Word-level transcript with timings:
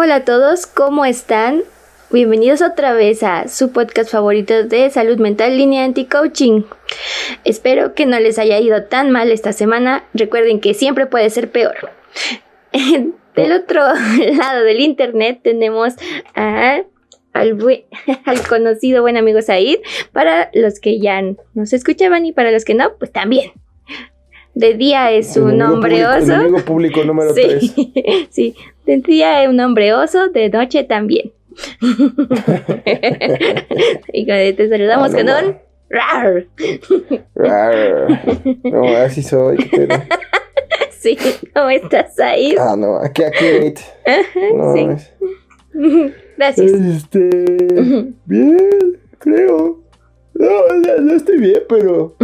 Hola 0.00 0.14
a 0.14 0.24
todos, 0.24 0.68
¿cómo 0.68 1.04
están? 1.04 1.64
Bienvenidos 2.12 2.62
otra 2.62 2.92
vez 2.92 3.24
a 3.24 3.48
su 3.48 3.72
podcast 3.72 4.12
favorito 4.12 4.62
de 4.62 4.88
salud 4.90 5.18
mental, 5.18 5.58
Línea 5.58 5.82
Anti-Coaching. 5.82 6.62
Espero 7.42 7.96
que 7.96 8.06
no 8.06 8.20
les 8.20 8.38
haya 8.38 8.60
ido 8.60 8.84
tan 8.84 9.10
mal 9.10 9.32
esta 9.32 9.52
semana. 9.52 10.04
Recuerden 10.14 10.60
que 10.60 10.72
siempre 10.74 11.06
puede 11.06 11.28
ser 11.30 11.50
peor. 11.50 11.74
Del 13.34 13.52
otro 13.52 13.80
lado 14.36 14.62
del 14.62 14.82
internet 14.82 15.40
tenemos 15.42 15.94
al, 16.34 16.86
al, 17.32 18.46
conocido 18.48 19.02
buen 19.02 19.16
amigo 19.16 19.42
Said. 19.42 19.78
Para 20.12 20.48
los 20.54 20.78
que 20.78 21.00
ya 21.00 21.20
nos 21.54 21.72
escuchaban 21.72 22.24
y 22.24 22.32
para 22.32 22.52
los 22.52 22.64
que 22.64 22.74
no, 22.74 22.96
pues 22.98 23.10
también. 23.10 23.50
De 24.54 24.74
día 24.74 25.12
es 25.12 25.36
un 25.36 25.60
hombre 25.62 26.06
oso. 26.06 26.32
Enemigo 26.32 26.64
público 26.64 27.04
número 27.04 27.34
sí, 27.34 27.92
3. 27.94 28.28
sí, 28.30 28.54
de 28.86 28.96
día 28.98 29.42
es 29.42 29.48
un 29.48 29.58
hombre 29.60 29.92
oso, 29.94 30.28
de 30.30 30.48
noche 30.48 30.84
también. 30.84 31.32
y 34.12 34.26
te 34.26 34.68
saludamos 34.68 35.14
con 35.14 35.28
un 35.28 35.56
rar. 35.88 36.46
Rar. 37.34 38.22
No, 38.64 38.88
así 38.96 39.22
soy. 39.22 39.56
Pero... 39.70 39.96
sí, 40.90 41.16
¿cómo 41.54 41.70
estás 41.70 42.18
ahí? 42.18 42.54
Ah, 42.58 42.74
no, 42.76 42.98
aquí, 42.98 43.22
aquí, 43.24 43.74
no, 44.54 44.74
sí. 44.74 44.88
Es... 44.90 45.14
Gracias. 46.36 46.72
Este. 46.72 47.46
Bien, 48.24 48.98
creo. 49.18 49.80
No, 50.34 50.48
no, 50.76 50.96
no 51.00 51.14
estoy 51.14 51.38
bien, 51.38 51.62
pero. 51.68 52.16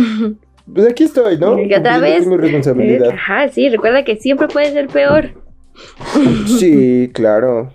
Pues 0.73 0.89
aquí 0.89 1.05
estoy, 1.05 1.39
¿no? 1.39 1.61
Y 1.61 1.73
otra 1.75 1.98
vez. 1.98 2.27
mi 2.27 2.37
responsabilidad. 2.37 3.11
Ajá, 3.11 3.48
sí, 3.48 3.69
recuerda 3.69 4.05
que 4.05 4.17
siempre 4.17 4.48
puede 4.48 4.73
ser 4.73 4.89
peor. 4.89 5.31
Sí, 6.59 7.11
claro. 7.12 7.73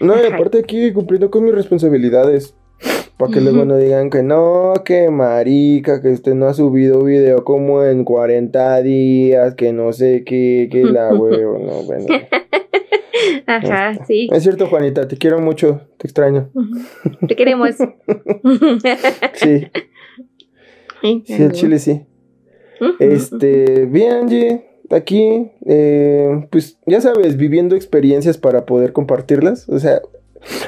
No, 0.00 0.14
y 0.20 0.26
aparte 0.26 0.58
aquí 0.58 0.92
cumpliendo 0.92 1.30
con 1.30 1.44
mis 1.44 1.54
responsabilidades. 1.54 2.54
Para 3.16 3.32
que 3.32 3.40
luego 3.40 3.64
no 3.64 3.76
digan 3.76 4.10
que 4.10 4.22
no, 4.22 4.74
que 4.84 5.10
marica, 5.10 6.00
que 6.00 6.10
usted 6.10 6.34
no 6.34 6.46
ha 6.46 6.54
subido 6.54 7.02
video 7.02 7.42
como 7.42 7.82
en 7.82 8.04
40 8.04 8.80
días, 8.82 9.54
que 9.56 9.72
no 9.72 9.92
sé 9.92 10.22
qué, 10.24 10.68
que 10.70 10.84
la 10.84 11.08
huevo, 11.14 11.58
no, 11.58 11.82
bueno. 11.82 12.06
Ajá, 13.46 14.04
sí. 14.06 14.28
Es 14.32 14.44
cierto, 14.44 14.68
Juanita, 14.68 15.08
te 15.08 15.16
quiero 15.16 15.40
mucho, 15.40 15.80
te 15.96 16.06
extraño. 16.06 16.50
Te 17.26 17.34
queremos. 17.34 17.70
sí. 19.34 19.66
Sí, 21.02 21.42
el 21.42 21.52
chile 21.52 21.78
sí. 21.80 22.02
Este, 22.98 23.86
bien, 23.86 24.12
Angie, 24.12 24.64
aquí, 24.90 25.50
eh, 25.66 26.46
pues 26.50 26.78
ya 26.86 27.00
sabes, 27.00 27.36
viviendo 27.36 27.76
experiencias 27.76 28.38
para 28.38 28.66
poder 28.66 28.92
compartirlas. 28.92 29.68
O 29.68 29.78
sea, 29.78 30.00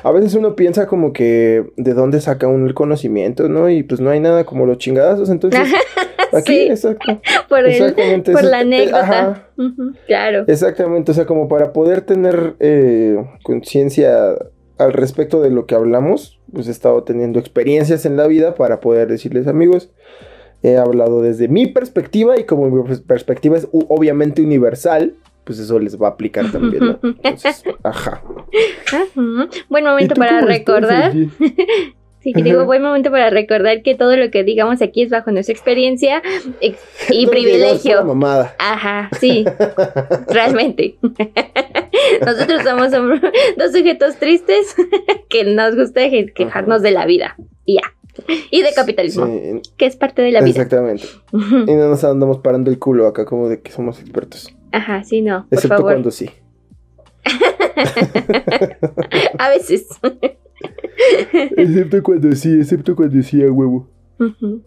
a 0.02 0.12
veces 0.12 0.34
uno 0.34 0.56
piensa 0.56 0.86
como 0.86 1.12
que 1.12 1.64
de 1.76 1.94
dónde 1.94 2.20
saca 2.20 2.48
uno 2.48 2.66
el 2.66 2.74
conocimiento, 2.74 3.48
¿no? 3.48 3.68
Y 3.70 3.82
pues 3.82 4.00
no 4.00 4.10
hay 4.10 4.20
nada 4.20 4.44
como 4.44 4.66
los 4.66 4.78
chingadazos, 4.78 5.30
entonces... 5.30 5.60
Aquí, 6.32 6.52
sí. 6.52 6.66
exacto. 6.68 7.20
Por, 7.48 7.66
el, 7.66 8.22
por 8.22 8.44
la 8.44 8.60
anécdota. 8.60 9.00
Ajá. 9.00 9.48
Uh 9.56 9.62
-huh, 9.62 9.96
claro. 10.06 10.44
Exactamente, 10.46 11.10
o 11.10 11.14
sea, 11.14 11.26
como 11.26 11.48
para 11.48 11.72
poder 11.72 12.02
tener 12.02 12.54
eh, 12.60 13.16
conciencia 13.42 14.36
al 14.78 14.92
respecto 14.92 15.42
de 15.42 15.50
lo 15.50 15.66
que 15.66 15.74
hablamos, 15.74 16.40
pues 16.52 16.68
he 16.68 16.70
estado 16.70 17.02
teniendo 17.02 17.40
experiencias 17.40 18.06
en 18.06 18.16
la 18.16 18.28
vida 18.28 18.54
para 18.54 18.80
poder 18.80 19.08
decirles, 19.08 19.48
amigos, 19.48 19.90
he 20.62 20.76
hablado 20.76 21.22
desde 21.22 21.48
mi 21.48 21.66
perspectiva 21.66 22.38
y 22.38 22.44
como 22.44 22.68
mi 22.70 22.96
perspectiva 22.98 23.56
es 23.56 23.68
obviamente 23.72 24.42
universal, 24.42 25.14
pues 25.44 25.58
eso 25.58 25.78
les 25.78 26.00
va 26.00 26.08
a 26.08 26.10
aplicar 26.10 26.50
también, 26.52 26.84
¿no? 26.84 26.98
Entonces, 27.02 27.64
ajá. 27.82 28.22
Ajá. 28.86 29.48
Buen 29.68 29.84
momento 29.84 30.14
para 30.14 30.40
recordar. 30.40 31.12
Sí, 32.22 32.34
que 32.34 32.42
digo, 32.42 32.66
buen 32.66 32.82
momento 32.82 33.10
para 33.10 33.30
recordar 33.30 33.82
que 33.82 33.94
todo 33.94 34.14
lo 34.14 34.30
que 34.30 34.44
digamos 34.44 34.82
aquí 34.82 35.00
es 35.00 35.08
bajo 35.08 35.30
nuestra 35.30 35.54
experiencia 35.54 36.22
y 37.10 37.24
no 37.24 37.30
privilegio. 37.30 38.04
mamada. 38.04 38.54
Ajá, 38.58 39.08
sí, 39.18 39.46
realmente. 40.28 40.98
Nosotros 42.20 42.62
somos 42.62 42.90
dos 42.90 43.72
sujetos 43.72 44.16
tristes 44.16 44.76
que 45.30 45.44
nos 45.44 45.76
gusta 45.76 46.02
quejarnos 46.34 46.82
de 46.82 46.90
la 46.90 47.06
vida. 47.06 47.36
Y 47.64 47.76
ya. 47.76 47.94
Y 48.50 48.62
de 48.62 48.72
capitalismo, 48.74 49.26
sí. 49.26 49.60
que 49.76 49.86
es 49.86 49.96
parte 49.96 50.22
de 50.22 50.32
la 50.32 50.40
vida. 50.40 50.62
Exactamente. 50.62 51.04
y 51.32 51.74
no 51.74 51.88
nos 51.88 52.04
andamos 52.04 52.38
parando 52.38 52.70
el 52.70 52.78
culo 52.78 53.06
acá 53.06 53.24
como 53.24 53.48
de 53.48 53.60
que 53.60 53.72
somos 53.72 54.00
expertos. 54.00 54.54
Ajá, 54.72 55.02
sí, 55.04 55.22
no. 55.22 55.46
Excepto 55.50 55.76
favor. 55.76 55.92
cuando 55.92 56.10
sí. 56.10 56.30
a 59.38 59.48
veces. 59.50 59.86
excepto 61.56 62.02
cuando 62.02 62.32
sí, 62.34 62.58
excepto 62.60 62.96
cuando 62.96 63.22
sí, 63.22 63.42
a 63.42 63.50
huevo. 63.50 63.88
Uh 64.18 64.24
-huh. 64.24 64.62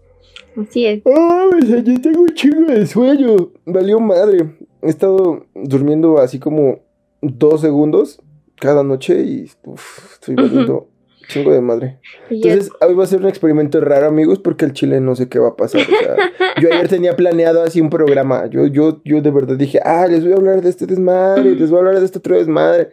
Así 0.62 0.86
es. 0.86 1.02
¡Ah! 1.06 1.50
Oh, 1.52 1.58
ya 1.60 1.84
tengo 1.84 2.22
un 2.22 2.34
chingo 2.34 2.72
de 2.72 2.86
sueño. 2.86 3.52
Valió 3.66 4.00
madre. 4.00 4.56
He 4.82 4.90
estado 4.90 5.46
durmiendo 5.56 6.20
así 6.20 6.40
como 6.40 6.80
dos 7.22 7.62
segundos 7.62 8.22
cada 8.60 8.84
noche 8.84 9.22
y 9.24 9.50
uf, 9.64 10.14
estoy 10.14 10.36
valiendo. 10.36 10.78
Uh 10.78 10.82
-huh. 10.82 10.88
Chingo 11.28 11.52
de 11.52 11.62
madre. 11.62 12.00
Entonces, 12.30 12.72
hoy 12.82 12.94
va 12.94 13.04
a 13.04 13.08
ser 13.08 13.22
un 13.22 13.28
experimento 13.28 13.80
raro, 13.82 14.08
amigos, 14.08 14.40
porque 14.40 14.66
el 14.66 14.74
chile 14.74 15.00
no 15.00 15.16
sé 15.16 15.30
qué 15.30 15.40
va 15.40 15.50
a 15.50 15.56
pasar. 15.56 15.82
O 15.82 15.86
sea, 15.86 16.16
yo 16.62 16.70
ayer 16.72 16.88
tenía 16.88 17.16
planeado 17.16 17.64
así 17.64 17.82
un 17.82 17.90
programa. 17.90 18.48
Yo, 18.48 18.68
yo, 18.68 19.02
yo 19.04 19.22
de 19.22 19.32
verdad 19.32 19.56
dije, 19.56 19.80
ah, 19.84 20.08
les 20.08 20.24
voy 20.24 20.34
a 20.34 20.36
hablar 20.36 20.62
de 20.62 20.70
este 20.70 20.86
desmadre, 20.86 21.56
les 21.56 21.70
voy 21.70 21.78
a 21.78 21.80
hablar 21.80 22.00
de 22.00 22.06
este 22.06 22.20
otro 22.20 22.38
desmadre. 22.38 22.92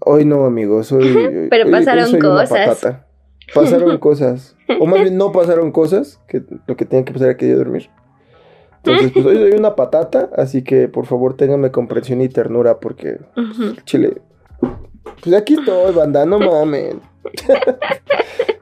Hoy 0.00 0.24
no, 0.24 0.44
amigos. 0.44 0.92
Hoy, 0.92 1.48
Pero 1.50 1.66
hoy, 1.66 1.72
pasaron 1.72 2.14
hoy 2.14 2.18
cosas. 2.18 2.86
Pasaron 3.54 3.98
cosas. 3.98 4.56
O 4.80 4.86
más 4.86 5.00
bien 5.00 5.16
no 5.16 5.32
pasaron 5.32 5.72
cosas, 5.72 6.20
que 6.28 6.42
lo 6.66 6.76
que 6.76 6.84
tenía 6.86 7.04
que 7.04 7.12
pasar 7.12 7.28
era 7.28 7.36
que 7.36 7.48
yo 7.48 7.56
dormir. 7.56 7.90
Entonces, 8.78 9.12
pues 9.12 9.24
hoy 9.24 9.36
soy 9.36 9.52
una 9.52 9.76
patata, 9.76 10.30
así 10.36 10.62
que 10.62 10.88
por 10.88 11.06
favor 11.06 11.36
ténganme 11.36 11.70
comprensión 11.70 12.20
y 12.20 12.28
ternura 12.28 12.80
porque 12.80 13.18
uh 13.36 13.40
-huh. 13.40 13.84
chile. 13.84 14.20
Pues 15.22 15.34
aquí 15.34 15.54
estoy, 15.54 15.94
banda, 15.94 16.26
no 16.26 16.38
mames. 16.38 16.96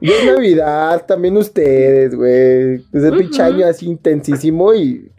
Y 0.00 0.10
es 0.10 0.24
Navidad, 0.24 1.04
también 1.06 1.36
ustedes, 1.36 2.14
güey. 2.14 2.84
Desde 2.90 3.08
el 3.08 3.14
uh 3.14 3.16
-huh. 3.16 3.18
pinche 3.18 3.42
año 3.42 3.66
así 3.66 3.86
intensísimo 3.86 4.74
y. 4.74 5.10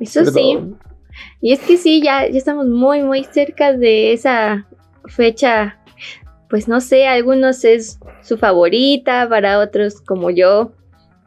Eso 0.00 0.24
Perdón. 0.24 0.34
sí. 0.34 0.58
Y 1.40 1.52
es 1.52 1.60
que 1.60 1.76
sí, 1.76 2.02
ya, 2.02 2.28
ya 2.28 2.38
estamos 2.38 2.66
muy, 2.66 3.02
muy 3.02 3.24
cerca 3.24 3.72
de 3.72 4.12
esa 4.12 4.66
fecha. 5.06 5.78
Pues 6.48 6.68
no 6.68 6.80
sé, 6.80 7.06
algunos 7.06 7.64
es 7.64 7.98
su 8.22 8.36
favorita, 8.36 9.28
para 9.28 9.58
otros 9.58 10.00
como 10.00 10.30
yo, 10.30 10.72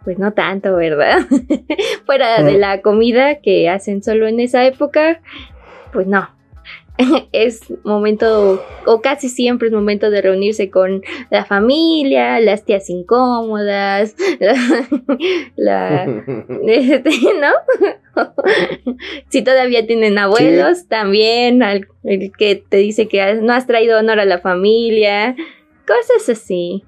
pues 0.03 0.19
no 0.19 0.33
tanto, 0.33 0.75
¿verdad? 0.75 1.19
Fuera 2.05 2.43
de 2.43 2.57
la 2.59 2.81
comida 2.81 3.41
que 3.41 3.67
hacen 3.69 4.03
solo 4.03 4.27
en 4.27 4.39
esa 4.39 4.65
época, 4.65 5.19
pues 5.91 6.05
no, 6.05 6.29
es 7.31 7.61
momento, 7.83 8.63
o 8.85 9.01
casi 9.01 9.29
siempre 9.29 9.67
es 9.67 9.73
momento 9.73 10.09
de 10.09 10.21
reunirse 10.21 10.69
con 10.69 11.01
la 11.29 11.45
familia, 11.45 12.39
las 12.39 12.63
tías 12.63 12.89
incómodas, 12.89 14.15
la, 14.39 14.87
la 15.55 16.03
este, 16.67 17.09
¿no? 17.39 18.23
si 19.29 19.41
todavía 19.43 19.85
tienen 19.85 20.17
abuelos, 20.17 20.79
sí. 20.79 20.87
también, 20.87 21.63
al, 21.63 21.87
el 22.03 22.31
que 22.31 22.55
te 22.55 22.77
dice 22.77 23.07
que 23.07 23.35
no 23.35 23.53
has 23.53 23.67
traído 23.67 23.99
honor 23.99 24.19
a 24.19 24.25
la 24.25 24.39
familia, 24.39 25.35
cosas 25.85 26.29
así. 26.29 26.83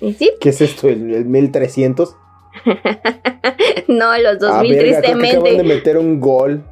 ¿Y 0.00 0.12
sí? 0.14 0.30
¿Qué 0.40 0.48
es 0.48 0.60
esto? 0.62 0.88
¿El, 0.88 1.14
el 1.14 1.26
1300? 1.26 2.16
no, 3.88 4.16
los 4.18 4.38
2000 4.38 4.74
ah, 4.74 4.78
tristemente. 4.78 5.36
Acaban 5.36 5.56
de 5.56 5.62
meter 5.64 5.98
un 5.98 6.20
gol. 6.20 6.64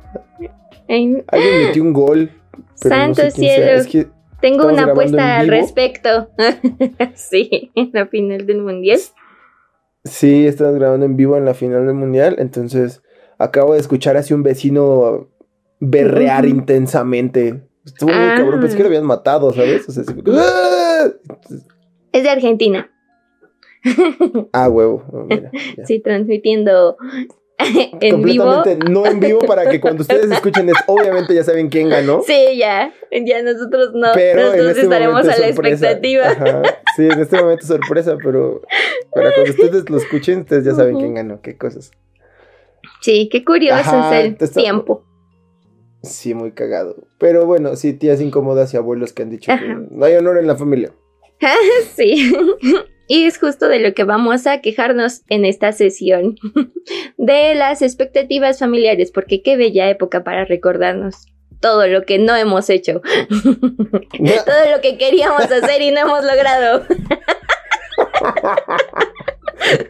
En... 0.87 1.25
Alguien 1.29 1.67
metió 1.67 1.83
un 1.83 1.93
gol. 1.93 2.31
Santo 2.75 3.23
no 3.23 3.31
sé 3.31 3.37
cielo. 3.37 3.71
Es 3.73 3.87
que 3.87 4.07
Tengo 4.41 4.67
una 4.67 4.85
apuesta 4.85 5.39
al 5.39 5.49
respecto. 5.49 6.31
sí, 7.15 7.71
en 7.75 7.91
la 7.93 8.07
final 8.07 8.47
del 8.47 8.63
mundial. 8.63 8.99
Sí, 10.05 10.47
estamos 10.47 10.75
grabando 10.77 11.07
en 11.07 11.17
vivo 11.17 11.37
en 11.37 11.45
la 11.45 11.55
final 11.55 11.87
del 11.87 11.95
mundial, 11.95 12.37
entonces 12.39 13.03
acabo 13.37 13.75
de 13.75 13.81
escuchar 13.81 14.17
así 14.17 14.33
un 14.33 14.43
vecino 14.43 15.29
berrear 15.81 16.47
intensamente. 16.47 17.63
Estuvo 17.85 18.11
muy 18.11 18.19
Ah. 18.19 18.35
cabrón, 18.39 18.61
pensé 18.61 18.77
que 18.77 18.83
lo 18.83 18.89
habían 18.89 19.05
matado, 19.05 19.53
¿sabes? 19.53 19.89
O 19.89 19.93
sea, 19.93 20.05
¡ah! 20.35 21.09
Es 22.13 22.23
de 22.23 22.31
Argentina. 22.31 22.91
Ah, 24.53 24.69
huevo. 24.69 25.05
oh, 25.13 25.25
mira. 25.25 25.51
Sí, 25.87 26.01
transmitiendo 26.01 26.97
en 28.01 28.23
vivo. 28.23 28.45
Completamente 28.45 28.91
no 28.91 29.07
en 29.07 29.21
vivo 29.21 29.41
para 29.41 29.69
que 29.69 29.81
cuando 29.81 30.03
ustedes 30.03 30.31
escuchen 30.31 30.69
es 30.69 30.77
obviamente 30.87 31.35
ya 31.35 31.43
saben 31.45 31.69
quién 31.69 31.89
ganó. 31.89 32.23
Sí, 32.27 32.57
ya. 32.57 32.93
Ya 33.11 33.43
nosotros 33.43 33.91
no. 33.95 34.09
pero 34.15 34.41
en 34.41 34.47
nosotros 34.47 34.69
este 34.71 34.83
estaremos 34.83 35.23
a 35.23 35.27
la 35.27 35.35
sorpresa. 35.35 35.91
expectativa. 35.91 36.27
Ajá. 36.29 36.63
Sí, 36.97 37.07
en 37.07 37.21
este 37.21 37.37
momento 37.41 37.63
es 37.63 37.69
sorpresa, 37.69 38.17
pero 38.23 38.63
para 39.15 39.33
cuando 39.35 39.51
ustedes 39.53 39.89
lo 39.91 39.97
escuchen, 39.99 40.41
ustedes 40.41 40.65
ya 40.65 40.75
saben 40.75 40.97
quién 40.99 41.15
ganó, 41.15 41.41
qué 41.41 41.57
cosas. 41.57 41.91
Sí, 43.01 43.29
qué 43.31 43.45
curioso 43.45 43.79
Ajá, 43.81 44.19
es 44.21 44.25
el 44.27 44.37
está- 44.41 44.61
tiempo. 44.61 45.05
Sí, 46.03 46.33
muy 46.35 46.53
cagado. 46.53 46.97
Pero 47.19 47.45
bueno, 47.47 47.75
sí, 47.77 47.93
tías 47.93 48.21
incómodas 48.21 48.73
y 48.73 48.77
abuelos 48.77 49.13
que 49.13 49.23
han 49.23 49.31
dicho 49.31 49.51
que 49.59 49.77
no 49.91 50.05
hay 50.05 50.15
honor 50.15 50.39
en 50.39 50.47
la 50.47 50.57
familia. 50.57 50.93
Sí. 51.97 52.33
Y 53.09 53.25
es 53.25 53.39
justo 53.39 53.69
de 53.69 53.81
lo 53.81 53.95
que 53.95 54.05
vamos 54.05 54.47
a 54.47 54.61
quejarnos 54.61 55.23
en 55.29 55.47
esta 55.47 55.73
sesión, 55.73 56.37
de 57.17 57.55
las 57.55 57.81
expectativas 57.83 58.59
familiares, 58.59 59.11
porque 59.11 59.43
qué 59.43 59.57
bella 59.57 59.89
época 59.89 60.23
para 60.23 60.45
recordarnos 60.45 61.27
todo 61.61 61.89
lo 61.89 62.03
que 62.03 62.19
no 62.19 62.37
hemos 62.37 62.69
hecho, 62.71 63.01
todo 63.31 64.71
lo 64.71 64.81
que 64.83 64.99
queríamos 64.99 65.51
hacer 65.51 65.83
y 65.83 65.91
no 65.91 66.01
hemos 66.01 66.23
logrado. 66.23 66.85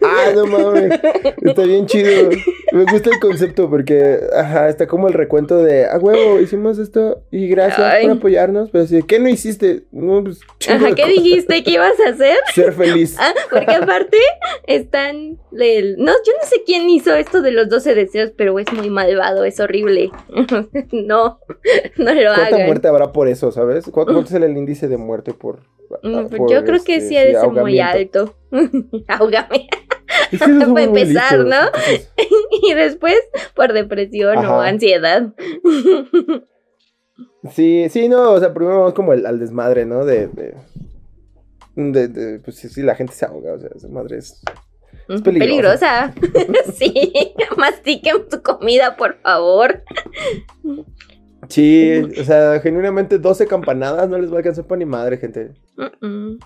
Ah, 0.02 0.30
no 0.34 0.46
mames. 0.46 0.98
Está 1.42 1.62
bien 1.62 1.86
chido. 1.86 2.30
Me 2.72 2.84
gusta 2.84 3.10
el 3.10 3.18
concepto 3.20 3.68
porque, 3.70 4.18
ajá, 4.36 4.68
está 4.68 4.86
como 4.86 5.08
el 5.08 5.14
recuento 5.14 5.62
de, 5.62 5.84
ah, 5.86 5.98
huevo, 5.98 6.40
hicimos 6.40 6.78
esto 6.78 7.22
y 7.30 7.48
gracias 7.48 7.80
Ay. 7.80 8.06
por 8.06 8.16
apoyarnos. 8.18 8.70
Pero 8.70 8.84
así, 8.84 9.02
¿qué 9.02 9.18
no 9.18 9.28
hiciste? 9.28 9.84
No, 9.90 10.22
pues, 10.24 10.40
Ajá, 10.68 10.94
¿qué 10.94 11.06
dijiste 11.06 11.62
que 11.62 11.70
ibas 11.72 11.98
a 12.06 12.10
hacer? 12.10 12.36
Ser 12.54 12.72
feliz. 12.72 13.16
Ah, 13.18 13.32
porque 13.50 13.72
aparte 13.74 14.18
están 14.66 15.38
del... 15.50 15.96
No, 15.98 16.12
yo 16.12 16.32
no 16.40 16.48
sé 16.48 16.62
quién 16.66 16.88
hizo 16.88 17.14
esto 17.14 17.40
de 17.42 17.52
los 17.52 17.68
12 17.68 17.94
deseos, 17.94 18.32
pero 18.36 18.58
es 18.58 18.70
muy 18.72 18.90
malvado, 18.90 19.44
es 19.44 19.60
horrible. 19.60 20.10
no, 20.92 21.40
no 21.96 22.14
lo 22.14 22.34
¿Cuánta 22.34 22.46
hagan. 22.46 22.66
muerte 22.66 22.88
habrá 22.88 23.12
por 23.12 23.28
eso, 23.28 23.52
sabes? 23.52 23.84
¿Cu- 23.84 24.04
¿Cuánto 24.04 24.20
es 24.20 24.32
el 24.32 24.56
índice 24.56 24.88
de 24.88 24.96
muerte 24.96 25.32
por.? 25.32 25.60
Mm, 26.02 26.14
ah, 26.16 26.26
pues 26.28 26.38
por, 26.38 26.50
yo 26.50 26.64
creo 26.64 26.84
que 26.84 26.96
este, 26.96 27.08
sí 27.08 27.16
ha 27.16 27.24
de 27.24 27.34
ser 27.34 27.48
muy 27.48 27.80
alto. 27.80 28.34
Ahógame. 29.08 29.68
Es 30.32 30.40
que 30.40 30.46
Para 30.66 30.82
empezar, 30.82 31.38
¿no? 31.40 31.56
entonces- 31.66 32.10
Y 32.68 32.74
después 32.74 33.16
por 33.54 33.72
depresión 33.72 34.38
o 34.44 34.60
ansiedad. 34.60 35.32
Sí, 37.52 37.86
sí, 37.88 38.08
no, 38.08 38.32
o 38.32 38.40
sea, 38.40 38.52
primero 38.52 38.78
vamos 38.78 38.94
como 38.94 39.12
al, 39.12 39.24
al 39.24 39.38
desmadre, 39.38 39.86
¿no? 39.86 40.04
De, 40.04 40.26
de, 40.28 40.54
de- 41.76 42.08
de- 42.08 42.38
pues 42.40 42.56
sí, 42.56 42.82
la 42.82 42.94
gente 42.96 43.12
se 43.12 43.24
ahoga, 43.26 43.54
o 43.54 43.58
sea, 43.60 43.70
esa 43.74 43.88
madre 43.88 44.18
es... 44.18 44.40
Mm, 45.08 45.20
peligrosa. 45.22 46.12
Peligrosa. 46.20 46.72
sí, 46.74 47.12
mastiquen 47.56 48.16
su 48.30 48.42
comida, 48.42 48.96
por 48.96 49.18
favor. 49.20 49.82
Sí, 51.48 52.02
o 52.20 52.24
sea, 52.24 52.60
genuinamente 52.60 53.18
12 53.18 53.46
campanadas 53.46 54.08
no 54.08 54.18
les 54.18 54.30
va 54.30 54.34
a 54.34 54.38
alcanzar 54.38 54.66
para 54.66 54.78
ni 54.80 54.84
madre, 54.84 55.16
gente. 55.16 55.52
Mm, 55.76 56.06
mm. 56.06 56.38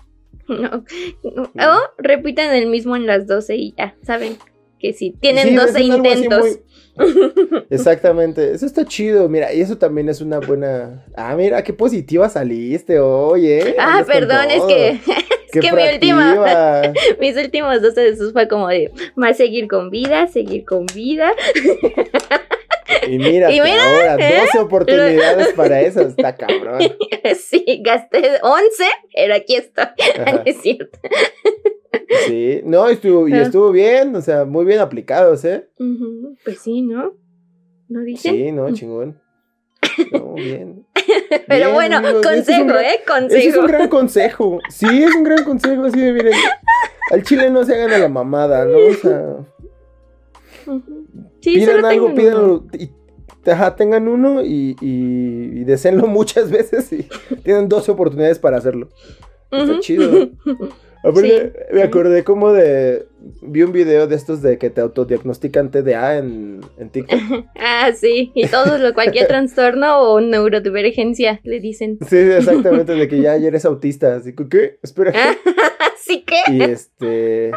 No. 0.47 0.83
O 1.23 1.79
repitan 1.97 2.53
el 2.55 2.67
mismo 2.67 2.95
en 2.95 3.07
las 3.07 3.27
12 3.27 3.55
y 3.55 3.73
ya, 3.77 3.95
saben 4.03 4.37
que 4.79 4.93
sí, 4.93 5.15
tienen 5.19 5.49
Sí, 5.49 5.55
12 5.55 5.69
es 5.69 5.75
algo 5.75 5.85
así 5.93 5.97
intentos. 6.23 6.39
muy- 6.41 6.59
Exactamente, 7.69 8.51
eso 8.53 8.65
está 8.65 8.85
chido, 8.85 9.27
mira, 9.29 9.51
y 9.53 9.61
eso 9.61 9.77
también 9.77 10.09
es 10.09 10.21
una 10.21 10.39
buena... 10.39 11.05
Ah, 11.15 11.35
mira, 11.35 11.63
qué 11.63 11.73
positiva 11.73 12.29
saliste 12.29 12.99
hoy, 12.99 13.47
¿eh? 13.47 13.75
Ah, 13.79 14.03
perdón, 14.05 14.45
es 14.51 14.61
que 14.63 14.99
Qué 15.53 15.59
que 15.59 15.71
mi 15.71 15.83
última- 15.87 16.91
mis 17.19 17.37
últimos 17.37 17.81
12 17.81 18.01
de 18.01 18.09
esos 18.09 18.33
fue 18.33 18.47
como 18.47 18.67
de 18.67 18.91
más 19.15 19.37
seguir 19.37 19.67
con 19.67 19.89
vida, 19.91 20.27
seguir 20.27 20.65
con 20.65 20.85
vida. 20.87 21.31
Y 23.07 23.17
mira, 23.17 23.47
ahora, 23.47 24.15
¿eh? 24.19 24.41
12 24.45 24.59
oportunidades 24.59 25.53
para 25.53 25.81
eso, 25.81 26.01
está 26.01 26.35
cabrón. 26.35 26.79
sí, 27.39 27.81
gasté 27.83 28.39
11, 28.41 28.83
pero 29.15 29.35
aquí 29.35 29.55
estoy. 29.55 29.85
Ajá. 30.25 30.41
es 30.45 30.57
cierto. 30.61 30.99
Sí, 32.27 32.61
no, 32.63 32.87
estuvo, 32.89 33.27
y 33.27 33.33
Ah. 33.33 33.41
estuvo 33.43 33.71
bien, 33.71 34.15
o 34.15 34.21
sea, 34.21 34.45
muy 34.45 34.65
bien 34.65 34.79
aplicados, 34.79 35.43
¿eh? 35.45 35.67
Pues 36.43 36.59
sí, 36.59 36.81
¿no? 36.81 37.13
¿No 37.89 38.01
dicen? 38.01 38.33
Sí, 38.33 38.51
no, 38.51 38.71
chingón. 38.73 39.19
No, 40.11 40.33
bien. 40.33 40.85
Pero 41.47 41.65
Bien, 41.65 41.73
bueno, 41.73 41.97
amigos, 41.97 42.25
es 42.25 42.27
consejo, 42.31 42.65
gran- 42.65 42.85
¿eh? 42.85 42.87
Ese 42.87 42.95
es 42.95 43.05
Consejo. 43.05 43.59
un 43.59 43.65
gran 43.67 43.87
consejo. 43.89 44.59
Sí, 44.69 45.03
es 45.03 45.13
un 45.15 45.23
gran 45.23 45.43
consejo, 45.43 45.83
así 45.85 45.99
de 45.99 46.13
miren. 46.13 46.33
Al 47.11 47.23
chile 47.23 47.49
no 47.49 47.63
se 47.63 47.75
hagan 47.75 47.91
a 47.93 47.97
la 47.99 48.07
mamada, 48.09 48.65
¿no? 48.65 48.77
O 48.77 48.93
sea, 48.93 49.35
Ujú. 50.65 51.05
Sí, 51.43 51.59
solo 51.59 51.77
pidan 51.79 51.85
algo, 51.85 52.15
pídanlo. 52.15 52.65
Y, 52.79 52.89
ajá, 53.51 53.75
tengan 53.75 54.07
uno 54.07 54.41
y, 54.41 54.77
y, 54.79 55.59
y 55.59 55.63
deseenlo 55.65 56.07
muchas 56.07 56.49
veces 56.49 56.91
y 56.93 57.07
tienen 57.43 57.67
12 57.67 57.91
oportunidades 57.91 58.39
para 58.39 58.57
hacerlo. 58.57 58.87
Está 59.51 59.73
Ujú. 59.73 59.79
chido. 59.81 60.29
Aparte, 61.03 61.53
Sí. 61.53 61.75
me 61.75 61.83
acordé 61.83 62.23
como 62.23 62.51
de. 62.53 63.05
Vi 63.41 63.63
un 63.63 63.71
video 63.73 64.07
de 64.07 64.15
estos 64.15 64.41
de 64.41 64.57
que 64.57 64.69
te 64.69 64.81
autodiagnostican 64.81 65.69
TDA 65.71 66.17
en, 66.17 66.61
en 66.77 66.89
TikTok. 66.89 67.19
Ah, 67.55 67.91
sí. 67.93 68.31
Y 68.35 68.47
todos, 68.47 68.79
lo- 68.79 68.93
cualquier 68.93 69.27
trastorno 69.27 69.99
o 70.01 70.21
neurodivergencia, 70.21 71.39
le 71.43 71.59
dicen. 71.59 71.97
Sí, 72.07 72.17
exactamente, 72.17 72.93
de 72.95 73.07
que 73.07 73.21
ya, 73.21 73.35
eres 73.35 73.65
autista. 73.65 74.15
Así 74.15 74.33
que, 74.33 74.47
¿qué? 74.49 74.79
Espera. 74.81 75.11
Así 75.93 76.23
que, 76.23 76.51
Y 76.51 76.61
este. 76.63 77.51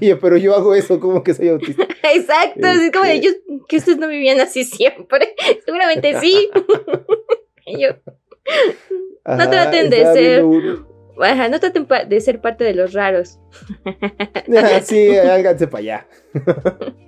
Oye, 0.00 0.16
pero 0.16 0.36
yo 0.36 0.54
hago 0.54 0.74
eso, 0.74 0.98
como 1.00 1.22
que 1.22 1.34
soy 1.34 1.48
autista? 1.48 1.86
exacto. 2.14 2.66
Es 2.66 2.90
como 2.92 3.04
de 3.04 3.14
Este- 3.16 3.28
ellos, 3.28 3.34
que 3.68 3.76
ustedes 3.76 3.98
no 3.98 4.08
vivían 4.08 4.40
así 4.40 4.64
siempre. 4.64 5.34
Seguramente 5.64 6.18
sí. 6.20 6.48
Yo, 7.78 7.88
Ajá, 9.24 9.50
traten 9.50 9.90
de 9.90 9.96
ser- 10.12 10.44
ajá, 11.20 11.48
no 11.48 11.60
traten 11.60 11.86
de 12.08 12.20
ser 12.20 12.40
parte 12.40 12.64
de 12.64 12.74
los 12.74 12.92
raros. 12.92 13.38
Ah, 14.56 14.80
sí, 14.82 15.16
háganse 15.16 15.66
para 15.66 15.80
allá. 15.80 16.06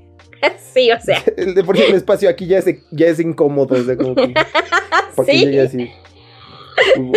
Sí, 0.72 0.90
o 0.92 1.00
sea, 1.00 1.20
El 1.36 1.54
de 1.54 1.64
por 1.64 1.76
el 1.76 1.94
espacio 1.94 2.28
aquí 2.28 2.46
ya 2.46 2.58
es, 2.58 2.66
ya 2.92 3.08
es 3.08 3.18
incómodo. 3.18 3.74
O 3.74 3.82
sea, 3.82 3.96
como 3.96 4.14
que. 4.14 4.32
Para 5.16 5.26
que 5.26 5.32
sí. 5.32 5.58
así. 5.58 5.90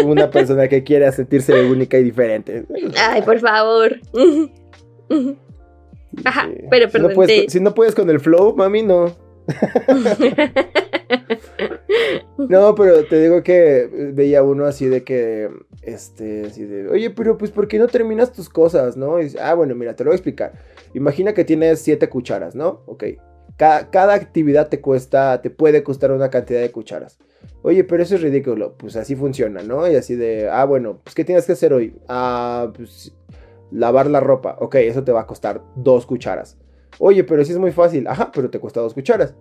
Una 0.04 0.32
persona 0.32 0.68
que 0.68 0.84
quiera 0.84 1.12
sentirse 1.12 1.54
única 1.66 2.00
y 2.00 2.04
diferente. 2.04 2.66
Ay, 2.98 3.22
por 3.22 3.40
favor. 3.40 4.00
Ajá, 6.26 6.50
pero 6.72 6.90
si 6.90 6.98
no, 6.98 7.08
perdón, 7.08 7.14
puedes, 7.14 7.52
si 7.52 7.60
no 7.60 7.76
puedes 7.76 7.94
con 7.94 8.10
el 8.10 8.20
flow, 8.20 8.56
mami, 8.56 8.82
no. 8.82 9.16
No, 12.38 12.76
pero 12.76 13.06
te 13.06 13.22
digo 13.22 13.44
que 13.44 14.12
veía 14.14 14.44
uno 14.44 14.66
así 14.66 14.88
de 14.88 15.04
que, 15.04 15.50
este, 15.82 16.46
así 16.46 16.66
de, 16.66 16.88
oye, 16.88 17.10
pero 17.10 17.38
pues, 17.38 17.52
¿por 17.52 17.68
qué 17.68 17.80
no 17.80 17.88
terminas 17.88 18.32
tus 18.32 18.50
cosas, 18.50 18.98
no? 18.98 19.22
Y 19.22 19.36
ah, 19.40 19.54
bueno, 19.54 19.76
mira, 19.76 19.96
te 19.96 20.04
lo 20.04 20.10
voy 20.10 20.16
a 20.16 20.18
explicar. 20.18 20.54
Imagina 20.94 21.34
que 21.34 21.46
tienes 21.46 21.82
siete 21.82 22.10
cucharas, 22.10 22.56
¿no? 22.56 22.82
Ok. 22.86 23.06
Cada, 23.58 23.90
cada 23.90 24.14
actividad 24.14 24.70
te 24.70 24.82
cuesta, 24.82 25.42
te 25.42 25.50
puede 25.50 25.84
costar 25.84 26.12
una 26.12 26.30
cantidad 26.30 26.62
de 26.62 26.72
cucharas. 26.72 27.20
Oye, 27.64 27.84
pero 27.84 28.02
eso 28.02 28.16
es 28.16 28.22
ridículo. 28.22 28.76
Pues 28.78 28.96
así 28.96 29.16
funciona, 29.16 29.62
¿no? 29.62 29.90
Y 29.90 29.96
así 29.96 30.16
de, 30.16 30.50
ah, 30.50 30.66
bueno, 30.66 31.00
pues, 31.04 31.16
¿qué 31.16 31.24
tienes 31.24 31.46
que 31.46 31.52
hacer 31.54 31.74
hoy? 31.74 31.96
Ah, 32.08 32.72
pues, 32.76 33.14
lavar 33.72 34.08
la 34.08 34.20
ropa. 34.20 34.58
Ok, 34.60 34.76
eso 34.76 35.04
te 35.04 35.12
va 35.12 35.22
a 35.22 35.28
costar 35.28 35.62
dos 35.76 36.06
cucharas. 36.06 36.58
Oye, 37.00 37.24
pero 37.24 37.44
sí 37.46 37.52
es 37.52 37.58
muy 37.58 37.72
fácil. 37.72 38.08
Ajá, 38.08 38.32
pero 38.34 38.50
te 38.50 38.60
cuesta 38.60 38.82
dos 38.82 38.94
cucharas. 38.94 39.36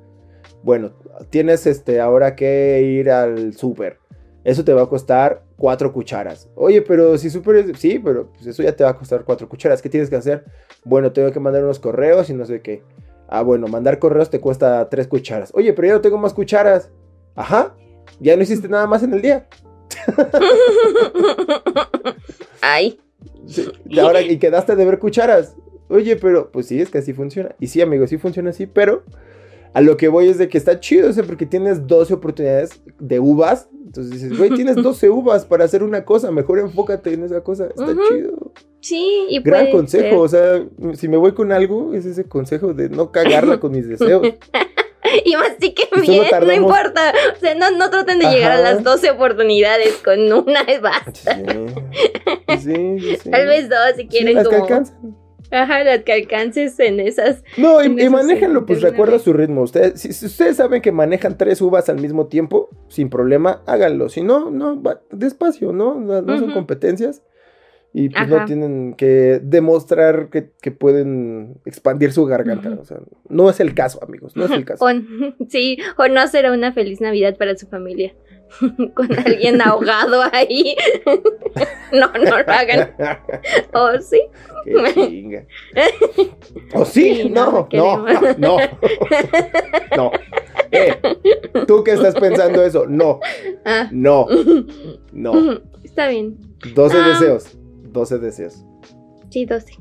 Bueno, 0.62 0.93
tienes 1.31 1.67
este 1.67 2.00
ahora 2.00 2.37
que 2.37 2.83
ir 2.83 3.11
al 3.11 3.55
súper. 3.55 3.99
Eso 4.45 4.64
te 4.64 4.73
va 4.73 4.83
a 4.83 4.88
costar 4.88 5.43
cuatro 5.57 5.93
cucharas. 5.93 6.49
Oye, 6.55 6.83
pero 6.83 7.19
si 7.19 7.29
súper 7.29 7.57
es... 7.57 7.79
Sí, 7.79 7.99
pero 7.99 8.31
pues 8.33 8.47
eso 8.47 8.62
ya 8.62 8.75
te 8.75 8.85
va 8.85 8.90
a 8.90 8.97
costar 8.97 9.25
cuatro 9.25 9.49
cucharas. 9.49 9.83
¿Qué 9.83 9.88
tienes 9.88 10.09
que 10.09 10.17
hacer? 10.17 10.45
Bueno, 10.85 11.12
tengo 11.12 11.31
que 11.31 11.40
mandar 11.40 11.62
unos 11.62 11.79
correos 11.79 12.31
y 12.31 12.35
no 12.35 12.47
sé 12.47 12.62
qué. 12.62 12.83
Ah, 13.29 13.43
bueno, 13.43 13.69
mandar 13.69 13.99
correos 13.99 14.31
te 14.31 14.40
cuesta 14.40 14.88
tres 14.88 15.09
cucharas. 15.09 15.50
Oye, 15.55 15.73
pero 15.73 15.88
ya 15.88 15.95
no 15.95 16.00
tengo 16.00 16.19
más 16.19 16.33
cucharas. 16.33 16.90
Ajá. 17.35 17.75
Ya 18.19 18.37
no 18.37 18.43
hiciste 18.43 18.69
nada 18.69 18.87
más 18.87 19.02
en 19.02 19.12
el 19.12 19.23
día. 19.23 19.47
Ay, 22.62 22.99
Sí, 23.47 23.69
ahora 24.00 24.23
y 24.23 24.37
quedaste 24.38 24.76
de 24.76 24.85
ver 24.85 24.99
cucharas. 24.99 25.57
Oye, 25.88 26.17
pero 26.17 26.50
pues 26.52 26.67
sí, 26.67 26.81
es 26.81 26.90
que 26.90 26.99
así 26.99 27.12
funciona. 27.12 27.55
Y 27.59 27.67
sí, 27.67 27.81
amigo, 27.81 28.07
sí 28.07 28.17
funciona 28.17 28.50
así, 28.50 28.67
pero 28.67 29.02
a 29.73 29.81
lo 29.81 29.97
que 29.97 30.09
voy 30.09 30.29
es 30.29 30.39
de 30.39 30.49
que 30.49 30.59
está 30.59 30.81
chido, 30.81 31.11
o 31.11 31.12
sea, 31.12 31.25
porque 31.25 31.47
tienes 31.47 31.87
12 31.87 32.15
oportunidades 32.15 32.81
de 32.99 33.21
uvas. 33.21 33.69
Entonces 33.85 34.12
dices, 34.12 34.39
güey, 34.39 34.50
tienes 34.50 34.77
12 34.83 35.11
uvas 35.11 35.45
para 35.45 35.65
hacer 35.65 35.83
una 35.83 36.05
cosa, 36.05 36.31
mejor 36.31 36.59
enfócate 36.59 37.12
en 37.12 37.25
esa 37.25 37.43
cosa. 37.43 37.67
Está 37.67 37.95
chido. 38.09 38.53
Sí, 38.81 39.27
y 39.29 39.41
Gran 39.43 39.62
puede 39.62 39.73
consejo, 39.73 40.29
ser. 40.29 40.65
o 40.83 40.89
sea, 40.89 40.95
si 40.97 41.09
me 41.09 41.17
voy 41.17 41.33
con 41.33 41.53
algo, 41.53 41.95
es 41.95 42.07
ese 42.07 42.25
consejo 42.25 42.73
de 42.73 42.89
no 42.89 43.12
cagarla 43.12 43.61
con 43.61 43.73
mis 43.73 43.89
deseos. 43.89 44.27
Y 45.25 45.35
mastique 45.35 45.89
bien, 46.00 46.25
no 46.43 46.53
importa. 46.53 47.12
O 47.37 47.41
sea, 47.41 47.55
no, 47.55 47.71
no 47.73 47.91
traten 47.91 48.19
de 48.19 48.27
llegar 48.27 48.53
a 48.53 48.61
las 48.61 48.85
12 48.85 49.11
oportunidades 49.11 49.95
con 50.05 50.21
una, 50.33 50.61
es 50.62 50.81
basta. 50.81 51.37
Sí, 52.59 52.99
sí, 52.99 53.17
sí. 53.17 53.31
Tal 53.31 53.47
vez 53.47 53.69
dos 53.69 53.79
si 53.97 54.07
quieren 54.07 54.37
las 54.37 54.47
que 54.47 54.55
como... 54.55 54.65
alcanzan. 54.67 55.17
Ajá, 55.50 55.83
las 55.85 56.04
que 56.04 56.12
alcances 56.12 56.78
en 56.78 57.00
esas. 57.00 57.42
No, 57.57 57.83
y, 57.83 57.87
y 58.00 58.09
manéjenlo, 58.09 58.66
pues 58.66 58.83
recuerda 58.83 59.19
su 59.19 59.33
ritmo. 59.33 59.62
Ustedes, 59.62 60.00
si, 60.00 60.12
si 60.12 60.26
ustedes 60.26 60.57
saben 60.57 60.80
que 60.80 60.92
manejan 60.92 61.37
tres 61.37 61.61
uvas 61.61 61.88
al 61.88 62.00
mismo 62.00 62.26
tiempo, 62.26 62.69
sin 62.88 63.11
problema, 63.11 63.62
háganlo. 63.66 64.09
Si 64.09 64.23
no, 64.23 64.50
no, 64.50 64.80
va 64.80 65.00
despacio, 65.11 65.73
¿no? 65.73 65.95
No, 65.97 66.23
no 66.23 66.38
son 66.38 66.52
competencias. 66.52 67.23
Y 67.92 68.09
pues 68.11 68.23
Ajá. 68.23 68.40
no 68.40 68.45
tienen 68.45 68.95
que 68.95 69.40
demostrar 69.42 70.28
que, 70.30 70.52
que 70.62 70.71
pueden 70.71 71.57
expandir 71.64 72.12
su 72.12 72.25
garganta. 72.25 72.71
O 72.80 72.85
sea, 72.85 72.99
no 73.28 73.50
es 73.50 73.59
el 73.59 73.75
caso, 73.75 74.02
amigos, 74.04 74.37
no 74.37 74.45
es 74.45 74.52
el 74.52 74.64
caso. 74.64 74.85
O, 74.85 74.88
sí, 75.49 75.78
o 75.97 76.07
no 76.07 76.26
será 76.28 76.52
una 76.52 76.73
feliz 76.73 77.00
Navidad 77.00 77.37
para 77.37 77.57
su 77.57 77.66
familia. 77.66 78.14
con 78.95 79.19
alguien 79.19 79.61
ahogado 79.62 80.23
ahí. 80.33 80.76
no, 81.92 82.12
no 82.12 82.38
lo 82.42 82.52
hagan. 82.52 82.95
O 83.73 83.99
sí. 84.00 84.21
Qué 84.64 84.92
chinga. 84.95 85.45
¿O 86.75 86.85
sí? 86.85 87.14
Sí, 87.23 87.28
no, 87.30 87.66
no, 87.73 88.07
no, 88.07 88.16
no. 88.38 88.57
No. 89.97 90.12
Eh, 90.73 90.97
¿Tú 91.66 91.83
qué 91.83 91.92
estás 91.92 92.14
pensando 92.14 92.62
eso? 92.62 92.87
No, 92.87 93.21
Ah. 93.64 93.88
no, 93.90 94.26
no. 95.12 95.61
Está 95.83 96.09
bien. 96.09 96.37
12 96.75 96.97
Ah. 96.99 97.09
deseos. 97.09 97.57
12 97.85 98.19
deseos. 98.19 98.64
Sí, 99.30 99.47
12. 99.47 99.75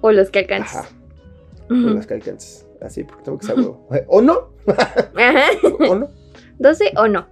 O 0.00 0.10
los 0.12 0.30
que 0.30 0.40
alcances. 0.40 0.76
Ajá. 0.76 0.88
Con 1.68 1.94
las 1.94 2.06
que 2.06 2.14
alcances. 2.14 2.66
Así, 2.80 3.04
porque 3.04 3.22
tengo 3.22 3.38
que 3.38 3.46
saber. 3.46 3.66
¿O 4.08 4.20
no? 4.20 4.50
Ajá. 4.66 5.44
¿O 5.88 5.94
no? 5.94 6.08
12 6.58 6.92
o 6.96 7.08
no. 7.08 7.26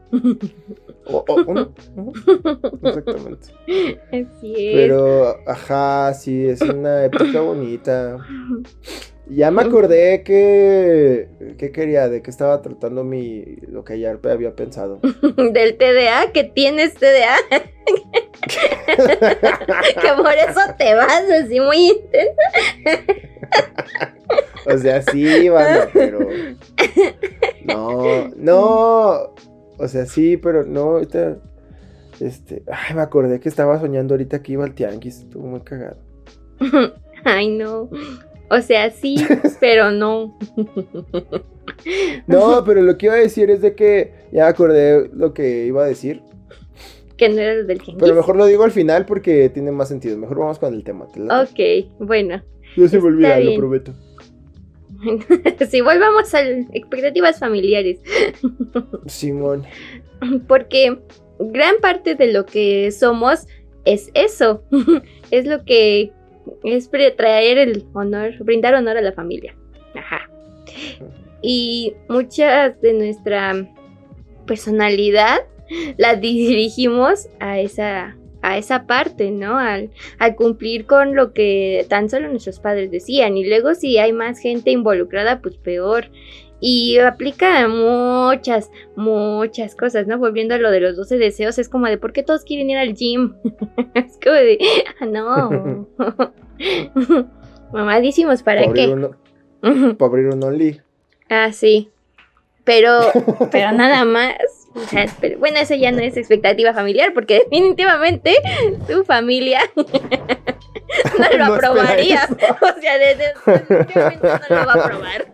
¿O, 1.07 1.25
o-. 1.27 1.73
Exactamente. 2.83 3.49
Así 4.09 4.55
es. 4.57 4.75
Pero, 4.75 5.37
ajá, 5.47 6.15
sí, 6.15 6.47
es 6.47 6.61
una 6.61 7.05
época 7.05 7.41
bonita. 7.41 8.19
Ya 9.35 9.51
me 9.51 9.63
acordé 9.63 10.23
que. 10.23 11.29
¿Qué 11.59 11.73
quería? 11.73 12.09
De 12.09 12.23
que 12.23 12.31
estaba 12.31 12.61
tratando 12.61 13.05
mi. 13.05 13.57
Lo 13.69 13.85
que 13.85 13.95
ayer 13.95 14.19
había 14.25 14.55
pensado. 14.55 15.01
Del 15.53 15.77
TDA, 15.77 16.33
que 16.33 16.45
tienes 16.45 16.95
TDA. 16.95 17.37
que 20.03 20.13
por 20.17 20.33
eso 20.33 20.61
te 20.77 20.95
vas 20.95 21.25
así 21.31 21.61
muy 21.61 21.91
intenso. 21.91 22.37
O 24.67 24.79
sea, 24.79 25.03
sí, 25.03 25.49
banda, 25.49 25.89
pero. 25.93 26.29
No, 27.65 28.29
no. 28.37 29.35
O 29.79 29.89
sea, 29.89 30.07
sí, 30.07 30.37
pero 30.37 30.65
no, 30.65 30.83
ahorita. 30.93 31.39
Este. 32.21 32.63
Ay, 32.71 32.95
me 32.95 33.03
acordé 33.03 33.41
que 33.41 33.49
estaba 33.49 33.81
soñando 33.81 34.15
ahorita 34.15 34.43
que 34.43 34.53
iba 34.53 34.65
al 34.65 34.75
tianguis. 34.75 35.21
Estuvo 35.21 35.47
muy 35.47 35.61
cagado. 35.61 35.97
Ay, 37.25 37.49
no. 37.49 37.89
O 38.53 38.61
sea, 38.61 38.91
sí, 38.91 39.17
pero 39.61 39.91
no. 39.91 40.39
No, 42.27 42.63
pero 42.67 42.83
lo 42.83 42.99
que 42.99 43.07
iba 43.07 43.15
a 43.15 43.19
decir 43.19 43.51
es 43.51 43.63
de 43.63 43.75
que. 43.75 44.13
Ya 44.31 44.47
acordé 44.47 45.09
lo 45.15 45.33
que 45.33 45.65
iba 45.65 45.83
a 45.83 45.87
decir. 45.87 46.21
Que 47.17 47.31
no 47.31 47.41
era 47.41 47.55
lo 47.55 47.65
del 47.65 47.81
tianguis. 47.81 48.03
Pero 48.03 48.15
mejor 48.15 48.37
lo 48.37 48.45
digo 48.45 48.65
al 48.65 48.71
final 48.71 49.07
porque 49.07 49.49
tiene 49.49 49.73
más 49.73 49.89
sentido. 49.89 50.19
Mejor 50.19 50.39
vamos 50.39 50.59
con 50.59 50.75
el 50.75 50.85
tema. 50.85 51.07
Ok, 51.07 51.89
bueno. 51.99 52.43
No 52.77 52.89
se 52.89 52.99
me 53.01 53.07
olvida, 53.07 53.41
lo 53.41 53.57
prometo. 53.57 53.93
Si 55.69 55.81
volvamos 55.81 56.33
a 56.35 56.43
expectativas 56.43 57.39
familiares. 57.39 58.01
Simón. 59.07 59.65
Porque 60.47 60.97
gran 61.39 61.77
parte 61.81 62.15
de 62.15 62.33
lo 62.33 62.47
que 62.47 62.93
somos 62.93 63.47
es 63.85 64.11
eso. 64.15 64.63
es 65.31 65.47
lo 65.47 65.65
que 65.65 66.13
es 66.65 66.91
traer 66.91 67.59
el 67.59 67.85
honor, 67.93 68.35
brindar 68.41 68.75
honor 68.75 68.97
a 68.97 69.03
la 69.03 69.13
familia. 69.13 69.55
Ajá. 69.95 70.31
Y 71.43 71.95
muchas 72.09 72.81
de 72.81 72.93
nuestra 72.93 73.69
personalidad 74.47 75.41
la 75.97 76.17
dirigimos 76.17 77.29
a 77.41 77.61
esa 77.61 78.17
a 78.43 78.59
esa 78.59 78.87
parte, 78.87 79.31
¿no? 79.31 79.57
Al, 79.57 79.91
al 80.19 80.35
cumplir 80.35 80.85
con 80.85 81.15
lo 81.15 81.33
que 81.33 81.87
tan 81.89 82.11
solo 82.11 82.29
nuestros 82.29 82.59
padres 82.59 82.91
decían. 82.91 83.37
Y 83.37 83.49
luego 83.49 83.75
si 83.75 83.99
hay 83.99 84.13
más 84.13 84.41
gente 84.41 84.73
involucrada, 84.73 85.41
pues 85.41 85.57
peor. 85.57 86.11
Y 86.65 86.97
aplica 87.01 87.59
a 87.59 87.67
muchas, 87.67 88.71
muchas 88.95 89.75
cosas, 89.75 90.07
¿no? 90.07 90.17
Volviendo 90.19 90.55
a 90.55 90.59
lo 90.59 90.71
de 90.71 90.79
los 90.79 90.97
12 90.97 91.19
deseos, 91.19 91.59
es 91.59 91.69
como 91.69 91.89
de, 91.89 91.99
¿por 91.99 92.13
qué 92.13 92.23
todos 92.23 92.45
quieren 92.45 92.71
ir 92.71 92.79
al 92.79 92.95
gym? 92.95 93.35
es 93.95 94.17
como 94.23 94.37
de, 94.37 94.59
ah, 95.01 95.07
no. 95.07 95.89
Mamadísimos, 97.73 98.45
¿para 98.45 98.73
qué? 98.73 98.95
para 99.61 100.09
abrir 100.09 100.29
un 100.29 100.45
Only. 100.45 100.81
Ah, 101.29 101.53
sí. 101.53 101.91
Pero, 102.63 103.01
pero 103.51 103.73
nada 103.73 104.05
más. 104.05 104.37
O 104.75 104.81
sea, 104.87 105.07
pero- 105.21 105.39
bueno, 105.41 105.59
eso 105.59 105.75
ya 105.75 105.91
no 105.91 105.99
es 105.99 106.17
expectativa 106.17 106.73
familiar, 106.73 107.13
porque 107.13 107.41
definitivamente 107.41 108.35
tu 108.89 109.05
familia 109.05 109.61
no 109.77 111.29
lo 111.39 111.39
No 111.39 111.55
aprobaría. 111.55 112.29
O 112.31 112.81
sea, 112.81 112.99
definitivamente 112.99 114.29
no 114.49 114.57
lo 114.61 114.67
va 114.67 114.73
a 114.73 114.85
aprobar. 114.85 115.27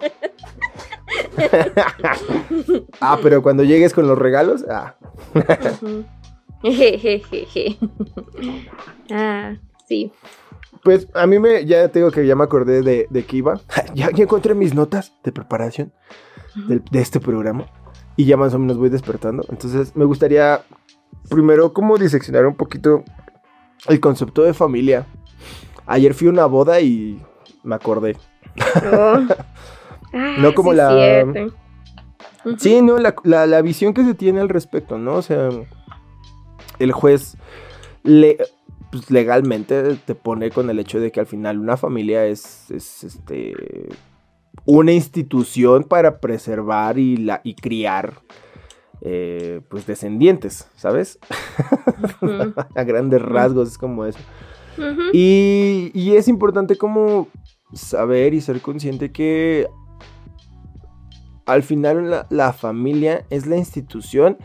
ah, 3.01 3.19
pero 3.23 3.43
cuando 3.43 3.65
llegues 3.65 3.95
con 3.95 4.07
los 4.07 4.19
regalos, 4.19 4.65
ah. 4.71 4.95
Ah, 9.11 9.57
sí. 9.87 10.13
Pues 10.83 11.09
a 11.15 11.27
mí 11.27 11.39
me, 11.39 11.65
ya 11.65 11.89
te 11.89 12.01
digo 12.01 12.11
que 12.11 12.27
ya 12.27 12.37
me 12.37 12.45
acordé 12.45 12.83
de, 12.83 13.07
de 13.11 13.25
que 13.25 13.37
iba. 13.39 13.61
ya, 13.95 14.11
ya 14.11 14.25
encontré 14.25 14.55
mis 14.55 14.75
notas 14.75 15.13
de 15.25 15.33
preparación 15.33 15.93
del- 16.67 16.83
de, 16.91 17.01
este 17.01 17.21
programa. 17.21 17.67
Y 18.17 18.25
ya 18.25 18.37
más 18.37 18.53
o 18.55 18.59
menos 18.59 18.77
voy 18.77 18.89
despertando. 18.89 19.45
Entonces 19.49 19.95
me 19.95 20.05
gustaría 20.05 20.63
primero 21.31 21.73
como 21.73 21.97
diseccionar 21.99 22.47
un 22.47 22.55
poquito 22.57 23.05
el 23.89 24.01
concepto 24.01 24.43
de 24.43 24.55
familia. 24.55 25.07
Ayer 25.87 26.13
fui 26.15 26.27
a 26.27 26.31
una 26.31 26.47
boda 26.47 26.81
y 26.81 27.23
me 27.63 27.77
acordé. 27.77 28.17
Oh. 28.93 29.21
Ah, 30.13 30.37
No 30.39 30.55
como 30.55 30.71
sí, 30.73 30.77
la- 30.77 31.25
cierto. 31.33 31.55
Sí, 32.59 32.81
no, 32.83 32.99
la, 32.99 33.15
la- 33.25 33.47
la 33.47 33.63
visión 33.63 33.93
que 33.95 34.05
se 34.05 34.15
tiene 34.15 34.41
al 34.41 34.49
respecto, 34.49 34.97
¿no? 34.99 35.15
O 35.17 35.23
sea, 35.23 35.51
el 36.79 36.93
juez 36.93 37.37
le, 38.05 38.39
pues, 38.91 39.11
legalmente 39.11 39.97
te 39.97 40.15
pone 40.15 40.51
con 40.51 40.71
el 40.71 40.79
hecho 40.79 40.99
de 41.01 41.11
que 41.13 41.21
al 41.21 41.27
final 41.27 41.59
una 41.59 41.77
familia 41.77 42.25
es, 42.27 42.71
es, 42.71 43.05
este 43.05 43.55
una 44.65 44.93
institución 44.93 45.85
para 45.85 46.21
preservar 46.21 46.99
y, 46.99 47.17
la, 47.17 47.41
y 47.45 47.55
criar 47.55 48.21
eh, 49.03 49.61
pues 49.69 49.87
descendientes, 49.87 50.69
¿sabes? 50.77 51.19
A 52.75 52.83
grandes 52.85 53.21
rasgos 53.23 53.69
es 53.69 53.79
como 53.79 54.05
eso. 54.05 54.19
Y, 55.13 55.91
y 55.95 56.17
es 56.17 56.29
importante 56.29 56.77
como 56.77 57.29
saber 57.73 58.33
y 58.35 58.41
ser 58.41 58.61
consciente 58.61 59.11
que 59.13 59.67
al 61.49 61.63
final 61.63 62.27
la, 62.29 62.53
familia 62.53 63.25
es 63.31 63.47
la 63.47 63.57
institución 63.57 64.37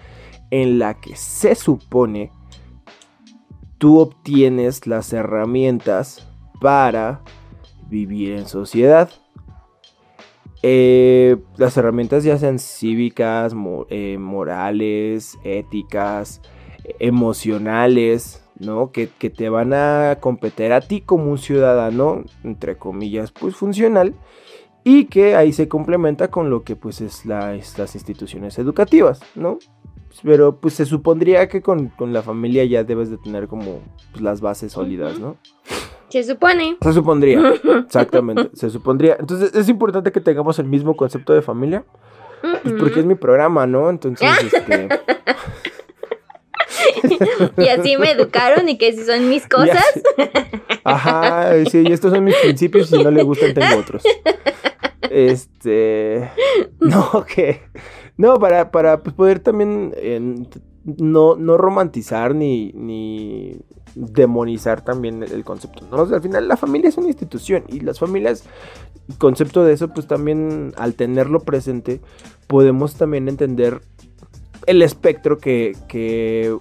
en 0.52 0.80
la 0.80 0.94
que 0.96 1.16
se 1.16 1.54
supone 1.54 2.32
tú 3.78 4.00
obtienes 4.00 4.88
las 4.88 5.12
herramientas 5.12 6.28
para 6.62 7.22
vivir 7.90 8.32
en 8.32 8.48
sociedad. 8.48 9.10
Eh, 10.62 11.36
las 11.58 11.76
herramientas 11.76 12.24
ya 12.24 12.38
sean 12.38 12.58
cívicas, 12.58 13.54
eh, 13.90 14.18
morales, 14.18 15.38
éticas, 15.44 16.42
emocionales, 17.00 18.46
¿no? 18.58 18.94
Que, 18.94 19.10
que 19.10 19.30
te 19.30 19.50
van 19.50 19.74
a 19.74 20.20
competir 20.22 20.72
a 20.72 20.80
ti 20.80 21.02
como 21.02 21.30
un 21.30 21.38
ciudadano, 21.38 22.24
entre 22.46 22.78
comillas, 22.78 23.34
pues 23.34 23.58
funcional, 23.58 24.16
y 24.84 25.06
que 25.06 25.36
ahí 25.36 25.54
se 25.54 25.68
complementa 25.68 26.30
con 26.30 26.50
lo 26.50 26.64
que 26.64 26.76
pues 26.76 27.02
es 27.02 27.26
la, 27.26 27.56
es 27.56 27.78
las 27.78 27.96
instituciones 27.96 28.58
educativas, 28.60 29.22
¿no? 29.36 29.60
Pero 30.24 30.58
pues 30.60 30.76
se 30.76 30.86
supondría 30.86 31.48
que 31.48 31.62
con, 31.62 31.88
con 31.90 32.14
la 32.14 32.22
familia 32.22 32.64
ya 32.66 32.84
debes 32.84 33.10
de 33.10 33.18
tener 33.18 33.48
como 33.48 33.80
pues, 34.12 34.22
las 34.22 34.42
bases 34.42 34.72
sólidas, 34.74 35.20
¿no? 35.20 35.38
Se 36.10 36.24
supone. 36.24 36.78
Se 36.82 36.94
supondría, 36.94 37.42
exactamente, 37.86 38.50
se 38.54 38.70
supondría. 38.70 39.18
Entonces 39.20 39.56
es 39.56 39.68
importante 39.70 40.12
que 40.12 40.22
tengamos 40.22 40.60
el 40.60 40.66
mismo 40.68 40.96
concepto 40.96 41.34
de 41.34 41.42
familia, 41.42 41.84
pues 42.62 42.76
porque 42.78 43.00
es 43.00 43.06
mi 43.06 43.16
programa, 43.16 43.66
¿no? 43.66 43.90
Entonces, 43.90 44.30
este... 44.54 44.90
Y 47.58 47.68
así 47.70 47.98
me 47.98 48.12
educaron 48.12 48.68
y 48.70 48.78
que 48.78 48.94
si 48.94 49.04
son 49.06 49.30
mis 49.30 49.46
y 49.46 49.50
cosas. 49.50 49.84
así- 50.18 50.30
Ajá, 50.84 51.54
sí, 51.70 51.84
estos 51.90 52.12
son 52.14 52.24
mis 52.24 52.36
principios 52.38 52.92
y 52.92 52.98
si 52.98 53.04
no 53.04 53.10
le 53.12 53.24
gustan 53.24 53.54
tengo 53.54 53.78
otros. 53.80 54.04
Este, 55.14 56.32
no, 56.80 57.24
que, 57.24 57.62
no, 58.18 58.40
para, 58.40 58.72
para 58.72 59.04
pues, 59.04 59.16
poder 59.16 59.40
también 59.40 59.94
no, 60.84 61.36
no 61.36 61.58
romantizar 61.58 62.34
ni, 62.34 62.72
ni 62.74 63.60
demonizar 63.94 64.84
también 64.84 65.22
el 65.22 65.44
concepto. 65.44 65.86
¿no? 65.92 66.02
al 66.02 66.22
final 66.22 66.48
la 66.48 66.58
familia 66.58 66.90
es 66.90 66.98
una 66.98 67.10
institución 67.10 67.64
y 67.68 67.82
las 67.82 68.00
familias, 68.00 68.46
el 69.08 69.18
concepto 69.20 69.64
de 69.64 69.74
eso, 69.74 69.90
pues 69.90 70.08
también 70.08 70.74
al 70.78 70.96
tenerlo 70.96 71.42
presente, 71.42 72.02
podemos 72.48 72.96
también 72.96 73.30
entender 73.30 73.82
el 74.66 74.82
espectro 74.82 75.38
que, 75.38 75.78
que 75.88 76.58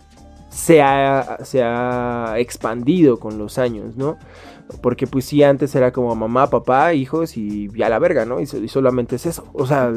se, 0.50 0.82
ha, 0.82 1.38
se 1.42 1.62
ha 1.62 2.34
expandido 2.36 3.18
con 3.18 3.38
los 3.38 3.56
años, 3.56 3.96
¿no? 3.96 4.18
Porque 4.80 5.06
pues 5.06 5.24
sí, 5.24 5.42
antes 5.42 5.74
era 5.74 5.92
como 5.92 6.14
mamá, 6.14 6.48
papá, 6.48 6.94
hijos 6.94 7.36
y 7.36 7.68
ya 7.76 7.88
la 7.88 7.98
verga, 7.98 8.24
¿no? 8.24 8.40
Y, 8.40 8.46
solamente 8.46 9.16
es 9.16 9.26
eso. 9.26 9.46
O 9.52 9.66
sea, 9.66 9.92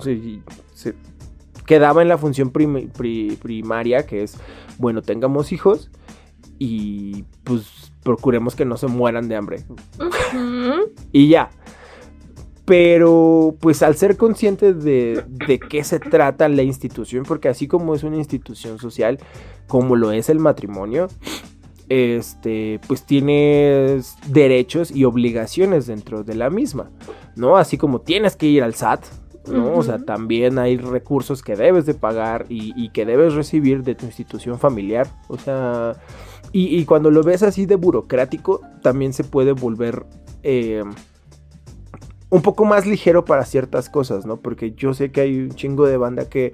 se, 0.00 0.94
quedaba 1.66 2.02
en 2.02 2.08
la 2.08 2.18
función 2.18 2.50
primaria, 2.50 4.06
que 4.06 4.22
es, 4.22 4.36
bueno, 4.78 5.02
tengamos 5.02 5.52
hijos 5.52 5.90
y 6.58 7.24
pues 7.42 7.92
procuremos 8.02 8.54
que 8.54 8.64
no 8.64 8.76
se 8.76 8.86
mueran 8.86 9.28
de 9.28 9.36
hambre. 9.36 9.64
y 11.12 11.28
ya. 11.28 11.50
Pero 12.64 13.56
pues 13.60 13.82
al 13.82 13.94
ser 13.94 14.16
consciente 14.16 14.72
de, 14.72 15.22
de 15.28 15.58
qué 15.58 15.84
se 15.84 16.00
trata 16.00 16.48
la 16.48 16.62
institución, 16.62 17.24
porque 17.24 17.48
así 17.48 17.68
como 17.68 17.94
es 17.94 18.04
una 18.04 18.16
institución 18.16 18.78
social, 18.78 19.18
como 19.66 19.96
lo 19.96 20.12
es 20.12 20.30
el 20.30 20.38
matrimonio, 20.38 21.08
este, 21.88 22.80
pues 22.86 23.04
tienes 23.04 24.16
derechos 24.28 24.90
y 24.90 25.04
obligaciones 25.04 25.86
dentro 25.86 26.24
de 26.24 26.34
la 26.34 26.50
misma, 26.50 26.90
¿no? 27.36 27.56
Así 27.56 27.76
como 27.76 28.00
tienes 28.00 28.36
que 28.36 28.46
ir 28.46 28.62
al 28.62 28.74
SAT, 28.74 29.04
¿no? 29.48 29.74
O 29.74 29.82
sea, 29.82 29.98
también 29.98 30.58
hay 30.58 30.76
recursos 30.76 31.42
que 31.42 31.56
debes 31.56 31.86
de 31.86 31.94
pagar 31.94 32.46
y, 32.48 32.88
que 32.90 33.04
debes 33.04 33.34
recibir 33.34 33.82
de 33.82 33.94
tu 33.94 34.06
institución 34.06 34.58
familiar, 34.58 35.08
o 35.28 35.38
sea, 35.38 35.96
y, 36.52 36.84
cuando 36.84 37.10
lo 37.10 37.22
ves 37.22 37.42
así 37.42 37.66
de 37.66 37.76
burocrático, 37.76 38.60
también 38.82 39.12
se 39.12 39.24
puede 39.24 39.52
volver... 39.52 40.06
Eh, 40.42 40.82
un 42.30 42.42
poco 42.42 42.64
más 42.64 42.84
ligero 42.84 43.24
para 43.24 43.44
ciertas 43.44 43.88
cosas, 43.88 44.26
¿no? 44.26 44.38
Porque 44.38 44.72
yo 44.72 44.92
sé 44.92 45.12
que 45.12 45.20
hay 45.20 45.38
un 45.38 45.50
chingo 45.50 45.86
de 45.86 45.96
banda 45.96 46.28
que, 46.28 46.52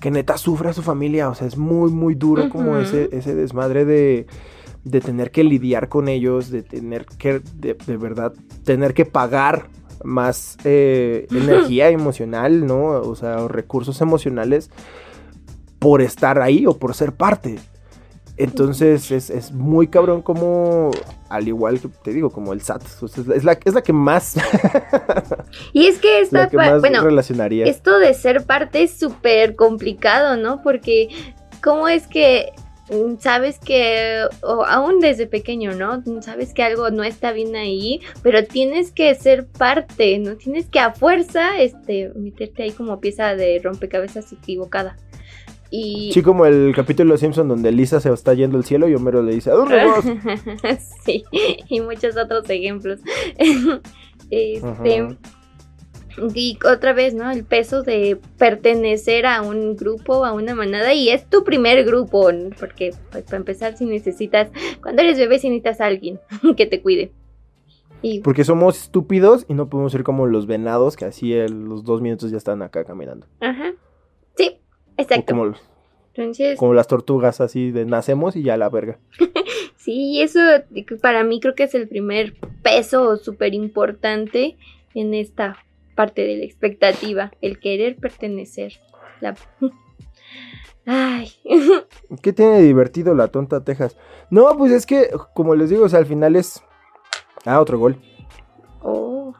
que 0.00 0.10
neta 0.10 0.36
sufre 0.36 0.70
a 0.70 0.72
su 0.72 0.82
familia, 0.82 1.28
o 1.28 1.34
sea, 1.36 1.46
es 1.46 1.56
muy, 1.56 1.92
muy 1.92 2.16
duro 2.16 2.48
como 2.48 2.76
ese, 2.76 3.08
ese 3.12 3.36
desmadre 3.36 3.84
de, 3.84 4.26
de 4.84 5.00
tener 5.00 5.30
que 5.30 5.44
lidiar 5.44 5.88
con 5.88 6.08
ellos, 6.08 6.50
de 6.50 6.62
tener 6.62 7.06
que, 7.06 7.40
de, 7.54 7.96
verdad, 7.96 8.32
tener 8.64 8.94
que 8.94 9.04
pagar 9.04 9.68
más 10.04 10.56
eh, 10.64 11.26
energía 11.30 11.90
emocional, 11.90 12.66
¿no? 12.66 12.86
O 12.86 13.14
sea, 13.14 13.46
recursos 13.48 14.00
emocionales 14.00 14.70
por 15.78 16.02
estar 16.02 16.40
ahí 16.40 16.66
o 16.66 16.78
por 16.78 16.94
ser 16.94 17.12
parte. 17.12 17.58
Entonces 18.38 19.10
es, 19.10 19.52
muy 19.52 19.88
cabrón 19.88 20.22
como, 20.22 20.90
al 21.28 21.46
igual 21.46 21.80
que 21.80 21.88
te 21.88 22.12
digo, 22.12 22.30
como 22.30 22.52
el 22.52 22.62
SAT. 22.62 22.82
es, 23.34 23.44
la, 23.44 23.58
es 23.64 23.74
la 23.74 23.82
que 23.82 23.92
más... 23.92 24.36
y 25.72 25.86
es 25.86 25.98
que 25.98 26.20
esta, 26.22 26.48
bueno, 26.48 27.02
relacionaría. 27.02 27.66
Esto 27.66 27.98
de 27.98 28.14
ser 28.14 28.44
parte 28.44 28.82
es 28.82 28.98
súper 28.98 29.54
complicado, 29.54 30.36
¿no? 30.36 30.62
Porque 30.62 31.08
¿cómo 31.62 31.88
es 31.88 32.06
que 32.06 32.52
sabes 33.18 33.58
que, 33.58 34.24
o 34.42 34.64
aún 34.64 35.00
desde 35.00 35.26
pequeño, 35.26 35.74
¿no? 35.74 36.02
Sabes 36.22 36.54
que 36.54 36.62
algo 36.62 36.90
no 36.90 37.04
está 37.04 37.32
bien 37.32 37.56
ahí, 37.56 38.00
pero 38.22 38.44
tienes 38.44 38.92
que 38.92 39.14
ser 39.14 39.46
parte, 39.46 40.18
¿no? 40.18 40.36
Tienes 40.36 40.66
que 40.66 40.80
a 40.80 40.92
fuerza, 40.92 41.60
este, 41.60 42.10
meterte 42.14 42.64
ahí 42.64 42.70
como 42.72 43.00
pieza 43.00 43.34
de 43.34 43.60
rompecabezas 43.62 44.32
equivocada. 44.32 44.96
Sí, 45.72 46.22
como 46.22 46.44
el 46.44 46.74
capítulo 46.76 47.12
de 47.14 47.18
Simpson 47.18 47.48
donde 47.48 47.72
Lisa 47.72 47.98
se 47.98 48.12
está 48.12 48.34
yendo 48.34 48.58
al 48.58 48.64
cielo 48.64 48.88
y 48.88 48.94
Homero 48.94 49.22
le 49.22 49.32
dice, 49.32 49.50
¿a 49.50 49.54
dónde 49.54 49.82
vas? 49.86 50.04
sí, 51.04 51.24
y 51.68 51.80
muchos 51.80 52.14
otros 52.18 52.48
ejemplos. 52.50 53.00
este... 54.30 55.16
Y 56.34 56.58
otra 56.64 56.92
vez, 56.92 57.14
¿no? 57.14 57.30
El 57.30 57.44
peso 57.44 57.82
de 57.82 58.18
pertenecer 58.38 59.26
a 59.26 59.42
un 59.42 59.76
grupo, 59.76 60.24
a 60.24 60.32
una 60.32 60.54
manada, 60.54 60.92
y 60.94 61.10
es 61.10 61.28
tu 61.28 61.44
primer 61.44 61.84
grupo, 61.84 62.30
porque 62.58 62.94
pues, 63.10 63.24
para 63.24 63.36
empezar, 63.38 63.76
si 63.76 63.84
necesitas, 63.84 64.50
cuando 64.82 65.02
eres 65.02 65.18
bebé, 65.18 65.38
si 65.38 65.48
necesitas 65.48 65.80
a 65.80 65.86
alguien 65.86 66.20
que 66.56 66.66
te 66.66 66.82
cuide. 66.82 67.12
Y... 68.02 68.20
Porque 68.20 68.44
somos 68.44 68.82
estúpidos 68.82 69.44
y 69.48 69.54
no 69.54 69.68
podemos 69.68 69.92
ser 69.92 70.02
como 70.02 70.26
los 70.26 70.46
venados 70.46 70.96
que 70.96 71.04
así 71.04 71.34
los 71.48 71.84
dos 71.84 72.00
minutos 72.00 72.32
ya 72.32 72.36
están 72.36 72.60
acá 72.62 72.84
caminando. 72.84 73.26
Ajá. 73.40 73.72
Sí, 74.36 74.58
Exacto. 74.96 75.54
Como, 76.56 76.74
las 76.74 76.88
tortugas 76.88 77.40
así 77.40 77.70
de 77.70 77.86
nacemos 77.86 78.36
y 78.36 78.42
ya 78.42 78.56
la 78.56 78.68
verga. 78.68 78.98
sí, 79.76 80.20
eso 80.20 80.40
para 81.00 81.24
mí 81.24 81.40
creo 81.40 81.54
que 81.54 81.64
es 81.64 81.74
el 81.74 81.88
primer 81.88 82.34
peso 82.62 83.16
súper 83.16 83.54
importante 83.54 84.56
en 84.94 85.14
esta 85.14 85.56
parte 85.94 86.22
de 86.22 86.36
la 86.36 86.44
expectativa, 86.44 87.32
el 87.40 87.58
querer 87.60 87.96
pertenecer. 87.96 88.74
Ay. 90.86 91.30
¿Qué 92.22 92.32
tiene 92.32 92.60
divertido 92.60 93.14
la 93.14 93.28
tonta 93.28 93.64
Texas? 93.64 93.96
No, 94.30 94.56
pues 94.56 94.72
es 94.72 94.86
que, 94.86 95.10
como 95.34 95.54
les 95.54 95.70
digo, 95.70 95.84
o 95.84 95.88
sea, 95.88 96.00
al 96.00 96.06
final 96.06 96.36
es... 96.36 96.62
Ah, 97.44 97.60
otro 97.60 97.78
gol. 97.78 98.00
Oh. 98.82 99.34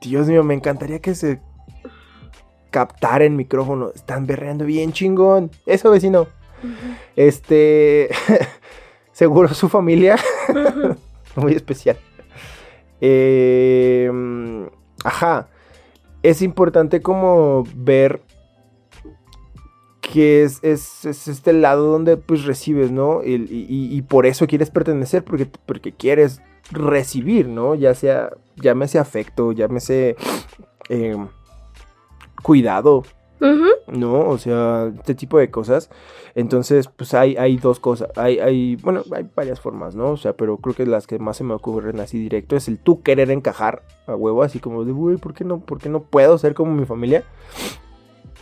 Dios 0.00 0.26
mío, 0.28 0.44
me 0.44 0.54
encantaría 0.54 1.00
que 1.00 1.14
se 1.14 1.40
captar 2.74 3.22
el 3.22 3.30
micrófono. 3.30 3.92
Están 3.94 4.26
berreando 4.26 4.64
bien 4.64 4.92
chingón. 4.92 5.52
Eso, 5.64 5.92
vecino. 5.92 6.26
Este. 7.14 8.10
seguro 9.12 9.54
su 9.54 9.68
familia. 9.68 10.16
Muy 11.36 11.52
especial. 11.52 11.96
Em, 13.00 14.68
ajá. 15.04 15.48
Es 16.22 16.40
importante 16.42 17.02
como 17.02 17.64
ver 17.74 18.22
que 20.00 20.44
es, 20.44 20.62
este 21.04 21.52
lado 21.52 21.90
donde 21.90 22.16
pues 22.16 22.44
recibes, 22.44 22.90
¿no? 22.90 23.22
Y, 23.24 24.00
por 24.02 24.26
eso 24.26 24.46
quieres 24.46 24.70
pertenecer, 24.70 25.24
porque, 25.24 25.46
porque 25.66 25.92
quieres 25.92 26.40
recibir, 26.70 27.48
¿no? 27.48 27.74
Ya 27.74 27.94
sea, 27.94 28.30
llámese 28.56 28.98
afecto, 28.98 29.52
llámese 29.52 30.16
eh, 30.88 31.16
cuidado. 32.42 33.02
¿No? 33.88 34.28
O 34.28 34.38
sea, 34.38 34.92
este 34.96 35.14
tipo 35.14 35.38
de 35.38 35.50
cosas. 35.50 35.90
Entonces, 36.34 36.88
pues 36.88 37.14
hay, 37.14 37.36
hay 37.36 37.56
dos 37.56 37.80
cosas. 37.80 38.08
Hay, 38.16 38.38
hay, 38.38 38.76
bueno, 38.76 39.02
hay 39.14 39.28
varias 39.34 39.60
formas, 39.60 39.94
¿no? 39.94 40.12
O 40.12 40.16
sea, 40.16 40.34
pero 40.34 40.56
creo 40.58 40.74
que 40.74 40.86
las 40.86 41.06
que 41.06 41.18
más 41.18 41.36
se 41.36 41.44
me 41.44 41.54
ocurren 41.54 42.00
así 42.00 42.18
directo 42.18 42.56
es 42.56 42.68
el 42.68 42.78
tú 42.78 43.02
querer 43.02 43.30
encajar 43.30 43.82
a 44.06 44.14
huevo, 44.14 44.42
así 44.42 44.58
como 44.58 44.84
de, 44.84 44.92
uy, 44.92 45.16
¿por 45.16 45.34
qué 45.34 45.44
no, 45.44 45.60
por 45.60 45.78
qué 45.78 45.88
no 45.88 46.02
puedo 46.02 46.36
ser 46.38 46.54
como 46.54 46.72
mi 46.72 46.86
familia? 46.86 47.24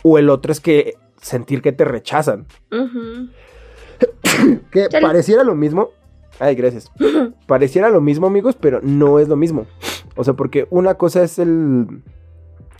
O 0.01 0.17
el 0.17 0.29
otro 0.29 0.51
es 0.51 0.59
que 0.59 0.95
sentir 1.21 1.61
que 1.61 1.71
te 1.71 1.85
rechazan. 1.85 2.45
que 4.71 4.87
pareciera 5.01 5.43
lo 5.43 5.55
mismo. 5.55 5.89
Ay, 6.39 6.55
gracias. 6.55 6.91
pareciera 7.47 7.89
lo 7.89 8.01
mismo, 8.01 8.27
amigos, 8.27 8.57
pero 8.59 8.79
no 8.81 9.19
es 9.19 9.27
lo 9.27 9.35
mismo. 9.35 9.65
O 10.15 10.23
sea, 10.23 10.33
porque 10.33 10.67
una 10.69 10.95
cosa 10.95 11.23
es 11.23 11.39
el 11.39 12.01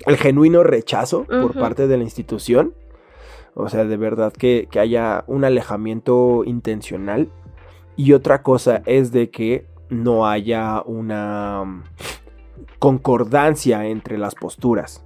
el 0.05 0.17
genuino 0.17 0.63
rechazo 0.63 1.25
por 1.25 1.53
parte 1.53 1.87
de 1.87 1.97
la 1.97 2.03
institución. 2.03 2.73
O 3.55 3.69
sea, 3.69 3.85
de 3.85 3.97
verdad 3.97 4.33
que, 4.33 4.67
haya 4.79 5.23
un 5.27 5.45
alejamiento 5.45 6.43
intencional. 6.45 7.29
Y 7.95 8.13
otra 8.13 8.41
cosa 8.41 8.81
es 8.85 9.11
de 9.11 9.29
que 9.29 9.67
no 9.89 10.27
haya 10.27 10.81
una 10.81 11.63
mm, 11.63 11.83
concordancia 12.79 13.85
entre 13.85 14.17
las 14.17 14.35
posturas. 14.35 15.05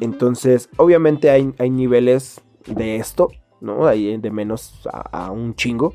Entonces, 0.00 0.70
obviamente 0.76 1.28
hay, 1.28 1.52
hay, 1.58 1.68
niveles 1.68 2.40
de 2.66 2.96
esto, 2.96 3.30
¿no? 3.60 3.86
Hay 3.86 4.16
de 4.16 4.30
menos 4.30 4.88
a, 4.90 5.24
a 5.24 5.30
un 5.32 5.56
chingo. 5.56 5.94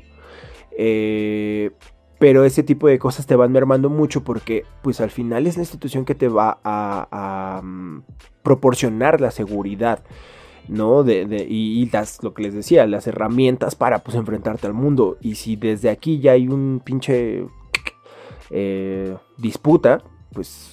Eh, 0.76 1.72
pero 2.18 2.44
ese 2.44 2.62
tipo 2.62 2.88
de 2.88 2.98
cosas 2.98 3.26
te 3.26 3.36
van 3.36 3.52
mermando 3.52 3.90
mucho 3.90 4.24
porque 4.24 4.64
pues 4.82 5.00
al 5.00 5.10
final 5.10 5.46
es 5.46 5.56
la 5.56 5.62
institución 5.62 6.04
que 6.04 6.14
te 6.14 6.28
va 6.28 6.58
a, 6.64 7.60
mm, 7.62 8.02
proporcionar 8.42 9.20
la 9.20 9.30
seguridad. 9.30 10.02
¿no? 10.68 11.02
De, 11.02 11.46
y, 11.48 11.88
las, 11.90 12.22
lo 12.22 12.34
que 12.34 12.42
les 12.42 12.52
decía, 12.52 12.86
las 12.86 13.06
herramientas 13.06 13.74
para 13.74 14.00
pues 14.00 14.16
enfrentarte 14.16 14.66
al 14.66 14.74
mundo. 14.74 15.16
Y 15.22 15.36
si 15.36 15.56
desde 15.56 15.88
aquí 15.88 16.20
ya 16.20 16.32
hay 16.32 16.46
un 16.48 16.82
pinche 16.84 17.46
eh, 18.50 19.16
disputa, 19.38 20.02
pues 20.32 20.72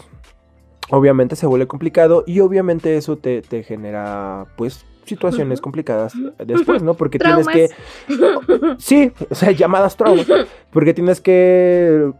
obviamente 0.90 1.38
se 1.38 1.46
vuelve 1.46 1.68
complicado 1.68 2.26
y 2.28 2.42
obviamente 2.42 2.98
eso 2.98 3.18
te, 3.18 3.42
te 3.42 3.64
genera 3.64 4.48
pues 4.58 4.86
situaciones 5.06 5.62
complicadas 5.62 6.14
después, 6.46 6.84
¿no? 6.84 6.96
Porque 6.96 7.20
Traumas. 7.20 7.48
tienes 7.48 7.72
que 7.72 8.76
Sí, 8.78 9.12
o 9.30 9.36
sea, 9.36 9.52
llamadas 9.52 9.96
traumas. 9.96 10.28
Porque 10.72 10.94
tienes 10.94 11.22
que 11.22 12.12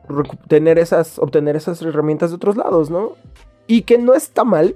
tener 0.48 0.80
esas, 0.80 1.20
obtener 1.20 1.56
esas 1.56 1.82
herramientas 1.82 2.30
de 2.30 2.38
otros 2.38 2.56
lados, 2.56 2.90
¿no? 2.90 3.14
Y 3.68 3.82
que 3.82 3.98
no 3.98 4.14
está 4.14 4.44
mal. 4.44 4.76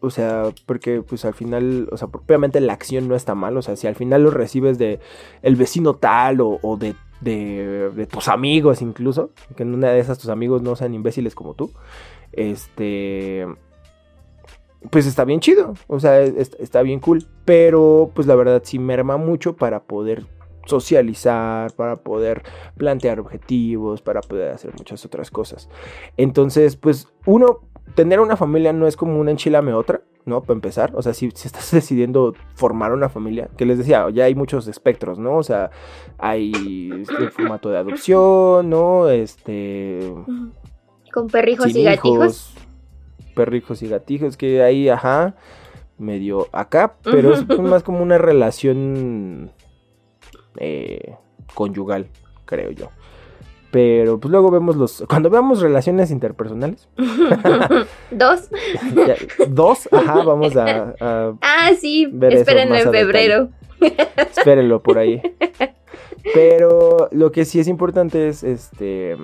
O 0.00 0.10
sea, 0.10 0.52
porque 0.64 1.02
pues 1.02 1.24
al 1.24 1.34
final, 1.34 1.88
o 1.90 1.96
sea, 1.96 2.06
propiamente 2.06 2.60
la 2.60 2.72
acción 2.72 3.08
no 3.08 3.16
está 3.16 3.34
mal. 3.34 3.56
O 3.56 3.62
sea, 3.62 3.74
si 3.74 3.86
al 3.86 3.96
final 3.96 4.22
lo 4.22 4.30
recibes 4.30 4.78
de 4.78 5.00
el 5.42 5.56
vecino 5.56 5.94
tal 5.96 6.40
o, 6.40 6.60
o 6.62 6.76
de, 6.76 6.94
de, 7.20 7.90
de 7.94 8.06
tus 8.06 8.28
amigos 8.28 8.80
incluso, 8.80 9.30
que 9.56 9.64
en 9.64 9.74
una 9.74 9.88
de 9.90 9.98
esas 9.98 10.18
tus 10.18 10.28
amigos 10.28 10.62
no 10.62 10.76
sean 10.76 10.94
imbéciles 10.94 11.34
como 11.34 11.54
tú, 11.54 11.72
este... 12.32 13.46
Pues 14.90 15.06
está 15.06 15.24
bien 15.24 15.40
chido, 15.40 15.74
o 15.88 15.98
sea, 16.00 16.20
es- 16.20 16.56
está 16.60 16.82
bien 16.82 17.00
cool, 17.00 17.24
pero 17.44 18.10
pues 18.14 18.26
la 18.26 18.34
verdad 18.36 18.62
sí 18.64 18.78
merma 18.78 19.16
mucho 19.16 19.56
para 19.56 19.80
poder 19.82 20.24
socializar, 20.66 21.72
para 21.72 21.96
poder 21.96 22.42
plantear 22.76 23.18
objetivos, 23.20 24.02
para 24.02 24.20
poder 24.20 24.52
hacer 24.52 24.72
muchas 24.76 25.04
otras 25.04 25.30
cosas. 25.30 25.68
Entonces, 26.16 26.76
pues 26.76 27.08
uno, 27.26 27.60
tener 27.94 28.20
una 28.20 28.36
familia 28.36 28.72
no 28.72 28.86
es 28.86 28.96
como 28.96 29.18
una 29.18 29.30
enchilame 29.30 29.72
otra, 29.72 30.02
¿no? 30.26 30.42
Para 30.42 30.52
empezar, 30.54 30.92
o 30.94 31.02
sea, 31.02 31.14
si, 31.14 31.30
si 31.34 31.48
estás 31.48 31.70
decidiendo 31.72 32.34
formar 32.54 32.92
una 32.92 33.08
familia, 33.08 33.48
que 33.56 33.64
les 33.66 33.78
decía, 33.78 34.08
ya 34.10 34.24
hay 34.24 34.34
muchos 34.34 34.68
espectros, 34.68 35.18
¿no? 35.18 35.36
O 35.38 35.42
sea, 35.42 35.70
hay 36.18 36.52
este 37.00 37.30
formato 37.30 37.70
de 37.70 37.78
adopción, 37.78 38.68
¿no? 38.70 39.08
Este... 39.08 40.00
Con 41.12 41.26
perrijos 41.28 41.74
y 41.74 41.82
gatijos. 41.82 42.14
hijos, 42.14 42.54
perrijos 43.38 43.82
y 43.82 43.88
gatijos, 43.88 44.36
que 44.36 44.62
ahí, 44.62 44.88
ajá, 44.88 45.34
medio 45.96 46.48
acá, 46.52 46.96
pero 47.04 47.32
es 47.32 47.46
más 47.60 47.82
como 47.84 48.02
una 48.02 48.18
relación 48.18 49.52
eh, 50.56 51.14
conyugal, 51.54 52.08
creo 52.44 52.70
yo. 52.72 52.88
Pero 53.70 54.18
pues 54.18 54.30
luego 54.32 54.50
vemos 54.50 54.76
los. 54.76 55.04
Cuando 55.08 55.28
veamos 55.30 55.60
relaciones 55.60 56.10
interpersonales, 56.10 56.88
Dos. 58.10 58.48
ya- 59.06 59.46
dos, 59.48 59.88
ajá, 59.92 60.22
vamos 60.24 60.56
a, 60.56 60.94
a- 61.00 61.34
Ah, 61.42 61.70
sí. 61.78 62.04
Espérenlo 62.30 62.74
en 62.76 62.80
detalle. 62.84 62.98
febrero. 62.98 63.48
Espérenlo 64.16 64.82
por 64.82 64.98
ahí. 64.98 65.20
Pero 66.34 67.08
lo 67.12 67.30
que 67.30 67.44
sí 67.44 67.60
es 67.60 67.68
importante 67.68 68.28
es 68.28 68.42
este 68.42 69.16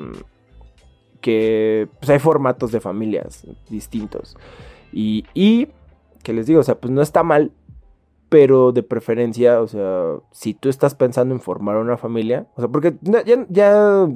que 1.24 1.88
pues, 2.00 2.10
hay 2.10 2.18
formatos 2.18 2.70
de 2.70 2.80
familias 2.80 3.46
distintos. 3.70 4.37
Y, 4.92 5.24
y 5.32 5.68
que 6.22 6.34
les 6.34 6.46
digo, 6.46 6.60
o 6.60 6.62
sea, 6.62 6.74
pues 6.74 6.92
no 6.92 7.00
está 7.00 7.22
mal, 7.22 7.50
pero 8.28 8.72
de 8.72 8.82
preferencia, 8.82 9.62
o 9.62 9.66
sea, 9.66 10.16
si 10.32 10.52
tú 10.52 10.68
estás 10.68 10.94
pensando 10.94 11.34
en 11.34 11.40
formar 11.40 11.78
una 11.78 11.96
familia, 11.96 12.46
o 12.56 12.60
sea, 12.60 12.68
porque 12.68 12.96
ya, 13.00 13.22
ya 13.48 14.06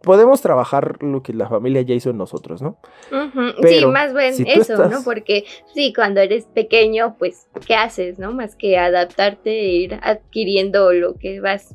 podemos 0.00 0.42
trabajar 0.42 1.02
lo 1.02 1.24
que 1.24 1.32
la 1.32 1.48
familia 1.48 1.82
ya 1.82 1.96
hizo 1.96 2.10
en 2.10 2.18
nosotros, 2.18 2.62
¿no? 2.62 2.78
Sí, 3.10 3.52
Pero, 3.60 3.90
más 3.90 4.14
bien 4.14 4.34
si 4.34 4.44
eso, 4.48 4.88
¿no? 4.88 5.02
Porque 5.02 5.46
sí, 5.74 5.92
cuando 5.92 6.20
eres 6.20 6.44
pequeño, 6.44 7.16
pues, 7.18 7.48
¿qué 7.66 7.74
haces, 7.74 8.20
no? 8.20 8.32
Más 8.32 8.54
que 8.54 8.78
adaptarte 8.78 9.50
e 9.50 9.72
ir 9.72 9.98
adquiriendo 10.04 10.92
lo 10.92 11.16
que 11.16 11.40
vas 11.40 11.74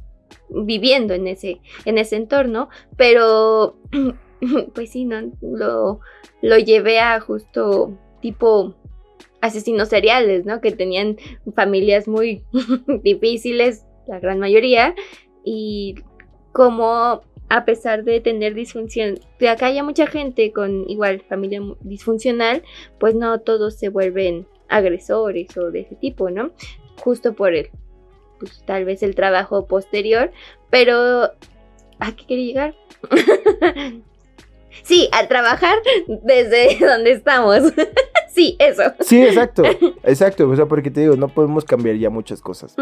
viviendo 0.49 1.13
en 1.13 1.27
ese, 1.27 1.59
en 1.83 1.97
ese 1.97 2.15
entorno. 2.15 2.69
Pero, 2.95 3.75
pues 4.73 4.91
sí, 4.91 5.05
¿no? 5.05 5.31
Lo, 5.41 5.99
lo 6.41 6.57
llevé 6.57 6.99
a 6.99 7.19
justo 7.19 7.97
tipo 8.21 8.75
asesinos 9.41 9.89
seriales, 9.89 10.45
¿no? 10.45 10.61
Que 10.61 10.71
tenían 10.71 11.17
familias 11.55 12.07
muy 12.07 12.43
difíciles, 13.03 13.85
la 14.07 14.19
gran 14.19 14.39
mayoría, 14.39 14.95
y 15.43 15.95
como 16.51 17.21
a 17.49 17.65
pesar 17.65 18.03
de 18.03 18.21
tener 18.21 18.53
disfunción, 18.53 19.19
que 19.39 19.49
acá 19.49 19.67
haya 19.67 19.83
mucha 19.83 20.05
gente 20.07 20.51
con 20.51 20.87
igual 20.89 21.21
familia 21.27 21.61
disfuncional, 21.81 22.63
pues 22.99 23.15
no 23.15 23.39
todos 23.39 23.75
se 23.75 23.89
vuelven 23.89 24.45
agresores 24.67 25.57
o 25.57 25.71
de 25.71 25.81
ese 25.81 25.95
tipo, 25.95 26.29
¿no? 26.29 26.51
Justo 27.03 27.33
por 27.33 27.55
el, 27.55 27.69
pues 28.39 28.63
tal 28.65 28.85
vez 28.85 29.01
el 29.01 29.15
trabajo 29.15 29.65
posterior, 29.65 30.31
pero 30.69 31.31
¿a 31.99 32.15
qué 32.15 32.25
quería 32.27 32.45
llegar? 32.45 32.75
sí, 34.83 35.09
a 35.11 35.27
trabajar 35.27 35.77
desde 36.23 36.77
donde 36.85 37.11
estamos. 37.11 37.61
sí, 38.29 38.55
eso. 38.59 38.83
Sí, 39.01 39.21
exacto, 39.21 39.63
exacto, 40.03 40.49
o 40.49 40.55
sea, 40.55 40.65
porque 40.67 40.91
te 40.91 41.01
digo, 41.01 41.15
no 41.15 41.27
podemos 41.29 41.65
cambiar 41.65 41.95
ya 41.97 42.09
muchas 42.09 42.41
cosas. 42.41 42.75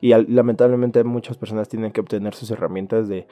Y 0.00 0.12
al- 0.12 0.26
lamentablemente 0.28 1.02
muchas 1.04 1.36
personas 1.36 1.68
tienen 1.68 1.92
que 1.92 2.00
obtener 2.00 2.34
sus 2.34 2.50
herramientas 2.50 3.08
de, 3.08 3.26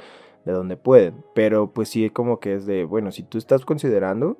de 0.45 0.53
donde 0.53 0.77
pueden. 0.77 1.25
Pero 1.35 1.73
pues 1.73 1.88
sí, 1.88 2.11
como 2.11 2.40
que 2.40 2.55
es 2.55 2.67
de, 2.67 2.85
bueno, 2.85 3.12
si 3.12 3.23
tú 3.23 3.38
estás 3.38 3.64
considerando 3.64 4.37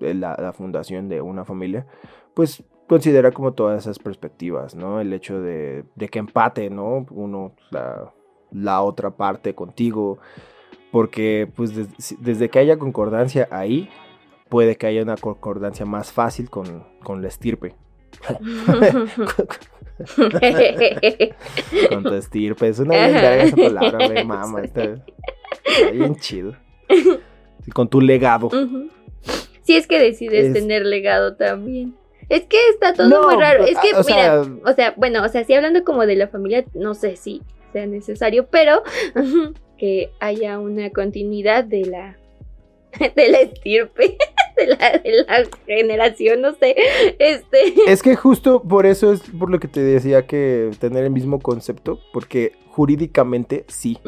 eh, 0.00 0.14
la, 0.14 0.36
la 0.38 0.52
fundación 0.52 1.08
de 1.08 1.20
una 1.20 1.44
familia, 1.44 1.86
pues 2.34 2.62
considera 2.88 3.32
como 3.32 3.52
todas 3.52 3.82
esas 3.82 3.98
perspectivas, 3.98 4.74
¿no? 4.74 5.00
El 5.00 5.12
hecho 5.12 5.40
de, 5.40 5.84
de 5.96 6.08
que 6.08 6.18
empate, 6.18 6.70
¿no? 6.70 7.04
Uno, 7.10 7.52
la, 7.70 8.12
la 8.50 8.80
otra 8.82 9.10
parte 9.10 9.54
contigo. 9.54 10.18
Porque 10.90 11.48
pues 11.54 11.74
des- 11.74 12.16
desde 12.18 12.48
que 12.48 12.58
haya 12.58 12.78
concordancia 12.78 13.48
ahí, 13.50 13.88
puede 14.48 14.76
que 14.76 14.86
haya 14.86 15.02
una 15.02 15.16
concordancia 15.16 15.84
más 15.86 16.12
fácil 16.12 16.48
con, 16.50 16.84
con 17.02 17.20
la 17.22 17.28
estirpe. 17.28 17.74
Con 21.88 22.02
tu 22.04 22.14
estirpe. 22.14 22.68
Es 22.68 22.78
una 22.78 22.94
bien 22.94 23.12
verga 23.14 23.36
esa 23.44 23.56
palabra, 23.56 24.06
güey. 24.08 24.24
Mama, 24.24 24.62
está, 24.62 24.82
está 24.84 25.90
bien 25.92 26.16
chido. 26.16 26.54
Sí, 26.88 27.70
Con 27.72 27.88
tu 27.88 28.00
legado. 28.00 28.48
Si 29.62 29.76
es 29.76 29.86
que 29.86 29.98
decides 29.98 30.46
Es- 30.48 30.52
tener 30.54 30.84
legado 30.86 31.36
también. 31.36 31.94
Es 32.28 32.44
que 32.44 32.56
está 32.70 32.92
todo 32.92 33.08
No, 33.08 33.22
muy 33.24 33.36
raro. 33.42 33.64
Es 33.64 33.78
que, 33.78 33.94
o 33.94 34.04
mira, 34.04 34.04
sea- 34.04 34.42
o 34.64 34.72
sea, 34.74 34.94
bueno, 34.96 35.24
o 35.24 35.28
sea, 35.28 35.44
si 35.44 35.54
hablando 35.54 35.82
como 35.84 36.04
de 36.06 36.14
la 36.16 36.28
familia, 36.28 36.64
no 36.74 36.94
sé 36.94 37.16
si 37.16 37.42
sea 37.72 37.86
necesario, 37.86 38.46
pero 38.50 38.82
que 39.78 40.10
haya 40.20 40.58
una 40.58 40.90
continuidad 40.90 41.64
de 41.64 41.86
la 41.86 42.18
de 43.16 43.28
la 43.28 43.40
estirpe, 43.40 44.16
de 44.56 44.66
la, 44.66 44.92
de 44.98 45.24
la 45.26 45.48
generación, 45.66 46.40
no 46.40 46.54
sé. 46.54 46.76
Este. 47.18 47.74
Es 47.86 48.02
que 48.02 48.16
justo 48.16 48.62
por 48.62 48.86
eso 48.86 49.12
es 49.12 49.20
por 49.20 49.50
lo 49.50 49.58
que 49.58 49.68
te 49.68 49.80
decía 49.80 50.26
que 50.26 50.70
tener 50.78 51.04
el 51.04 51.10
mismo 51.10 51.40
concepto, 51.40 52.00
porque 52.12 52.52
jurídicamente 52.68 53.64
sí. 53.68 53.98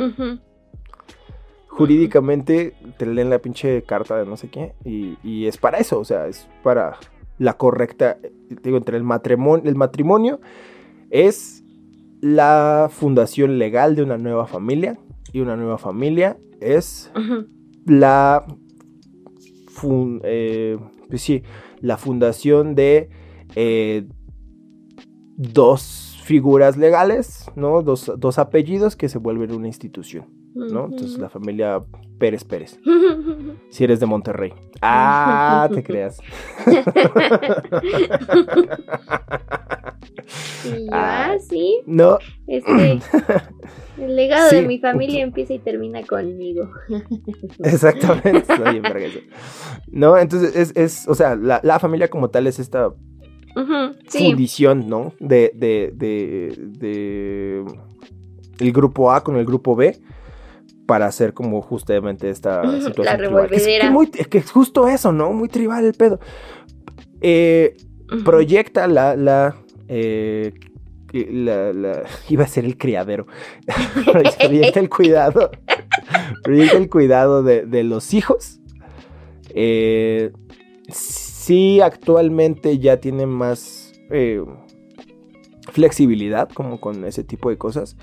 Jurídicamente 1.68 2.74
te 2.98 3.06
leen 3.06 3.30
la 3.30 3.38
pinche 3.38 3.82
carta 3.82 4.18
de 4.18 4.26
no 4.26 4.36
sé 4.36 4.50
qué 4.50 4.74
y, 4.84 5.16
y 5.22 5.46
es 5.46 5.56
para 5.56 5.78
eso, 5.78 5.98
o 5.98 6.04
sea, 6.04 6.26
es 6.26 6.48
para 6.62 6.98
la 7.38 7.54
correcta, 7.54 8.18
digo, 8.62 8.76
entre 8.76 8.98
el 8.98 9.02
matrimonio, 9.02 9.66
el 9.66 9.76
matrimonio 9.76 10.40
es 11.10 11.62
la 12.20 12.90
fundación 12.92 13.58
legal 13.58 13.96
de 13.96 14.02
una 14.02 14.18
nueva 14.18 14.46
familia 14.46 14.98
y 15.32 15.40
una 15.40 15.56
nueva 15.56 15.78
familia 15.78 16.36
es 16.60 17.10
la 17.86 18.44
fun- 19.68 20.20
eh, 20.24 20.78
pues 21.08 21.22
sí, 21.22 21.42
la 21.80 21.96
fundación 21.96 22.74
de 22.74 23.08
eh, 23.56 24.06
dos 25.36 26.20
figuras 26.24 26.76
legales, 26.76 27.50
¿no? 27.56 27.82
Dos, 27.82 28.12
dos 28.18 28.38
apellidos 28.38 28.94
que 28.96 29.08
se 29.08 29.18
vuelven 29.18 29.52
una 29.52 29.66
institución, 29.66 30.26
¿no? 30.54 30.84
Entonces 30.84 31.18
la 31.18 31.28
familia 31.28 31.82
Pérez 32.18 32.44
Pérez, 32.44 32.78
si 33.70 33.84
eres 33.84 33.98
de 34.00 34.06
Monterrey. 34.06 34.52
Ah, 34.82 35.68
te 35.72 35.82
creas. 35.82 36.18
Ah. 40.92 41.32
ah, 41.32 41.38
sí, 41.40 41.80
No, 41.86 42.18
este. 42.46 43.00
El 44.00 44.16
legado 44.16 44.50
de 44.50 44.62
mi 44.62 44.78
familia 44.78 45.22
empieza 45.22 45.52
y 45.54 45.58
termina 45.58 46.02
conmigo. 46.04 46.70
exactamente. 47.64 48.44
No, 49.90 50.16
entonces 50.16 50.56
es, 50.56 50.72
es 50.76 51.08
o 51.08 51.14
sea, 51.14 51.36
la, 51.36 51.60
la 51.62 51.78
familia 51.78 52.08
como 52.08 52.30
tal 52.30 52.46
es 52.46 52.58
esta 52.58 52.92
Sí. 54.08 54.28
fundición, 54.28 54.88
¿no? 54.88 55.12
De, 55.18 55.52
de, 55.54 55.92
de, 55.94 56.54
de 56.78 57.64
el 58.60 58.72
grupo 58.72 59.10
A 59.12 59.22
con 59.24 59.36
el 59.36 59.44
grupo 59.44 59.74
B 59.74 59.98
para 60.86 61.06
hacer 61.06 61.34
como 61.34 61.60
justamente 61.60 62.30
esta 62.30 62.62
situación. 62.80 63.04
la 63.06 63.16
tribal. 63.16 63.48
Que 63.48 63.56
es- 63.56 63.66
que 63.80 63.90
muy- 63.90 64.10
que 64.10 64.38
es 64.38 64.50
justo 64.50 64.88
eso, 64.88 65.12
¿no? 65.12 65.32
Muy 65.32 65.48
tribal 65.48 65.84
el 65.84 65.94
pedo. 65.94 66.20
Eh, 67.20 67.76
proyecta 68.24 68.86
la, 68.86 69.14
la, 69.16 69.56
eh, 69.88 70.52
la, 71.12 71.72
la- 71.72 72.02
iba 72.28 72.44
a 72.44 72.48
ser 72.48 72.64
el 72.64 72.76
criadero. 72.78 73.26
proyecta 74.04 74.80
el 74.80 74.88
cuidado. 74.88 75.50
proyecta 76.42 76.76
el 76.76 76.88
cuidado 76.90 77.42
de, 77.42 77.66
de 77.66 77.82
los 77.84 78.14
hijos. 78.14 78.60
Eh, 79.54 80.30
sí, 80.88 81.80
actualmente 81.80 82.78
ya 82.78 82.98
tienen 82.98 83.28
más 83.28 83.92
eh, 84.10 84.44
flexibilidad 85.72 86.48
como 86.48 86.80
con 86.80 87.04
ese 87.04 87.24
tipo 87.24 87.50
de 87.50 87.58
cosas, 87.58 87.96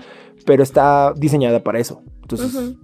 pero 0.46 0.63
está 0.63 1.13
diseñada 1.15 1.63
para 1.63 1.80
eso. 1.80 2.02
Entonces, 2.22 2.76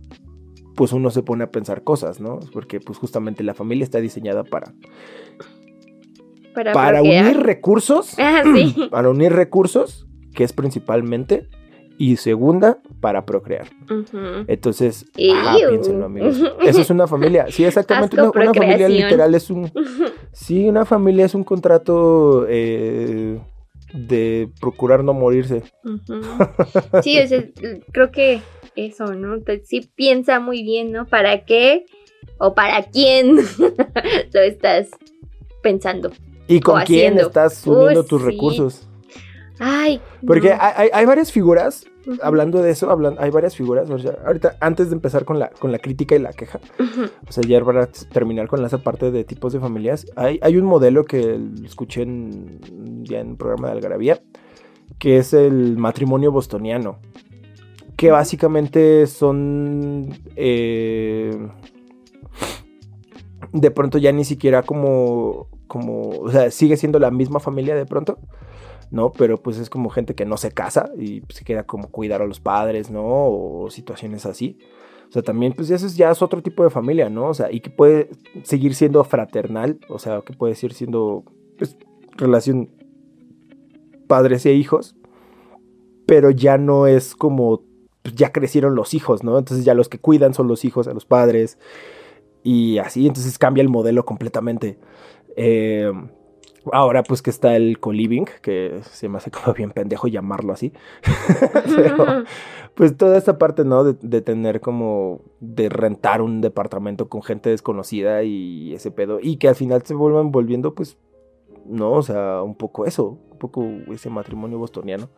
pues 0.75 0.93
uno 0.93 1.09
se 1.11 1.21
pone 1.23 1.43
a 1.43 1.51
pensar 1.51 1.83
cosas, 1.83 2.19
¿no? 2.21 2.39
Porque 2.53 2.79
pues 2.79 2.97
justamente 2.97 3.43
la 3.43 3.53
familia 3.53 3.83
está 3.83 3.99
diseñada 3.99 4.43
para, 4.45 4.73
Para, 6.73 7.01
unir 7.01 7.37
recursos, 7.41 8.15
Ah, 8.17 8.43
sí. 8.55 8.75
para 8.91 9.09
unir 9.09 9.33
recursos, 9.33 10.07
que 10.33 10.43
es 10.43 10.53
principalmente, 10.53 11.47
y 11.97 12.17
segunda, 12.17 12.79
para 12.99 13.25
procrear. 13.25 13.67
Entonces, 14.47 15.05
ajá, 15.31 15.59
Ew. 15.59 15.69
piénsenlo, 15.69 16.05
amigos. 16.05 16.41
Eso 16.63 16.81
es 16.81 16.89
una 16.89 17.07
familia. 17.07 17.45
Sí, 17.49 17.63
exactamente. 17.63 18.19
Una, 18.19 18.31
una 18.31 18.53
familia 18.53 18.89
literal 18.89 19.33
es 19.35 19.49
un. 19.49 19.71
Sí, 20.31 20.67
una 20.67 20.83
familia 20.83 21.25
es 21.27 21.35
un 21.35 21.43
contrato 21.43 22.47
eh, 22.49 23.39
de 23.93 24.49
procurar 24.59 25.03
no 25.03 25.13
morirse. 25.13 25.63
Sí, 27.03 27.19
o 27.19 27.27
sea, 27.27 27.43
creo 27.91 28.11
que 28.11 28.41
eso, 28.75 29.13
¿no? 29.13 29.37
Sí 29.63 29.87
piensa 29.95 30.39
muy 30.39 30.63
bien, 30.63 30.91
¿no? 30.91 31.05
¿Para 31.05 31.45
qué 31.45 31.85
o 32.39 32.55
para 32.55 32.83
quién 32.83 33.35
lo 34.33 34.39
estás 34.41 34.89
pensando? 35.61 36.11
¿Y 36.47 36.59
con 36.59 36.81
quién 36.81 37.13
haciendo. 37.13 37.27
estás 37.27 37.67
uniendo 37.67 38.03
tus 38.03 38.21
sí. 38.21 38.27
recursos? 38.27 38.87
Ay. 39.59 40.01
Porque 40.25 40.49
no. 40.49 40.57
hay, 40.59 41.05
varias 41.05 41.31
figuras, 41.31 41.85
hablando 42.21 42.61
de 42.61 42.71
eso, 42.71 42.89
hablan, 42.89 43.15
hay 43.19 43.29
varias 43.29 43.55
figuras. 43.55 43.89
o 43.89 43.99
sea, 43.99 44.17
ahorita, 44.25 44.57
antes 44.59 44.89
de 44.89 44.95
empezar 44.95 45.25
con 45.25 45.39
la, 45.39 45.49
con 45.49 45.71
la 45.71 45.79
crítica 45.79 46.15
y 46.15 46.19
la 46.19 46.33
queja, 46.33 46.59
o 47.27 47.31
sea, 47.31 47.43
ya 47.43 47.63
para 47.63 47.87
terminar 47.87 48.47
con 48.47 48.65
esa 48.65 48.79
parte 48.79 49.11
de 49.11 49.23
tipos 49.23 49.53
de 49.53 49.59
familias, 49.59 50.05
hay, 50.15 50.39
hay 50.41 50.57
un 50.57 50.65
modelo 50.65 51.05
que 51.05 51.39
escuché 51.63 52.01
en, 52.01 52.59
ya 53.03 53.19
en 53.19 53.29
un 53.29 53.37
programa 53.37 53.67
de 53.67 53.73
Algarabía, 53.73 54.21
que 54.97 55.17
es 55.17 55.33
el 55.33 55.77
matrimonio 55.77 56.31
bostoniano, 56.31 56.99
que 57.95 58.11
básicamente 58.11 59.07
son... 59.07 60.09
eh, 60.35 61.49
de 63.53 63.69
pronto 63.71 63.99
ya 63.99 64.11
ni 64.11 64.25
siquiera 64.25 64.63
como, 64.63 65.47
como, 65.67 66.09
o 66.09 66.31
sea, 66.31 66.51
sigue 66.51 66.75
siendo 66.75 66.99
la 66.99 67.11
misma 67.11 67.39
familia 67.39 67.75
de 67.75 67.85
pronto, 67.85 68.17
¿no? 68.93 69.11
Pero 69.11 69.41
pues 69.41 69.57
es 69.57 69.71
como 69.71 69.89
gente 69.89 70.13
que 70.13 70.23
no 70.23 70.37
se 70.37 70.51
casa 70.51 70.91
y 70.97 71.23
se 71.29 71.43
queda 71.43 71.63
como 71.63 71.89
cuidar 71.89 72.21
a 72.21 72.27
los 72.27 72.39
padres, 72.39 72.91
¿no? 72.91 73.03
O 73.03 73.67
situaciones 73.71 74.27
así. 74.27 74.59
O 75.09 75.11
sea, 75.11 75.23
también 75.23 75.53
pues 75.53 75.71
eso 75.71 75.87
es, 75.87 75.97
ya 75.97 76.11
es 76.11 76.21
otro 76.21 76.43
tipo 76.43 76.63
de 76.63 76.69
familia, 76.69 77.09
¿no? 77.09 77.29
O 77.29 77.33
sea, 77.33 77.51
y 77.51 77.59
que 77.59 77.71
puede 77.71 78.11
seguir 78.43 78.75
siendo 78.75 79.03
fraternal, 79.03 79.79
o 79.89 79.97
sea, 79.97 80.21
que 80.21 80.33
puede 80.33 80.53
seguir 80.53 80.75
siendo, 80.75 81.23
pues, 81.57 81.75
relación 82.17 82.69
padres 84.07 84.45
e 84.45 84.53
hijos, 84.53 84.95
pero 86.05 86.29
ya 86.29 86.59
no 86.59 86.85
es 86.85 87.15
como, 87.15 87.63
pues, 88.03 88.13
ya 88.13 88.31
crecieron 88.31 88.75
los 88.75 88.93
hijos, 88.93 89.23
¿no? 89.23 89.39
Entonces 89.39 89.65
ya 89.65 89.73
los 89.73 89.89
que 89.89 89.97
cuidan 89.97 90.35
son 90.35 90.47
los 90.47 90.65
hijos 90.65 90.87
a 90.87 90.93
los 90.93 91.05
padres 91.05 91.57
y 92.43 92.77
así, 92.77 93.07
entonces 93.07 93.39
cambia 93.39 93.63
el 93.63 93.69
modelo 93.69 94.05
completamente. 94.05 94.77
Eh, 95.35 95.91
ahora 96.71 97.03
pues 97.03 97.21
que 97.21 97.29
está 97.29 97.55
el 97.55 97.79
co-living, 97.79 98.25
que 98.41 98.79
se 98.83 99.09
me 99.09 99.17
hace 99.17 99.31
como 99.31 99.53
bien 99.53 99.71
pendejo 99.71 100.07
llamarlo 100.07 100.53
así. 100.53 100.73
Pero, 101.75 102.23
pues 102.75 102.97
toda 102.97 103.17
esta 103.17 103.37
parte, 103.37 103.65
¿no? 103.65 103.83
De, 103.83 104.21
tener 104.21 104.61
como, 104.61 105.21
de 105.39 105.69
rentar 105.69 106.21
un 106.21 106.41
departamento 106.41 107.09
con 107.09 107.21
gente 107.21 107.49
desconocida 107.49 108.23
y 108.23 108.73
ese 108.73 108.91
pedo. 108.91 109.19
Y 109.21 109.37
que 109.37 109.49
al 109.49 109.55
final 109.55 109.83
se 109.83 109.93
vuelvan 109.93 110.31
volviendo, 110.31 110.73
pues, 110.73 110.97
no, 111.65 111.91
o 111.91 112.01
sea, 112.01 112.41
un 112.41 112.55
poco 112.55 112.85
eso, 112.85 113.19
un 113.31 113.37
poco 113.37 113.63
ese 113.91 114.09
matrimonio 114.09 114.57
bostoniano. 114.57 115.09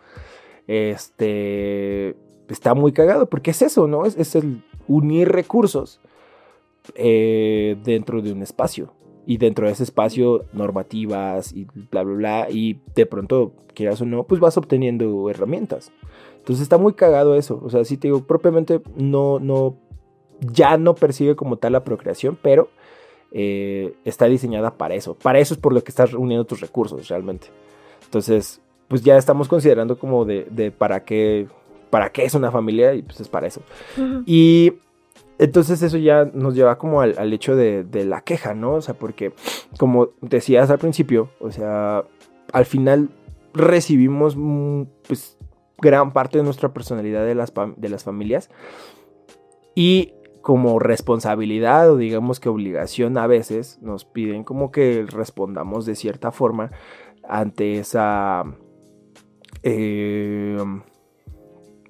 Este, 0.68 2.16
está 2.50 2.74
muy 2.74 2.92
cagado, 2.92 3.30
porque 3.30 3.52
es 3.52 3.62
eso, 3.62 3.88
¿no? 3.88 4.06
Es, 4.06 4.18
es 4.18 4.36
el 4.36 4.64
unir 4.88 5.30
recursos 5.30 6.02
eh, 6.96 7.78
dentro 7.84 8.22
de 8.22 8.32
un 8.32 8.42
espacio. 8.42 8.94
Y 9.26 9.38
dentro 9.38 9.66
de 9.66 9.74
ese 9.74 9.84
espacio, 9.84 10.46
normativas 10.54 11.54
y 11.54 11.68
bla, 11.92 12.04
bla, 12.04 12.16
bla. 12.16 12.48
Y 12.50 12.80
de 12.96 13.06
pronto, 13.06 13.54
quieras 13.74 14.02
o 14.02 14.06
no, 14.06 14.24
pues 14.24 14.40
vas 14.40 14.58
obteniendo 14.58 15.30
herramientas. 15.30 15.92
Entonces 16.38 16.64
está 16.64 16.78
muy 16.78 16.94
cagado 16.94 17.36
eso. 17.36 17.60
O 17.64 17.70
sea, 17.70 17.84
sí 17.86 17.98
te 17.98 18.08
digo, 18.08 18.22
propiamente 18.22 18.82
no, 18.96 19.40
no, 19.40 19.76
ya 20.40 20.78
no 20.78 20.96
percibe 20.96 21.36
como 21.36 21.58
tal 21.58 21.74
la 21.74 21.84
procreación, 21.84 22.38
pero 22.42 22.70
eh, 23.32 23.96
está 24.06 24.26
diseñada 24.26 24.78
para 24.78 24.96
eso. 24.96 25.16
Para 25.16 25.40
eso 25.40 25.54
es 25.54 25.60
por 25.60 25.74
lo 25.74 25.84
que 25.84 25.90
estás 25.90 26.12
reuniendo 26.12 26.46
tus 26.46 26.62
recursos 26.62 27.08
realmente. 27.08 27.48
Entonces, 28.04 28.62
pues 28.88 29.02
ya 29.02 29.18
estamos 29.18 29.48
considerando 29.48 29.98
como 29.98 30.26
de, 30.26 30.48
de 30.52 30.72
para 30.72 31.04
qué, 31.04 31.48
para 31.90 32.12
qué 32.12 32.26
es 32.26 32.34
una 32.34 32.52
familia 32.52 32.94
y 32.94 33.02
pues 33.02 33.20
es 33.20 33.28
para 33.28 33.48
eso. 33.48 33.62
Y 34.26 34.74
entonces 35.38 35.82
eso 35.82 35.98
ya 35.98 36.26
nos 36.26 36.56
lleva 36.56 36.78
como 36.78 37.02
al, 37.02 37.16
al 37.18 37.34
hecho 37.34 37.56
de, 37.56 37.84
de 37.84 38.06
la 38.06 38.22
queja, 38.22 38.54
¿no? 38.54 38.76
O 38.76 38.82
sea, 38.82 38.94
porque 38.94 39.34
como 39.78 40.10
decías 40.22 40.70
al 40.70 40.80
principio, 40.80 41.30
o 41.40 41.52
sea, 41.52 42.06
al 42.54 42.66
final 42.66 43.10
recibimos 43.54 44.36
mm, 44.38 44.84
pues 45.08 45.38
gran 45.78 46.14
parte 46.14 46.38
de 46.38 46.44
nuestra 46.44 46.74
personalidad 46.74 47.26
de 47.26 47.36
las, 47.36 47.54
de 47.78 47.90
las 47.90 48.04
familias 48.04 48.50
y 49.76 50.14
como 50.42 50.80
responsabilidad 50.80 51.92
o 51.92 51.98
digamos 51.98 52.40
que 52.40 52.50
obligación 52.50 53.18
a 53.18 53.28
veces 53.28 53.80
nos 53.82 54.06
piden 54.06 54.44
como 54.44 54.72
que 54.72 55.06
respondamos 55.10 55.86
de 55.86 55.96
cierta 55.96 56.32
forma 56.32 56.72
ante 57.28 57.80
esa... 57.80 58.44
eh, 59.64 60.58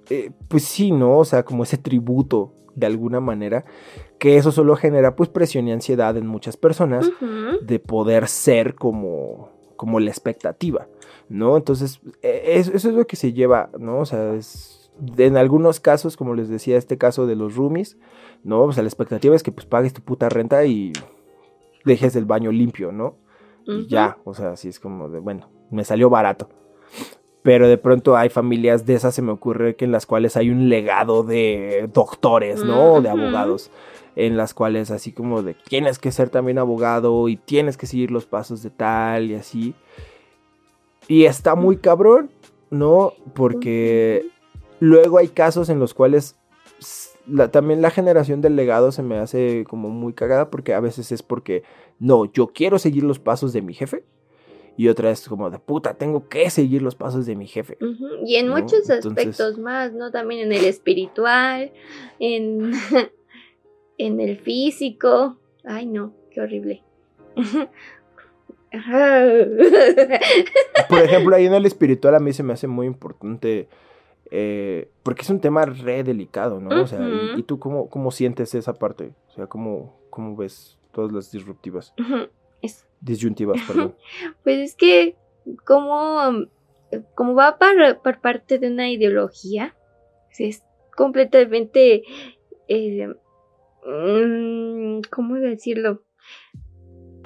eh, 0.10 0.32
pues 0.48 0.64
sí, 0.64 0.92
¿no? 0.92 1.20
O 1.20 1.26
sea, 1.26 1.44
como 1.44 1.64
ese 1.64 1.78
tributo 1.78 2.54
de 2.76 2.86
alguna 2.86 3.20
manera, 3.20 3.66
que 4.20 4.38
eso 4.38 4.52
solo 4.52 4.76
genera 4.76 5.16
pues 5.16 5.30
presión 5.30 5.68
y 5.68 5.72
ansiedad 5.72 6.16
en 6.18 6.28
muchas 6.28 6.58
personas 6.58 7.10
de 7.62 7.80
poder 7.80 8.28
ser 8.28 8.76
como, 8.76 9.50
como 9.76 10.00
la 10.00 10.10
expectativa, 10.10 10.88
¿no? 11.30 11.58
Entonces, 11.58 12.02
eh, 12.22 12.44
eso, 12.56 12.72
eso 12.74 12.90
es 12.90 12.96
lo 12.96 13.08
que 13.08 13.16
se 13.16 13.34
lleva, 13.34 13.70
¿no? 13.80 14.00
O 14.00 14.06
sea, 14.06 14.34
es, 14.34 14.92
en 15.18 15.38
algunos 15.38 15.80
casos, 15.80 16.18
como 16.18 16.36
les 16.36 16.50
decía, 16.50 16.78
este 16.78 16.98
caso 16.98 17.26
de 17.26 17.36
los 17.36 17.56
roomies, 17.56 17.98
¿no? 18.44 18.64
O 18.64 18.72
sea, 18.72 18.84
la 18.84 18.90
expectativa 18.90 19.36
es 19.36 19.44
que 19.44 19.52
pues 19.52 19.66
pagues 19.66 19.94
tu 19.94 20.02
puta 20.02 20.30
renta 20.30 20.66
y 20.66 20.94
dejes 21.84 22.16
el 22.16 22.26
baño 22.26 22.52
limpio, 22.52 22.92
¿no? 22.92 23.18
Y 23.68 23.88
ya, 23.88 24.18
o 24.26 24.34
sea, 24.36 24.52
así 24.52 24.70
es 24.70 24.80
como 24.80 25.10
de, 25.10 25.20
bueno, 25.20 25.50
me 25.72 25.84
salió 25.84 26.10
barato. 26.10 26.50
Pero 27.46 27.68
de 27.68 27.78
pronto 27.78 28.18
hay 28.18 28.30
familias 28.30 28.88
de 28.88 28.96
esas, 28.96 29.14
se 29.14 29.22
me 29.22 29.32
ocurre 29.32 29.76
que 29.76 29.86
en 29.86 29.92
las 29.92 30.08
cuales 30.08 30.36
hay 30.36 30.50
un 30.50 30.68
legado 30.68 31.22
de 31.22 31.88
doctores, 31.94 32.64
¿no? 32.64 32.94
O 32.96 33.02
de 33.02 33.10
abogados. 33.10 33.70
En 34.16 34.36
las 34.36 34.56
cuales 34.56 34.90
así 34.90 35.12
como 35.12 35.44
de 35.44 35.54
tienes 35.54 36.00
que 36.00 36.12
ser 36.12 36.30
también 36.30 36.58
abogado 36.58 37.30
y 37.30 37.36
tienes 37.38 37.78
que 37.78 37.86
seguir 37.86 38.10
los 38.10 38.26
pasos 38.26 38.64
de 38.64 38.72
tal 38.72 39.30
y 39.30 39.36
así. 39.36 39.76
Y 41.08 41.26
está 41.26 41.54
muy 41.54 41.78
cabrón, 41.78 42.32
¿no? 42.72 43.14
Porque 43.36 44.26
luego 44.80 45.20
hay 45.20 45.28
casos 45.28 45.70
en 45.70 45.80
los 45.80 45.94
cuales 45.94 46.38
la- 47.28 47.52
también 47.52 47.84
la 47.84 47.92
generación 47.92 48.42
del 48.42 48.56
legado 48.56 48.92
se 48.92 49.04
me 49.04 49.20
hace 49.20 49.66
como 49.70 49.90
muy 49.90 50.14
cagada 50.14 50.50
porque 50.50 50.74
a 50.74 50.80
veces 50.80 51.12
es 51.12 51.22
porque 51.22 51.62
no, 52.00 52.26
yo 52.26 52.48
quiero 52.48 52.80
seguir 52.80 53.04
los 53.04 53.20
pasos 53.20 53.54
de 53.54 53.62
mi 53.62 53.76
jefe. 53.76 54.04
Y 54.78 54.88
otra 54.90 55.10
es 55.12 55.28
como 55.30 55.50
de 55.50 55.58
puta, 55.60 55.94
tengo 55.94 56.28
que 56.28 56.50
seguir 56.50 56.82
los 56.82 56.96
pasos 56.96 57.26
de 57.26 57.36
mi 57.36 57.48
jefe. 57.48 57.78
Y 58.26 58.36
en 58.36 58.48
¿no? 58.48 58.56
muchos 58.58 58.90
Entonces- 58.90 59.06
aspectos 59.06 59.58
más, 59.58 59.94
¿no? 59.94 60.12
También 60.12 60.42
en 60.42 60.52
el 60.52 60.66
espiritual, 60.66 61.72
en, 62.20 62.72
en 63.98 64.20
el 64.20 64.38
físico. 64.38 65.38
Ay, 65.64 65.86
no, 65.86 66.14
qué 66.32 66.42
horrible. 66.42 66.84
Por 70.90 71.00
ejemplo, 71.00 71.36
ahí 71.36 71.46
en 71.46 71.54
el 71.54 71.66
espiritual 71.66 72.16
a 72.16 72.20
mí 72.20 72.34
se 72.34 72.44
me 72.44 72.54
hace 72.54 72.68
muy 72.68 72.88
importante. 72.88 73.68
eh, 74.32 74.90
porque 75.04 75.22
es 75.22 75.30
un 75.30 75.40
tema 75.40 75.66
re 75.66 76.04
delicado, 76.04 76.60
¿no? 76.60 76.82
O 76.82 76.88
sea, 76.88 77.00
y- 77.38 77.44
tú 77.44 77.60
cómo, 77.60 77.90
cómo 77.90 78.12
sientes 78.12 78.54
esa 78.56 78.74
parte? 78.74 79.14
O 79.30 79.32
sea, 79.32 79.48
¿cómo, 79.48 79.98
cómo 80.10 80.36
ves 80.36 80.78
todas 80.92 81.12
las 81.12 81.32
disruptivas? 81.32 81.94
Es- 82.66 82.86
Disyuntivas, 83.02 83.60
perdón. 83.68 83.96
Pues 84.44 84.58
es 84.60 84.76
que 84.76 85.16
como, 85.66 86.48
como 87.14 87.36
va 87.36 87.58
por, 87.58 88.02
por 88.02 88.20
parte 88.22 88.58
de 88.60 88.68
una 88.72 88.90
ideología, 88.90 89.76
es 90.40 90.64
completamente, 90.96 92.04
eh, 92.68 93.08
mm, 93.86 95.02
¿cómo 95.12 95.36
decirlo? 95.36 96.04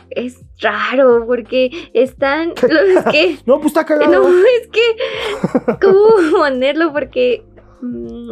Es 0.09 0.43
raro 0.59 1.25
porque 1.27 1.69
están 1.93 2.49
los 2.61 3.03
que... 3.11 3.37
No, 3.45 3.57
pues 3.57 3.67
está 3.67 3.85
cagado. 3.85 4.11
No, 4.11 4.27
es 4.27 4.67
que, 4.69 5.77
¿cómo 5.81 6.37
ponerlo? 6.37 6.91
Porque, 6.91 7.45
mm, 7.81 8.31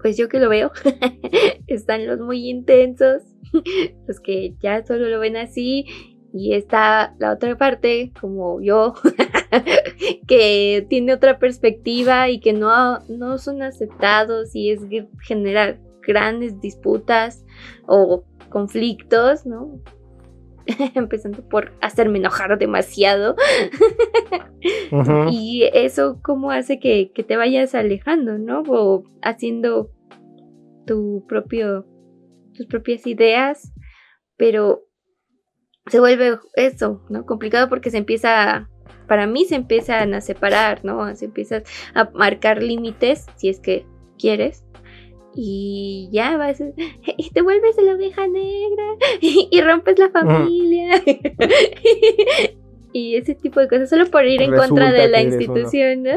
pues 0.00 0.16
yo 0.16 0.28
que 0.28 0.38
lo 0.38 0.48
veo, 0.48 0.72
están 1.66 2.06
los 2.06 2.20
muy 2.20 2.48
intensos, 2.48 3.22
los 4.06 4.20
que 4.20 4.54
ya 4.60 4.84
solo 4.84 5.08
lo 5.08 5.20
ven 5.20 5.36
así, 5.36 5.86
y 6.32 6.54
está 6.54 7.14
la 7.18 7.32
otra 7.32 7.56
parte, 7.56 8.12
como 8.20 8.60
yo, 8.60 8.94
que 10.28 10.86
tiene 10.88 11.12
otra 11.12 11.38
perspectiva 11.38 12.28
y 12.28 12.40
que 12.40 12.52
no, 12.52 13.00
no 13.08 13.38
son 13.38 13.62
aceptados 13.62 14.54
y 14.54 14.70
es 14.70 14.80
genera 15.26 15.78
grandes 16.02 16.60
disputas 16.60 17.44
o 17.86 18.24
conflictos, 18.48 19.44
¿no? 19.44 19.80
Empezando 20.94 21.46
por 21.48 21.72
hacerme 21.80 22.18
enojar 22.18 22.58
demasiado. 22.58 23.36
Y 25.30 25.64
eso 25.72 26.20
cómo 26.22 26.50
hace 26.50 26.78
que, 26.78 27.12
que 27.14 27.22
te 27.22 27.36
vayas 27.36 27.74
alejando, 27.74 28.36
¿no? 28.36 28.62
O 28.68 29.04
haciendo 29.22 29.90
tu 30.86 31.24
propio, 31.26 31.86
tus 32.54 32.66
propias 32.66 33.06
ideas, 33.06 33.72
pero 34.36 34.82
se 35.86 36.00
vuelve 36.00 36.38
eso, 36.54 37.02
¿no? 37.08 37.24
Complicado 37.24 37.68
porque 37.68 37.90
se 37.90 37.98
empieza, 37.98 38.68
para 39.06 39.26
mí 39.26 39.44
se 39.44 39.54
empiezan 39.54 40.14
a 40.14 40.20
separar, 40.20 40.84
¿no? 40.84 41.14
Se 41.16 41.26
empiezan 41.26 41.62
a 41.94 42.10
marcar 42.12 42.62
límites, 42.62 43.26
si 43.36 43.48
es 43.48 43.60
que 43.60 43.86
quieres. 44.18 44.64
Y 45.34 46.08
ya 46.12 46.36
vas, 46.36 46.60
y 47.16 47.30
te 47.30 47.42
vuelves 47.42 47.76
la 47.82 47.94
oveja 47.94 48.26
negra 48.26 48.84
y 49.20 49.60
rompes 49.60 49.98
la 49.98 50.10
familia. 50.10 51.02
y 52.92 53.16
ese 53.16 53.34
tipo 53.34 53.60
de 53.60 53.68
cosas, 53.68 53.88
solo 53.88 54.06
por 54.06 54.26
ir 54.26 54.42
en 54.42 54.54
contra 54.54 54.92
de 54.92 55.08
la 55.08 55.22
uno. 55.22 55.28
institución, 55.28 56.02
¿no? 56.02 56.10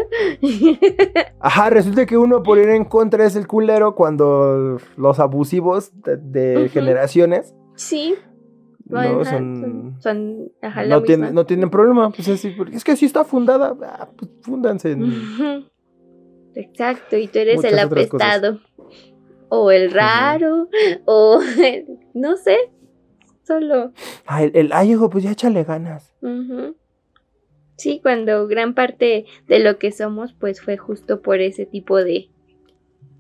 Ajá, 1.40 1.70
resulta 1.70 2.06
que 2.06 2.18
uno 2.18 2.42
por 2.42 2.58
ir 2.58 2.70
en 2.70 2.86
contra 2.86 3.26
es 3.26 3.36
el 3.36 3.48
culero 3.48 3.96
cuando 3.96 4.80
los 4.98 5.20
abusivos 5.20 5.92
de, 6.04 6.70
generaciones 6.70 7.54
sí, 7.76 8.16
no 8.86 9.00
ajá, 9.00 9.26
son... 9.26 9.96
son, 10.00 10.52
ajá, 10.62 10.86
No, 10.86 11.04
tienen, 11.04 11.34
no 11.34 11.46
tienen 11.46 11.70
problema, 11.70 12.10
pues 12.10 12.28
así, 12.30 12.50
porque 12.50 12.76
es 12.76 12.84
que 12.84 12.94
así 12.94 13.06
está 13.06 13.24
fundada, 13.24 13.76
ah, 13.84 14.10
pues 14.18 14.32
fúndanse 14.42 14.92
en... 14.92 15.68
Exacto, 16.56 17.18
y 17.18 17.28
tú 17.28 17.40
eres 17.40 17.58
Muchas 17.58 17.74
el 17.74 17.80
apestado. 17.80 18.60
O 19.50 19.72
el 19.72 19.92
raro, 19.92 20.68
o 21.06 21.42
no 22.14 22.38
sé, 22.38 22.58
solo. 23.44 23.94
Ah, 24.26 24.44
el, 24.44 24.52
el, 24.56 24.72
ay, 24.74 24.92
hijo, 24.92 25.10
pues 25.10 25.24
ya 25.24 25.32
échale 25.32 25.64
ganas. 25.64 26.14
Sí, 27.76 28.00
cuando 28.02 28.48
gran 28.48 28.74
parte 28.74 29.26
de 29.48 29.60
lo 29.60 29.78
que 29.78 29.92
somos, 29.92 30.34
pues 30.34 30.62
fue 30.62 30.78
justo 30.78 31.22
por 31.22 31.40
ese 31.42 31.66
tipo 31.66 31.98
de, 31.98 32.30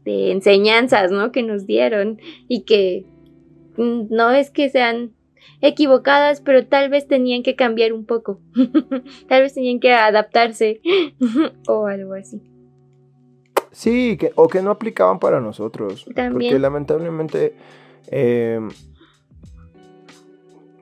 de 0.06 0.32
enseñanzas, 0.32 1.12
¿no? 1.12 1.32
Que 1.32 1.44
nos 1.44 1.66
dieron 1.66 2.20
y 2.48 2.62
que 2.62 3.06
no 3.78 4.32
es 4.32 4.52
que 4.52 4.70
sean 4.70 5.14
equivocadas, 5.62 6.42
pero 6.42 6.66
tal 6.66 6.90
vez 6.90 7.08
tenían 7.08 7.44
que 7.44 7.56
cambiar 7.56 7.94
un 7.94 8.06
poco. 8.06 8.40
tal 9.28 9.42
vez 9.42 9.54
tenían 9.54 9.80
que 9.80 9.92
adaptarse 9.92 10.82
o 11.68 11.88
algo 11.88 12.14
así. 12.14 12.42
Sí, 13.74 14.18
que, 14.18 14.32
o 14.36 14.48
que 14.48 14.62
no 14.62 14.72
aplicaban 14.72 15.20
para 15.20 15.42
nosotros. 15.42 16.04
Porque 16.06 16.22
También. 16.22 16.62
lamentablemente, 16.62 17.56
eh, 18.08 18.60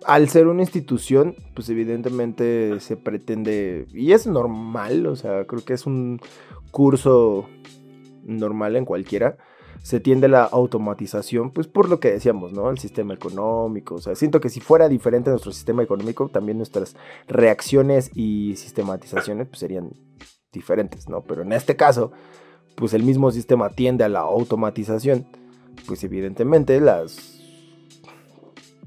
al 0.05 0.29
ser 0.29 0.47
una 0.47 0.61
institución, 0.61 1.35
pues 1.55 1.69
evidentemente 1.69 2.79
se 2.81 2.97
pretende, 2.97 3.87
y 3.93 4.11
es 4.11 4.27
normal, 4.27 5.07
o 5.07 5.15
sea, 5.15 5.45
creo 5.45 5.63
que 5.63 5.73
es 5.73 5.85
un 5.85 6.19
curso 6.71 7.47
normal 8.23 8.75
en 8.75 8.85
cualquiera, 8.85 9.37
se 9.83 9.99
tiende 9.99 10.27
la 10.27 10.43
automatización, 10.43 11.51
pues 11.51 11.67
por 11.67 11.89
lo 11.89 11.99
que 11.99 12.11
decíamos, 12.11 12.53
¿no? 12.53 12.69
El 12.69 12.77
sistema 12.77 13.13
económico, 13.13 13.95
o 13.95 13.99
sea, 13.99 14.15
siento 14.15 14.39
que 14.39 14.49
si 14.49 14.59
fuera 14.59 14.89
diferente 14.89 15.29
nuestro 15.29 15.51
sistema 15.51 15.81
económico, 15.81 16.29
también 16.29 16.57
nuestras 16.57 16.95
reacciones 17.27 18.11
y 18.13 18.55
sistematizaciones 18.57 19.47
pues 19.47 19.59
serían 19.59 19.91
diferentes, 20.51 21.09
¿no? 21.09 21.23
Pero 21.23 21.41
en 21.41 21.53
este 21.53 21.75
caso, 21.75 22.11
pues 22.81 22.95
el 22.95 23.03
mismo 23.03 23.29
sistema 23.29 23.69
tiende 23.69 24.03
a 24.03 24.09
la 24.09 24.21
automatización, 24.21 25.27
pues 25.85 26.03
evidentemente 26.03 26.81
las 26.81 27.39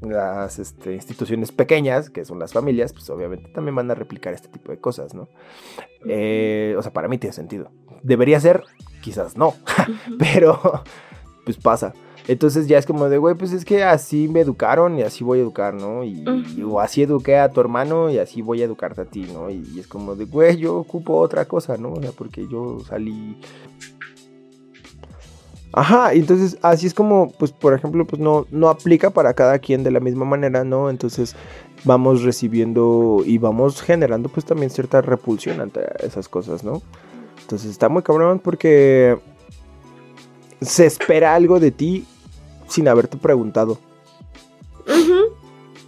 las 0.00 0.58
este, 0.58 0.94
instituciones 0.94 1.52
pequeñas, 1.52 2.10
que 2.10 2.24
son 2.24 2.40
las 2.40 2.52
familias, 2.52 2.92
pues 2.92 3.08
obviamente 3.10 3.50
también 3.50 3.76
van 3.76 3.88
a 3.92 3.94
replicar 3.94 4.34
este 4.34 4.48
tipo 4.48 4.72
de 4.72 4.80
cosas, 4.80 5.14
¿no? 5.14 5.28
Eh, 6.08 6.74
o 6.76 6.82
sea, 6.82 6.92
para 6.92 7.06
mí 7.06 7.18
tiene 7.18 7.34
sentido. 7.34 7.70
Debería 8.02 8.40
ser, 8.40 8.64
quizás 9.00 9.36
no, 9.36 9.54
pero 10.18 10.82
pues 11.44 11.56
pasa. 11.56 11.94
Entonces 12.26 12.66
ya 12.68 12.78
es 12.78 12.86
como 12.86 13.08
de, 13.08 13.18
güey, 13.18 13.34
pues 13.34 13.52
es 13.52 13.64
que 13.64 13.84
así 13.84 14.28
me 14.28 14.40
educaron 14.40 14.98
y 14.98 15.02
así 15.02 15.22
voy 15.22 15.40
a 15.40 15.42
educar, 15.42 15.74
¿no? 15.74 16.04
Y, 16.04 16.24
Ujú. 16.26 16.76
o 16.76 16.80
así 16.80 17.02
eduqué 17.02 17.36
a 17.36 17.50
tu 17.50 17.60
hermano 17.60 18.10
y 18.10 18.18
así 18.18 18.40
voy 18.40 18.62
a 18.62 18.64
educarte 18.64 19.02
a 19.02 19.04
ti, 19.04 19.28
¿no? 19.30 19.50
Y, 19.50 19.78
es 19.78 19.86
como 19.86 20.14
de, 20.14 20.24
güey, 20.24 20.56
yo 20.56 20.76
ocupo 20.76 21.18
otra 21.18 21.44
cosa, 21.44 21.76
¿no? 21.76 21.92
O 21.92 22.00
sea, 22.00 22.12
porque 22.12 22.46
yo 22.48 22.80
salí... 22.88 23.36
Ajá, 25.76 26.14
y 26.14 26.20
entonces 26.20 26.56
así 26.62 26.86
es 26.86 26.94
como, 26.94 27.32
pues 27.32 27.50
por 27.50 27.74
ejemplo, 27.74 28.06
pues 28.06 28.22
no, 28.22 28.46
no 28.52 28.68
aplica 28.68 29.10
para 29.10 29.34
cada 29.34 29.58
quien 29.58 29.82
de 29.82 29.90
la 29.90 29.98
misma 29.98 30.24
manera, 30.24 30.62
¿no? 30.62 30.88
Entonces 30.88 31.34
vamos 31.82 32.22
recibiendo 32.22 33.22
y 33.26 33.38
vamos 33.38 33.82
generando 33.82 34.28
pues 34.28 34.46
también 34.46 34.70
cierta 34.70 35.02
repulsión 35.02 35.60
ante 35.60 35.80
esas 36.06 36.28
cosas, 36.28 36.62
¿no? 36.62 36.80
Entonces 37.42 37.72
está 37.72 37.88
muy 37.88 38.04
cabrón 38.04 38.38
porque 38.38 39.18
se 40.60 40.86
espera 40.86 41.34
algo 41.34 41.58
de 41.58 41.72
ti 41.72 42.06
sin 42.74 42.88
haberte 42.88 43.16
preguntado. 43.16 43.78
Ujú. 44.86 45.34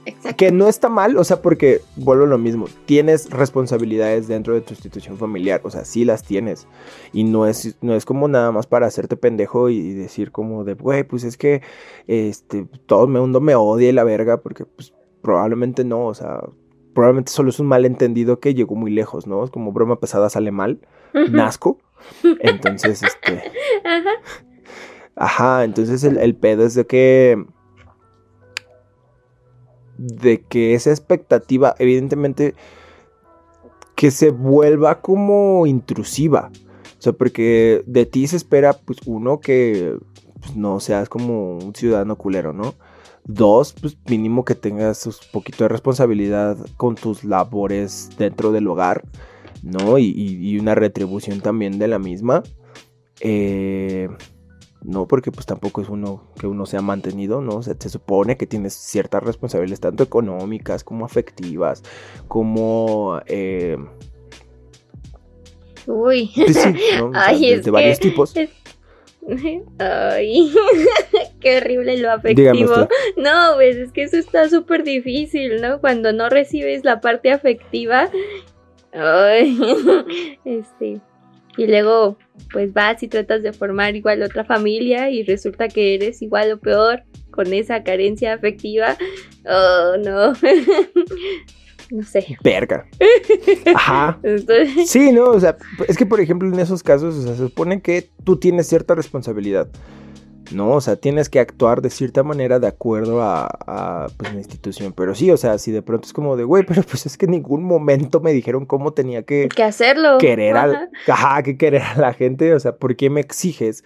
Exacto. 0.05 0.37
Que 0.37 0.53
no 0.53 0.69
está 0.69 0.89
mal, 0.89 1.17
o 1.17 1.25
sea, 1.25 1.43
porque 1.43 1.81
vuelvo 1.97 2.25
a 2.25 2.29
lo 2.29 2.39
mismo. 2.39 2.67
Tienes 2.85 3.29
responsabilidades 3.29 4.29
dentro 4.29 4.55
de 4.55 4.61
tu 4.61 4.73
institución 4.73 5.17
familiar, 5.17 5.61
o 5.65 5.71
sea, 5.71 5.85
sí 5.85 6.05
las 6.05 6.23
tienes. 6.23 6.69
Y 7.13 7.25
no 7.25 7.47
es, 7.47 7.77
no 7.81 7.97
es 7.97 8.05
como 8.05 8.29
nada 8.29 8.53
más 8.53 8.69
para 8.69 8.87
hacerte 8.87 9.17
pendejo 9.17 9.69
y 9.69 9.95
decir 9.95 10.31
como 10.31 10.63
de, 10.63 10.75
güey, 10.75 11.03
pues 11.03 11.25
es 11.25 11.37
que 11.37 11.61
este, 12.07 12.69
todo 12.87 13.05
el 13.05 13.11
mundo 13.11 13.41
me 13.41 13.57
odia 13.57 13.89
y 13.89 13.93
la 13.93 14.05
verga, 14.05 14.41
porque 14.43 14.65
pues 14.65 14.95
probablemente 15.23 15.85
no, 15.85 16.07
o 16.07 16.15
sea, 16.15 16.41
probablemente 16.95 17.33
solo 17.33 17.51
es 17.51 17.59
un 17.59 17.67
malentendido 17.67 18.39
que 18.39 18.55
llegó 18.55 18.77
muy 18.77 18.93
lejos, 18.93 19.27
¿no? 19.27 19.43
Es 19.43 19.51
como 19.51 19.73
broma 19.73 19.99
pesada 19.99 20.31
sale 20.31 20.53
mal, 20.53 20.79
nazco. 21.31 21.79
Entonces, 22.41 23.03
este... 23.03 23.43
Ajá. 23.85 24.11
Ajá, 25.17 25.65
entonces 25.65 26.05
el, 26.05 26.19
el 26.19 26.35
pedo 26.37 26.65
es 26.65 26.75
de 26.75 26.87
que. 26.87 27.45
De 29.99 30.43
que 30.43 30.75
esa 30.75 30.91
expectativa, 30.91 31.75
evidentemente, 31.79 32.55
que 33.95 34.11
se 34.11 34.31
vuelva 34.31 35.01
como 35.01 35.67
intrusiva. 35.67 36.51
O 36.99 37.03
sea, 37.03 37.13
porque 37.13 37.83
de 37.87 38.05
ti 38.07 38.27
se 38.27 38.37
espera, 38.37 38.75
pues, 38.75 38.99
uno, 39.07 39.41
que 39.41 39.97
pues, 40.41 40.57
no 40.57 40.81
seas 40.81 41.09
como 41.09 41.57
un 41.59 41.75
ciudadano 41.75 42.17
culero, 42.17 42.53
¿no? 42.53 42.75
Dos, 43.25 43.75
pues 43.81 43.97
mínimo 44.09 44.45
que 44.45 44.55
tengas 44.55 45.07
un 45.07 45.15
poquito 45.33 45.65
de 45.65 45.69
responsabilidad 45.69 46.57
con 46.77 46.95
tus 46.95 47.25
labores 47.25 48.11
dentro 48.19 48.53
del 48.53 48.69
hogar, 48.69 49.03
¿no? 49.63 49.99
Y, 49.99 50.05
y- 50.07 50.51
y 50.51 50.59
una 50.59 50.75
retribución 50.75 51.41
también 51.41 51.79
de 51.79 51.89
la 51.89 51.99
misma. 51.99 52.43
Eh, 53.21 54.09
no, 54.87 55.09
porque 55.09 55.33
pues 55.33 55.47
tampoco 55.47 55.83
es 55.83 55.89
uno 55.89 56.31
que 56.39 56.47
uno 56.47 56.65
sea 56.65 56.81
mantenido, 56.81 57.41
¿no? 57.41 57.57
O 57.57 57.63
sea, 57.63 57.75
se 57.79 57.89
supone 57.89 58.37
que 58.37 58.47
tienes 58.47 58.73
ciertas 58.73 59.23
responsabilidades, 59.23 59.81
tanto 59.81 60.05
económicas 60.05 60.85
como 60.85 61.05
afectivas, 61.05 61.83
como... 62.29 63.21
eh, 63.27 63.77
Uy. 65.87 66.31
pues 66.37 66.57
sí, 66.57 66.75
¿no? 66.99 67.07
O 67.09 67.13
sea, 67.13 67.27
Ay, 67.27 67.41
de, 67.41 67.55
es 67.55 67.65
de 67.65 67.71
varios 67.73 67.99
tipos. 67.99 68.33
Ay, 69.79 70.53
qué 71.41 71.57
horrible 71.57 71.99
lo 71.99 72.13
afectivo. 72.13 72.89
No, 73.17 73.55
pues 73.57 73.77
es 73.77 73.91
que 73.91 74.05
eso 74.05 74.17
está 74.17 74.49
súper 74.49 74.85
difícil, 74.85 75.61
¿no? 75.61 75.81
Cuando 75.81 76.13
no 76.13 76.29
recibes 76.29 76.85
la 76.85 77.01
parte 77.01 77.33
afectiva. 77.33 78.09
Ay, 78.93 79.59
este. 80.45 81.01
Y 81.57 81.67
luego, 81.67 82.19
pues 82.53 82.73
vas 82.73 83.03
y 83.03 83.09
tratas 83.09 83.43
de 83.43 83.53
formar 83.53 83.97
igual 83.97 84.23
otra 84.23 84.45
familia 84.45 85.11
y 85.11 85.23
resulta 85.23 85.69
que 85.69 85.95
eres 85.95 86.21
igual 86.23 86.53
o 86.53 86.59
peor 86.59 87.03
con 87.31 87.53
esa 87.53 87.83
carencia 87.83 88.35
afectiva. 88.35 88.97
Oh, 89.45 89.97
no. 90.05 90.33
No 91.91 92.03
sé. 92.03 92.37
Verga. 92.43 92.85
Ajá. 93.75 94.19
Sí, 94.87 95.13
no, 95.13 95.31
o 95.31 95.41
sea, 95.41 95.57
es 95.89 95.97
que 95.97 96.07
por 96.07 96.21
ejemplo 96.21 96.49
en 96.49 96.59
esos 96.59 96.83
casos, 96.83 97.15
o 97.15 97.23
sea, 97.23 97.35
se 97.35 97.45
supone 97.45 97.81
que 97.81 98.11
tú 98.25 98.37
tienes 98.39 98.67
cierta 98.67 98.95
responsabilidad, 98.95 99.69
¿no? 100.53 100.71
O 100.71 100.81
sea, 100.81 100.97
tienes 100.97 101.29
que 101.29 101.41
actuar 101.41 101.83
de 101.83 101.91
cierta 101.91 102.23
manera 102.23 102.59
de 102.59 102.67
acuerdo 102.67 103.23
a, 103.23 103.47
a, 103.67 104.07
pues, 104.17 104.33
la 104.33 104.39
institución. 104.39 104.93
Pero 104.97 105.15
sí, 105.15 105.31
o 105.31 105.37
sea, 105.37 105.59
si 105.59 105.73
de 105.73 105.83
pronto 105.83 106.07
es 106.07 106.13
como 106.13 106.37
de, 106.37 106.45
güey, 106.45 106.65
pero 106.67 106.83
pues 106.83 107.07
es 107.07 107.17
que 107.17 107.27
en 107.27 107.33
ningún 107.33 107.65
momento 107.65 108.21
me 108.21 108.33
dijeron 108.33 108.67
cómo 108.67 108.93
tenía 108.93 109.23
que 109.23 109.49
que 109.55 109.63
hacerlo. 109.63 110.19
querer 110.19 110.57
Ajá. 110.57 110.65
al, 110.65 110.91
ajá, 111.13 111.43
que 111.43 111.57
querer 111.57 111.83
a 111.83 111.99
la 111.99 112.13
gente, 112.13 112.55
o 112.55 112.61
sea, 112.61 112.77
¿por 112.77 112.97
qué 112.97 113.11
me 113.11 113.21
exiges 113.21 113.85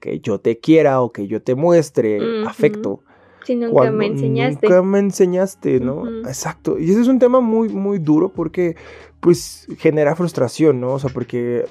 que 0.00 0.20
yo 0.20 0.40
te 0.40 0.58
quiera 0.58 1.00
o 1.00 1.12
que 1.12 1.26
yo 1.26 1.42
te 1.42 1.54
muestre 1.54 2.18
afecto? 2.46 3.02
Si 3.44 3.56
nunca 3.56 3.72
cuando 3.72 3.96
me 3.98 4.06
enseñaste. 4.06 4.66
Nunca 4.66 4.82
me 4.82 4.98
enseñaste, 4.98 5.80
¿no? 5.80 6.06
Exacto. 6.20 6.78
Y 6.78 6.90
ese 6.90 7.00
es 7.00 7.08
un 7.08 7.18
tema 7.18 7.40
muy, 7.40 7.68
muy 7.68 7.98
duro 7.98 8.28
porque, 8.30 8.76
pues, 9.20 9.66
genera 9.78 10.14
frustración, 10.14 10.80
¿no? 10.80 10.92
O 10.92 10.98
sea, 10.98 11.10
porque, 11.10 11.64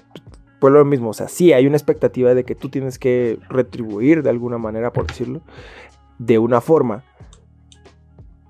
pues 0.59 0.73
lo 0.73 0.83
mismo, 0.85 1.09
o 1.09 1.13
sea, 1.13 1.27
sí 1.27 1.53
hay 1.53 1.65
una 1.67 1.77
expectativa 1.77 2.33
de 2.33 2.43
que 2.43 2.55
tú 2.55 2.69
tienes 2.69 2.99
que 2.99 3.39
retribuir 3.49 4.23
de 4.23 4.29
alguna 4.29 4.57
manera, 4.57 4.91
por 4.91 5.07
decirlo, 5.07 5.41
de 6.17 6.37
una 6.37 6.61
forma. 6.61 7.03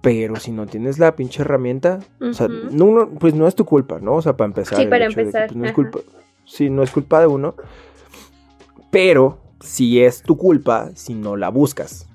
Pero 0.01 0.37
si 0.37 0.51
no 0.51 0.65
tienes 0.65 0.97
la 0.97 1.15
pinche 1.15 1.41
herramienta, 1.41 1.99
o 2.21 2.33
sea, 2.33 2.47
no, 2.47 2.85
no, 2.91 3.09
pues 3.09 3.33
no 3.33 3.47
es 3.47 3.55
tu 3.55 3.65
culpa, 3.65 3.99
¿no? 3.99 4.15
O 4.15 4.21
sea, 4.21 4.37
para 4.37 4.47
empezar. 4.47 4.77
Sí, 4.79 4.85
para 4.87 5.07
que, 5.07 5.19
empezar, 5.19 5.47
pues, 5.47 5.57
no 5.57 5.65
es 5.65 5.73
culpa. 5.73 5.99
Sí, 6.45 6.69
no 6.69 6.83
es 6.83 6.91
culpa 6.91 7.19
de 7.19 7.27
uno. 7.27 7.55
Pero 8.91 9.39
si 9.59 10.01
es 10.01 10.23
tu 10.23 10.37
culpa 10.37 10.91
si 10.95 11.13
no 11.13 11.35
la 11.35 11.49
buscas. 11.49 12.07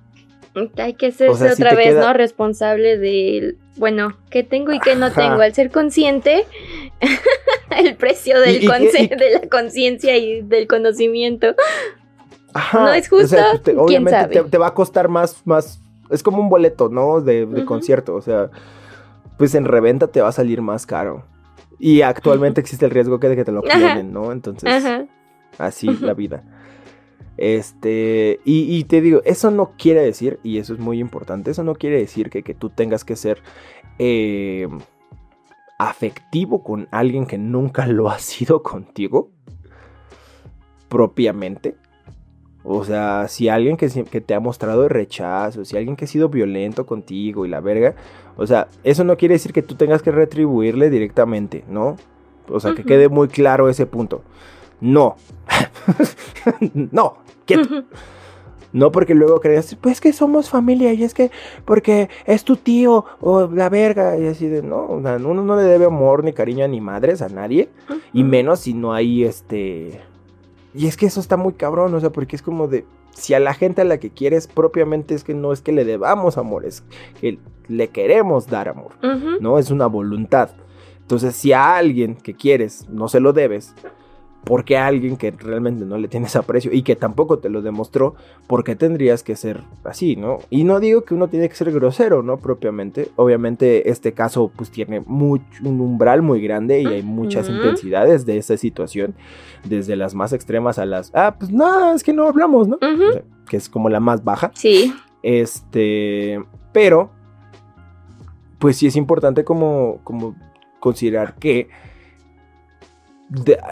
Hay 0.76 0.94
que 0.94 1.08
hacerse 1.08 1.32
O 1.32 1.36
sea, 1.36 1.54
si 1.54 1.62
otra 1.62 1.74
vez, 1.74 1.88
queda- 1.88 2.06
¿no? 2.06 2.12
Responsable 2.14 2.96
del, 2.96 3.58
bueno, 3.76 4.16
qué 4.30 4.44
tengo 4.44 4.72
y 4.72 4.78
qué 4.80 4.94
no 4.94 5.12
tengo. 5.12 5.40
Al 5.42 5.52
ser 5.52 5.70
consciente, 5.70 6.46
el 7.76 7.96
precio 7.96 8.38
del 8.40 8.54
Y- 8.54 8.56
y 8.56 8.60
que- 8.60 8.66
conce- 8.68 9.02
y- 9.04 9.16
de 9.16 9.30
la 9.30 9.48
conciencia 9.48 10.16
y 10.16 10.42
del 10.42 10.66
conocimiento. 10.66 11.54
Ajá, 12.52 12.80
¿No 12.84 12.92
es 12.94 13.08
justo? 13.08 13.36
te- 13.62 13.72
¿Quién 13.72 13.78
obviamente 13.78 14.20
sabe? 14.20 14.34
te, 14.34 14.42
te 14.50 14.58
va 14.58 14.68
a 14.68 14.74
costar 14.74 15.08
más, 15.08 15.42
más. 15.44 15.80
Es 16.10 16.22
como 16.22 16.38
un 16.40 16.48
boleto, 16.48 16.88
¿no? 16.88 17.20
De, 17.20 17.64
concierto. 17.66 18.14
O 18.14 18.20
sea, 18.22 18.50
pues 19.38 19.54
en 19.54 19.64
reventa 19.64 20.06
te 20.06 20.20
va 20.20 20.28
a 20.28 20.32
salir 20.32 20.62
más 20.62 20.86
caro. 20.86 21.24
Y 21.80 22.02
actualmente 22.02 22.60
existe 22.60 22.84
el 22.84 22.92
riesgo 22.92 23.18
que 23.18 23.28
de 23.28 23.36
que 23.36 23.44
te 23.44 23.52
lo 23.52 23.62
clonen, 23.62 24.12
¿no? 24.12 24.30
Entonces, 24.30 24.68
Ajá. 24.72 25.06
así 25.58 25.88
la 26.00 26.14
vida. 26.14 26.44
Este, 27.36 28.38
y, 28.44 28.76
y 28.76 28.84
te 28.84 29.00
digo, 29.00 29.20
eso 29.24 29.50
no 29.50 29.72
quiere 29.76 30.02
decir, 30.02 30.38
y 30.44 30.58
eso 30.58 30.72
es 30.72 30.78
muy 30.78 31.00
importante, 31.00 31.50
eso 31.50 31.64
no 31.64 31.74
quiere 31.74 31.98
decir 31.98 32.30
que, 32.30 32.44
que 32.44 32.54
tú 32.54 32.70
tengas 32.70 33.04
que 33.04 33.16
ser 33.16 33.42
eh, 33.98 34.68
afectivo 35.78 36.62
con 36.62 36.88
alguien 36.90 37.26
que 37.26 37.38
nunca 37.38 37.86
lo 37.86 38.10
ha 38.10 38.18
sido 38.18 38.62
contigo, 38.62 39.30
propiamente. 40.88 41.76
O 42.62 42.84
sea, 42.84 43.28
si 43.28 43.48
alguien 43.48 43.76
que, 43.76 43.88
que 44.04 44.20
te 44.20 44.34
ha 44.34 44.40
mostrado 44.40 44.88
rechazo, 44.88 45.64
si 45.64 45.76
alguien 45.76 45.96
que 45.96 46.06
ha 46.06 46.08
sido 46.08 46.30
violento 46.30 46.86
contigo 46.86 47.44
y 47.44 47.48
la 47.48 47.60
verga, 47.60 47.94
o 48.36 48.46
sea, 48.46 48.68
eso 48.84 49.04
no 49.04 49.16
quiere 49.16 49.34
decir 49.34 49.52
que 49.52 49.62
tú 49.62 49.74
tengas 49.74 50.02
que 50.02 50.10
retribuirle 50.10 50.88
directamente, 50.88 51.64
¿no? 51.68 51.96
O 52.48 52.60
sea, 52.60 52.74
que 52.74 52.84
quede 52.84 53.08
muy 53.08 53.28
claro 53.28 53.68
ese 53.68 53.86
punto. 53.86 54.22
No. 54.80 55.16
no. 56.90 57.18
Quieto. 57.46 57.84
No 58.74 58.90
porque 58.90 59.14
luego 59.14 59.40
creas, 59.40 59.76
pues 59.80 59.94
es 59.94 60.00
que 60.00 60.12
somos 60.12 60.50
familia 60.50 60.92
y 60.92 61.04
es 61.04 61.14
que 61.14 61.30
porque 61.64 62.10
es 62.26 62.42
tu 62.42 62.56
tío 62.56 63.04
o 63.20 63.46
la 63.46 63.68
verga 63.68 64.18
y 64.18 64.26
así 64.26 64.48
de, 64.48 64.62
no, 64.62 64.86
uno 64.86 65.18
no 65.44 65.56
le 65.56 65.62
debe 65.62 65.84
amor 65.84 66.24
ni 66.24 66.32
cariño 66.32 66.66
ni 66.66 66.80
madres 66.80 67.22
a 67.22 67.28
nadie 67.28 67.68
y 68.12 68.24
menos 68.24 68.60
si 68.60 68.74
no 68.74 68.92
hay 68.92 69.22
este... 69.22 70.00
Y 70.74 70.88
es 70.88 70.96
que 70.96 71.06
eso 71.06 71.20
está 71.20 71.36
muy 71.36 71.52
cabrón, 71.52 71.94
o 71.94 72.00
sea, 72.00 72.10
porque 72.10 72.34
es 72.34 72.42
como 72.42 72.66
de, 72.66 72.84
si 73.12 73.32
a 73.32 73.38
la 73.38 73.54
gente 73.54 73.82
a 73.82 73.84
la 73.84 73.98
que 73.98 74.10
quieres 74.10 74.48
propiamente 74.48 75.14
es 75.14 75.22
que 75.22 75.34
no 75.34 75.52
es 75.52 75.60
que 75.60 75.70
le 75.70 75.84
debamos 75.84 76.36
amor, 76.36 76.66
es 76.66 76.82
que 77.20 77.38
le 77.68 77.88
queremos 77.90 78.48
dar 78.48 78.68
amor. 78.68 78.92
¿no? 79.40 79.60
Es 79.60 79.70
una 79.70 79.86
voluntad. 79.86 80.50
Entonces, 81.00 81.36
si 81.36 81.52
a 81.52 81.76
alguien 81.76 82.16
que 82.16 82.34
quieres 82.34 82.88
no 82.88 83.06
se 83.06 83.20
lo 83.20 83.32
debes, 83.32 83.72
porque 84.44 84.76
a 84.76 84.86
alguien 84.86 85.16
que 85.16 85.30
realmente 85.30 85.84
no 85.84 85.98
le 85.98 86.08
tienes 86.08 86.36
aprecio 86.36 86.72
y 86.72 86.82
que 86.82 86.96
tampoco 86.96 87.38
te 87.38 87.48
lo 87.48 87.62
demostró, 87.62 88.14
¿por 88.46 88.64
qué 88.64 88.76
tendrías 88.76 89.22
que 89.22 89.36
ser 89.36 89.62
así, 89.84 90.16
no? 90.16 90.38
Y 90.50 90.64
no 90.64 90.80
digo 90.80 91.02
que 91.04 91.14
uno 91.14 91.28
tiene 91.28 91.48
que 91.48 91.54
ser 91.54 91.72
grosero, 91.72 92.22
¿no? 92.22 92.36
Propiamente. 92.36 93.10
Obviamente, 93.16 93.90
este 93.90 94.12
caso, 94.12 94.50
pues 94.54 94.70
tiene 94.70 95.00
mucho, 95.06 95.44
un 95.64 95.80
umbral 95.80 96.22
muy 96.22 96.40
grande 96.40 96.80
y 96.80 96.86
hay 96.86 97.02
muchas 97.02 97.48
intensidades 97.48 98.26
de 98.26 98.36
esa 98.38 98.56
situación, 98.56 99.14
desde 99.64 99.96
las 99.96 100.14
más 100.14 100.32
extremas 100.32 100.78
a 100.78 100.86
las, 100.86 101.10
ah, 101.14 101.36
pues 101.38 101.50
no, 101.50 101.94
es 101.94 102.02
que 102.02 102.12
no 102.12 102.26
hablamos, 102.26 102.68
¿no? 102.68 102.76
Ujú. 102.76 103.08
O 103.08 103.12
sea, 103.12 103.22
que 103.48 103.56
es 103.56 103.68
como 103.68 103.88
la 103.88 104.00
más 104.00 104.24
baja. 104.24 104.50
Sí. 104.54 104.94
Este, 105.22 106.42
pero, 106.72 107.10
pues 108.58 108.76
sí 108.76 108.86
es 108.86 108.96
importante 108.96 109.44
como, 109.44 110.00
como 110.04 110.36
considerar 110.80 111.34
que 111.36 111.68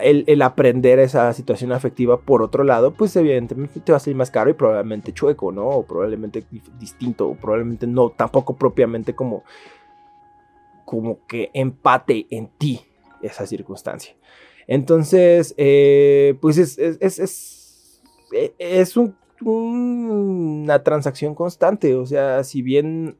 el, 0.02 0.24
el 0.26 0.42
aprender 0.42 0.98
esa 0.98 1.32
situación 1.32 1.72
afectiva 1.72 2.20
por 2.20 2.42
otro 2.42 2.64
lado, 2.64 2.92
pues 2.94 3.14
evidentemente 3.16 3.80
te 3.80 3.92
va 3.92 3.96
a 3.96 4.00
salir 4.00 4.16
más 4.16 4.30
caro 4.30 4.50
y 4.50 4.54
probablemente 4.54 5.12
chueco, 5.12 5.52
¿no? 5.52 5.68
O 5.68 5.86
probablemente 5.86 6.44
distinto, 6.78 7.28
o 7.28 7.34
probablemente 7.34 7.86
no, 7.86 8.10
tampoco 8.10 8.56
propiamente 8.56 9.14
como, 9.14 9.44
como 10.84 11.24
que 11.26 11.50
empate 11.54 12.26
en 12.30 12.48
ti 12.58 12.80
esa 13.20 13.46
circunstancia. 13.46 14.14
Entonces, 14.66 15.54
eh, 15.58 16.36
pues 16.40 16.58
es, 16.58 16.78
es, 16.78 16.98
es, 17.00 17.18
es, 17.20 18.96
e- 18.96 19.04
una 19.44 20.82
transacción 20.82 21.34
constante, 21.34 21.94
o 21.96 22.06
sea, 22.06 22.44
si 22.44 22.62
bien 22.62 23.18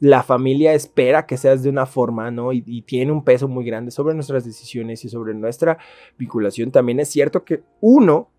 la 0.00 0.22
familia 0.22 0.74
espera 0.74 1.26
que 1.26 1.36
seas 1.36 1.62
de 1.62 1.70
una 1.70 1.86
forma, 1.86 2.30
¿no? 2.30 2.52
Y, 2.52 2.82
tiene 2.82 3.12
un 3.12 3.24
peso 3.24 3.48
muy 3.48 3.64
grande 3.64 3.90
sobre 3.90 4.14
nuestras 4.14 4.44
decisiones 4.44 5.04
y 5.04 5.08
sobre 5.08 5.34
nuestra 5.34 5.78
vinculación, 6.16 6.70
también 6.70 7.00
es 7.00 7.08
cierto 7.08 7.44
que 7.44 7.62
uno 7.80 8.30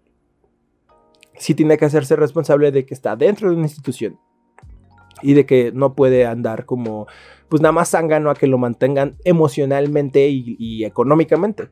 sí 1.36 1.56
tiene 1.56 1.78
que 1.78 1.86
hacerse 1.86 2.16
responsable 2.16 2.72
de 2.72 2.86
que 2.86 2.94
está 2.94 3.16
dentro 3.16 3.50
de 3.50 3.56
una 3.56 3.66
institución 3.66 4.20
y 5.22 5.34
de 5.34 5.46
que 5.46 5.72
no 5.74 5.96
puede 5.96 6.26
andar 6.26 6.66
como, 6.66 7.08
pues 7.50 7.62
nada 7.62 7.72
más 7.74 7.90
zángano 7.90 8.30
a 8.30 8.36
que 8.36 8.48
lo 8.48 8.58
mantengan 8.58 9.18
emocionalmente 9.24 10.28
y 10.30 10.84
económicamente. 10.86 11.70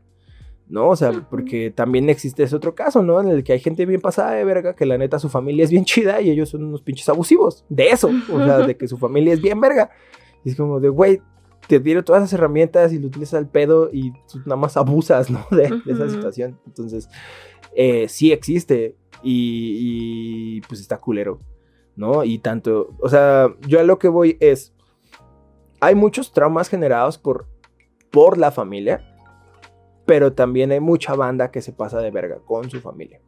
¿No? 0.69 0.89
O 0.89 0.95
sea, 0.95 1.11
porque 1.29 1.71
también 1.71 2.09
existe 2.09 2.43
ese 2.43 2.55
otro 2.55 2.75
caso, 2.75 3.01
¿no? 3.03 3.21
En 3.21 3.29
el 3.29 3.43
que 3.43 3.53
hay 3.53 3.59
gente 3.59 3.85
bien 3.85 4.01
pasada 4.01 4.31
de 4.31 4.43
verga, 4.43 4.75
que 4.75 4.85
la 4.85 4.97
neta 4.97 5.19
su 5.19 5.29
familia 5.29 5.63
es 5.63 5.71
bien 5.71 5.85
chida 5.85 6.21
y 6.21 6.29
ellos 6.29 6.49
son 6.49 6.63
unos 6.63 6.81
pinches 6.81 7.07
abusivos 7.09 7.65
de 7.69 7.89
eso, 7.89 8.09
o 8.31 8.43
sea, 8.43 8.59
de 8.59 8.75
que 8.75 8.87
su 8.87 8.97
familia 8.97 9.33
es 9.33 9.41
bien 9.41 9.59
verga. 9.61 9.89
Y 10.43 10.49
es 10.49 10.55
como 10.55 10.79
de, 10.79 10.89
güey, 10.89 11.21
te 11.67 11.79
dieron 11.79 12.03
todas 12.03 12.21
las 12.21 12.33
herramientas 12.33 12.93
y 12.93 12.99
lo 12.99 13.07
utilizas 13.07 13.35
al 13.35 13.49
pedo 13.49 13.89
y 13.91 14.11
tú 14.31 14.39
nada 14.45 14.55
más 14.55 14.77
abusas, 14.77 15.29
¿no? 15.29 15.45
De, 15.51 15.69
de 15.85 15.93
esa 15.93 16.09
situación. 16.09 16.59
Entonces, 16.65 17.09
eh, 17.75 18.07
sí 18.07 18.31
existe 18.31 18.95
y, 19.23 20.57
y, 20.57 20.61
pues 20.61 20.79
está 20.79 20.97
culero, 20.97 21.39
¿no? 21.95 22.23
Y 22.23 22.39
tanto, 22.39 22.95
o 22.99 23.09
sea, 23.09 23.53
yo 23.67 23.79
a 23.79 23.83
lo 23.83 23.99
que 23.99 24.07
voy 24.07 24.37
es, 24.39 24.73
hay 25.79 25.95
muchos 25.95 26.31
traumas 26.31 26.69
generados 26.69 27.17
por, 27.17 27.47
por 28.11 28.37
la 28.37 28.51
familia, 28.51 29.16
pero 30.07 30.33
también 30.33 30.71
hay 30.71 30.79
mucha 30.79 31.13
banda 31.13 31.51
que 31.51 31.61
se 31.61 31.71
pasa 31.73 31.99
de 32.01 32.09
verga 32.09 32.39
con 32.43 32.71
su 32.71 32.81
familia. 32.81 33.21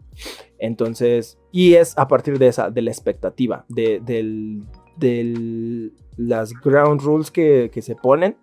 Entonces, 0.57 1.37
y 1.51 1.75
es 1.75 1.95
a 1.97 2.07
partir 2.07 2.39
de 2.39 2.47
esa, 2.47 2.71
de 2.71 2.81
la 2.81 2.89
expectativa, 2.89 3.65
de 3.69 3.99
del, 4.03 4.63
del- 4.97 5.93
las 6.17 6.51
ground 6.53 7.01
rules 7.01 7.29
que, 7.31 7.69
que 7.71 7.81
se 7.83 7.95
ponen, 7.95 8.35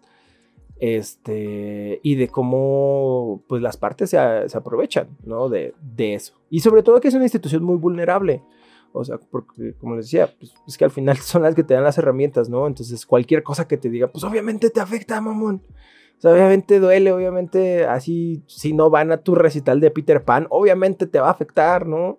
este, 0.79 2.01
y 2.03 2.15
de 2.17 2.29
cómo, 2.29 3.43
pues 3.49 3.63
las 3.63 3.77
partes 3.77 4.11
se, 4.11 4.19
se 4.49 4.57
aprovechan, 4.59 5.09
¿no? 5.25 5.49
De, 5.49 5.75
de 5.81 6.15
eso. 6.15 6.35
Y 6.51 6.61
sobre 6.61 6.83
todo 6.83 7.01
que 7.01 7.09
es 7.09 7.15
una 7.15 7.25
institución 7.25 7.63
muy 7.65 7.77
vulnerable. 7.77 8.43
O 8.93 9.05
sea, 9.05 9.19
porque, 9.19 9.75
como 9.79 9.97
les 9.97 10.07
decía, 10.07 10.33
pues, 10.39 10.55
es 10.67 10.79
que 10.79 10.85
al 10.85 10.91
final 10.91 11.17
son 11.19 11.43
las 11.43 11.55
que 11.55 11.63
te 11.65 11.75
dan 11.75 11.85
las 11.85 11.99
herramientas, 11.99 12.49
¿no? 12.49 12.67
Entonces, 12.67 13.05
cualquier 13.05 13.43
cosa 13.43 13.69
que 13.69 13.77
te 13.77 13.91
diga, 13.91 14.07
pues 14.09 14.25
obviamente 14.25 14.71
te 14.71 14.81
afecta, 14.81 15.21
mamón. 15.21 15.63
O 16.19 16.21
sea, 16.21 16.33
obviamente 16.33 16.81
duele, 16.81 17.13
obviamente 17.13 17.85
así, 17.85 18.43
si 18.47 18.73
no 18.73 18.89
van 18.89 19.13
a 19.13 19.19
tu 19.19 19.35
recital 19.35 19.81
de 19.81 19.91
Peter 19.91 20.25
Pan, 20.25 20.47
obviamente 20.49 21.07
te 21.07 21.21
va 21.21 21.29
a 21.29 21.33
afectar, 21.33 21.87
¿no? 21.87 22.17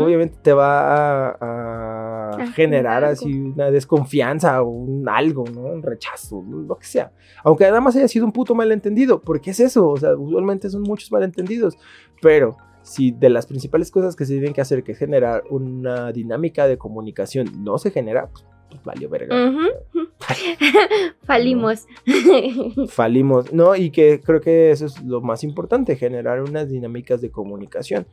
Obviamente 0.00 0.38
te 0.42 0.54
va 0.54 1.28
a, 1.28 1.36
a 1.40 2.30
A 2.30 2.46
generar 2.52 2.70
generar 2.70 3.04
así 3.04 3.38
una 3.38 3.70
desconfianza 3.70 4.62
o 4.62 4.68
un 4.68 5.08
algo, 5.08 5.44
¿no? 5.52 5.62
Un 5.62 5.82
rechazo, 5.82 6.42
lo 6.48 6.76
que 6.78 6.86
sea. 6.86 7.12
Aunque 7.44 7.64
nada 7.64 7.80
más 7.80 7.96
haya 7.96 8.08
sido 8.08 8.24
un 8.24 8.32
puto 8.32 8.54
malentendido, 8.54 9.20
porque 9.20 9.50
es 9.50 9.60
eso, 9.60 9.88
o 9.88 9.96
sea, 9.96 10.16
usualmente 10.16 10.70
son 10.70 10.82
muchos 10.82 11.12
malentendidos, 11.12 11.76
pero 12.22 12.56
si 12.82 13.10
de 13.10 13.28
las 13.28 13.46
principales 13.46 13.90
cosas 13.90 14.16
que 14.16 14.24
se 14.24 14.34
tienen 14.34 14.54
que 14.54 14.60
hacer, 14.60 14.82
que 14.82 14.92
es 14.92 14.98
generar 14.98 15.44
una 15.50 16.12
dinámica 16.12 16.66
de 16.66 16.78
comunicación, 16.78 17.62
no 17.62 17.78
se 17.78 17.90
genera, 17.90 18.28
pues, 18.28 18.46
pues 18.70 18.82
valió 18.84 19.08
verga. 19.08 19.36
Falimos. 21.24 21.86
falimos, 22.88 23.52
¿no? 23.52 23.76
Y 23.76 23.90
que 23.90 24.20
creo 24.20 24.40
que 24.40 24.70
eso 24.70 24.86
es 24.86 25.02
lo 25.02 25.20
más 25.20 25.44
importante, 25.44 25.96
generar 25.96 26.42
unas 26.42 26.68
dinámicas 26.68 27.20
de 27.20 27.30
comunicación. 27.30 28.06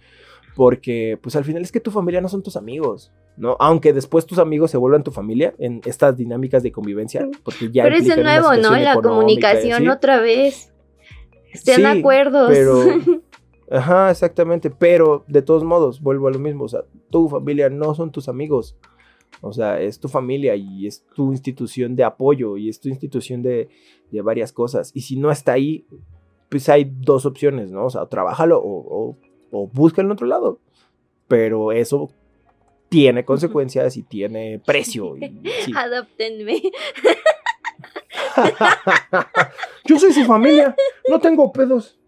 Porque, 0.55 1.19
pues 1.21 1.35
al 1.35 1.43
final 1.43 1.61
es 1.61 1.71
que 1.71 1.79
tu 1.79 1.91
familia 1.91 2.19
no 2.19 2.29
son 2.29 2.41
tus 2.41 2.57
amigos, 2.57 3.11
¿no? 3.37 3.55
Aunque 3.59 3.93
después 3.93 4.25
tus 4.25 4.39
amigos 4.39 4.71
se 4.71 4.77
vuelvan 4.77 5.03
tu 5.03 5.11
familia 5.11 5.53
en 5.59 5.81
estas 5.85 6.17
dinámicas 6.17 6.63
de 6.63 6.71
convivencia. 6.71 7.29
Porque 7.43 7.69
ya 7.71 7.83
Pero 7.83 7.95
es 7.95 8.05
de 8.05 8.09
implican 8.09 8.39
una 8.41 8.49
nuevo, 8.49 8.61
¿no? 8.63 8.75
La 8.75 8.95
comunicación 8.95 9.87
otra 9.87 10.19
vez. 10.19 10.73
Estén 11.51 11.75
Sí, 11.75 11.85
acuerdos. 11.85 12.49
Pero, 12.49 12.83
ajá, 13.71 14.09
exactamente. 14.09 14.71
Pero 14.71 15.23
de 15.27 15.43
todos 15.43 15.63
modos, 15.63 16.01
vuelvo 16.01 16.27
a 16.27 16.31
lo 16.31 16.39
mismo. 16.39 16.63
O 16.63 16.69
sea, 16.69 16.81
tu 17.11 17.29
familia 17.29 17.69
no 17.69 17.93
son 17.93 18.11
tus 18.11 18.27
amigos. 18.27 18.75
O 19.41 19.53
sea, 19.53 19.79
es 19.79 19.99
tu 19.99 20.07
familia 20.07 20.55
y 20.55 20.87
es 20.87 21.05
tu 21.15 21.31
institución 21.31 21.95
de 21.95 22.03
apoyo 22.03 22.57
y 22.57 22.69
es 22.69 22.79
tu 22.79 22.89
institución 22.89 23.41
de, 23.43 23.69
de 24.11 24.21
varias 24.21 24.51
cosas. 24.51 24.91
Y 24.95 25.01
si 25.01 25.15
no 25.17 25.31
está 25.31 25.53
ahí, 25.53 25.85
pues 26.49 26.69
hay 26.69 26.85
dos 26.85 27.25
opciones, 27.25 27.71
¿no? 27.71 27.85
O 27.85 27.89
sea, 27.89 28.05
trabájalo 28.07 28.59
o, 28.59 28.63
o, 28.63 29.17
o 29.51 29.67
búscalo 29.67 30.07
en 30.07 30.13
otro 30.13 30.27
lado. 30.27 30.59
Pero 31.27 31.71
eso 31.71 32.09
tiene 32.89 33.25
consecuencias 33.25 33.97
y 33.97 34.03
tiene 34.03 34.59
precio. 34.65 35.15
y 35.17 35.41
sí. 35.65 35.71
Adoptenme. 35.75 36.61
Yo 39.85 39.99
soy 39.99 40.13
su 40.13 40.23
familia, 40.25 40.75
no 41.09 41.19
tengo 41.19 41.51
pedos. 41.51 41.99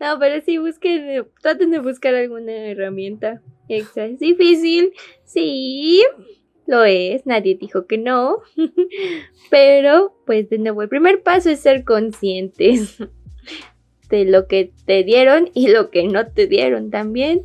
No, 0.00 0.18
pero 0.18 0.40
sí 0.42 0.58
busquen, 0.58 1.26
traten 1.40 1.70
de 1.70 1.78
buscar 1.80 2.14
alguna 2.14 2.52
herramienta 2.52 3.42
extra. 3.68 4.06
Es 4.06 4.18
difícil, 4.18 4.92
sí, 5.24 6.02
lo 6.68 6.84
es, 6.84 7.26
nadie 7.26 7.56
dijo 7.58 7.86
que 7.86 7.98
no. 7.98 8.42
Pero, 9.50 10.14
pues 10.26 10.50
de 10.50 10.58
nuevo, 10.58 10.82
el 10.82 10.88
primer 10.88 11.22
paso 11.22 11.50
es 11.50 11.60
ser 11.60 11.84
conscientes 11.84 12.98
de 14.10 14.24
lo 14.24 14.46
que 14.46 14.72
te 14.84 15.02
dieron 15.02 15.50
y 15.54 15.68
lo 15.68 15.90
que 15.90 16.06
no 16.06 16.26
te 16.26 16.46
dieron 16.46 16.90
también. 16.90 17.42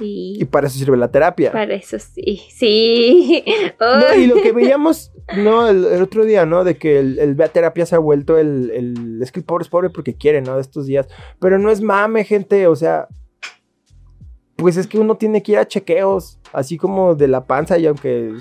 Y, 0.00 0.38
Y 0.40 0.44
para 0.46 0.66
eso 0.66 0.78
sirve 0.78 0.96
la 0.96 1.10
terapia. 1.10 1.52
para 1.52 1.74
eso 1.74 1.98
sí, 1.98 2.42
sí. 2.50 3.44
No, 3.80 4.14
y 4.14 4.26
lo 4.26 4.36
que 4.36 4.52
veíamos, 4.52 5.12
no, 5.36 5.68
el, 5.68 5.84
el 5.84 6.02
otro 6.02 6.24
día, 6.24 6.44
¿no? 6.46 6.64
De 6.64 6.76
que 6.76 6.98
el, 6.98 7.36
Terapia 7.52 7.86
se 7.86 7.94
ha 7.94 7.98
vuelto 7.98 8.38
el, 8.38 8.70
el. 8.70 9.22
Es 9.22 9.32
que 9.32 9.40
el 9.40 9.46
pobre 9.46 9.62
es 9.62 9.68
pobre 9.68 9.90
porque 9.90 10.14
quiere, 10.14 10.40
¿no? 10.40 10.56
De 10.56 10.60
estos 10.62 10.86
días. 10.86 11.08
Pero 11.40 11.58
no 11.58 11.70
es 11.70 11.80
mame, 11.80 12.24
gente. 12.24 12.66
O 12.66 12.76
sea. 12.76 13.08
Pues 14.62 14.76
es 14.78 14.86
que 14.86 14.98
uno 14.98 15.16
tiene 15.16 15.42
que 15.42 15.52
ir 15.52 15.58
a 15.58 15.66
chequeos. 15.68 16.38
Así 16.52 16.78
como 16.78 17.14
de 17.14 17.28
la 17.28 17.46
panza. 17.46 17.76
Y 17.78 17.86
aunque 17.86 18.32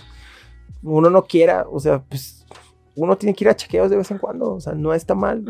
uno 0.84 1.10
no 1.10 1.24
quiera, 1.24 1.66
o 1.70 1.80
sea, 1.80 2.04
pues. 2.04 2.46
Uno 2.96 3.18
tiene 3.18 3.34
que 3.34 3.44
ir 3.46 3.50
a 3.50 3.56
chequeos 3.56 3.90
de 3.90 3.98
vez 3.98 4.12
en 4.12 4.18
cuando. 4.18 4.54
O 4.54 4.60
sea, 4.62 4.74
no 4.74 4.94
está 4.94 5.16
mal. 5.16 5.44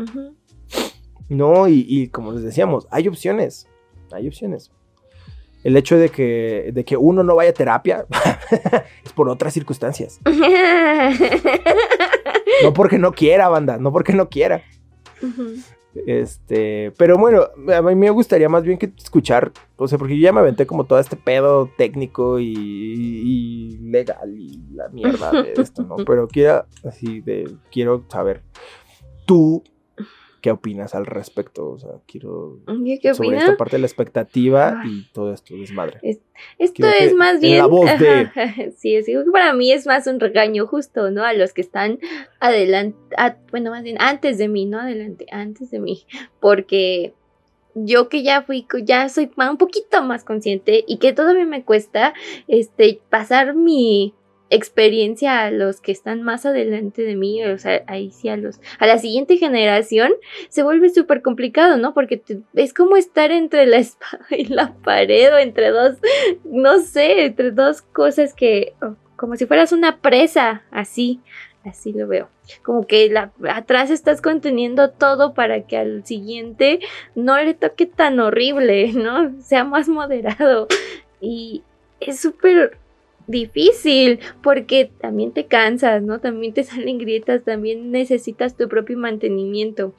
No, 1.28 1.68
y, 1.68 1.84
y 1.88 2.08
como 2.08 2.32
les 2.32 2.42
decíamos, 2.42 2.86
hay 2.90 3.08
opciones. 3.08 3.66
Hay 4.12 4.28
opciones. 4.28 4.70
El 5.64 5.76
hecho 5.76 5.96
de 5.96 6.08
que, 6.08 6.70
de 6.72 6.84
que 6.84 6.96
uno 6.96 7.22
no 7.22 7.36
vaya 7.36 7.50
a 7.50 7.54
terapia 7.54 8.06
es 9.04 9.12
por 9.12 9.28
otras 9.28 9.54
circunstancias. 9.54 10.18
No 12.62 12.72
porque 12.72 12.98
no 12.98 13.12
quiera, 13.12 13.48
banda, 13.48 13.78
no 13.78 13.90
porque 13.92 14.12
no 14.12 14.28
quiera. 14.28 14.62
Ujú. 15.20 15.54
Este, 16.06 16.92
pero 16.96 17.18
bueno, 17.18 17.48
a 17.74 17.82
mí 17.82 17.94
me 17.94 18.10
gustaría 18.10 18.48
más 18.48 18.62
bien 18.62 18.78
que 18.78 18.92
escuchar, 18.96 19.52
o 19.76 19.86
sea, 19.86 19.98
porque 19.98 20.16
yo 20.16 20.22
ya 20.22 20.32
me 20.32 20.40
aventé 20.40 20.66
como 20.66 20.84
todo 20.84 20.98
este 20.98 21.16
pedo 21.16 21.68
técnico 21.76 22.38
y, 22.38 22.54
y 22.54 23.78
legal 23.78 24.34
y 24.34 24.62
la 24.72 24.88
mierda 24.88 25.30
de 25.30 25.52
esto, 25.56 25.82
¿no? 25.82 25.96
Pero 26.06 26.28
quiero, 26.28 26.64
así 26.84 27.20
de, 27.20 27.50
quiero 27.70 28.04
saber, 28.08 28.42
tú, 29.26 29.62
¿qué 30.42 30.50
opinas 30.50 30.94
al 30.94 31.06
respecto? 31.06 31.70
O 31.70 31.78
sea, 31.78 31.92
quiero 32.06 32.58
¿Qué, 33.00 33.14
sobre 33.14 33.38
esta 33.38 33.56
parte 33.56 33.76
de 33.76 33.80
la 33.80 33.86
expectativa 33.86 34.82
y 34.84 35.10
todo 35.12 35.32
esto 35.32 35.54
desmadre. 35.56 35.98
Esto 36.02 36.74
Quiero 36.74 36.92
que 36.98 37.04
es 37.04 37.14
más 37.14 37.34
en 37.36 37.40
bien. 37.40 37.58
la 37.58 37.66
voz 37.66 37.86
de- 37.98 38.72
sí, 38.76 38.94
es 38.96 39.06
digo 39.06 39.24
que 39.24 39.30
para 39.30 39.54
mí 39.54 39.72
es 39.72 39.86
más 39.86 40.06
un 40.06 40.20
regaño 40.20 40.66
justo, 40.66 41.10
¿no? 41.10 41.24
A 41.24 41.32
los 41.32 41.54
que 41.54 41.62
están 41.62 41.98
adelante, 42.40 42.98
bueno, 43.50 43.70
más 43.70 43.84
bien 43.84 43.96
antes 44.00 44.36
de 44.36 44.48
mí, 44.48 44.66
no 44.66 44.80
adelante, 44.80 45.26
antes 45.30 45.70
de 45.70 45.78
mí. 45.78 46.02
Porque 46.40 47.14
yo 47.74 48.08
que 48.08 48.22
ya 48.22 48.42
fui, 48.42 48.66
ya 48.84 49.08
soy 49.08 49.30
un 49.36 49.56
poquito 49.56 50.02
más 50.02 50.24
consciente 50.24 50.84
y 50.86 50.98
que 50.98 51.12
todavía 51.12 51.46
me 51.46 51.64
cuesta 51.64 52.12
este 52.48 53.00
pasar 53.08 53.54
mi 53.54 54.12
experiencia 54.52 55.42
a 55.42 55.50
los 55.50 55.80
que 55.80 55.92
están 55.92 56.22
más 56.22 56.44
adelante 56.44 57.02
de 57.02 57.16
mí, 57.16 57.42
o 57.44 57.58
sea, 57.58 57.82
ahí 57.86 58.10
sí 58.10 58.28
a 58.28 58.36
los, 58.36 58.60
a 58.78 58.86
la 58.86 58.98
siguiente 58.98 59.38
generación, 59.38 60.12
se 60.48 60.62
vuelve 60.62 60.90
súper 60.90 61.22
complicado, 61.22 61.78
¿no? 61.78 61.94
Porque 61.94 62.22
es 62.54 62.74
como 62.74 62.96
estar 62.96 63.32
entre 63.32 63.66
la 63.66 63.76
espada 63.78 64.26
y 64.30 64.44
la 64.44 64.74
pared 64.74 65.32
o 65.32 65.38
entre 65.38 65.70
dos 65.70 65.96
no 66.44 66.80
sé, 66.80 67.26
entre 67.26 67.50
dos 67.50 67.82
cosas 67.82 68.34
que, 68.34 68.74
oh, 68.82 68.94
como 69.16 69.36
si 69.36 69.46
fueras 69.46 69.72
una 69.72 69.98
presa, 69.98 70.62
así, 70.70 71.20
así 71.64 71.92
lo 71.92 72.06
veo. 72.06 72.28
Como 72.62 72.86
que 72.86 73.12
atrás 73.48 73.90
estás 73.90 74.20
conteniendo 74.20 74.90
todo 74.90 75.32
para 75.32 75.62
que 75.62 75.76
al 75.76 76.04
siguiente 76.04 76.80
no 77.14 77.40
le 77.42 77.54
toque 77.54 77.86
tan 77.86 78.20
horrible, 78.20 78.92
¿no? 78.94 79.40
Sea 79.40 79.64
más 79.64 79.88
moderado. 79.88 80.66
Y 81.20 81.62
es 82.00 82.20
súper 82.20 82.78
difícil 83.26 84.20
porque 84.42 84.90
también 85.00 85.32
te 85.32 85.46
cansas, 85.46 86.02
¿no? 86.02 86.20
También 86.20 86.52
te 86.52 86.64
salen 86.64 86.98
grietas, 86.98 87.42
también 87.44 87.90
necesitas 87.90 88.56
tu 88.56 88.68
propio 88.68 88.98
mantenimiento. 88.98 89.94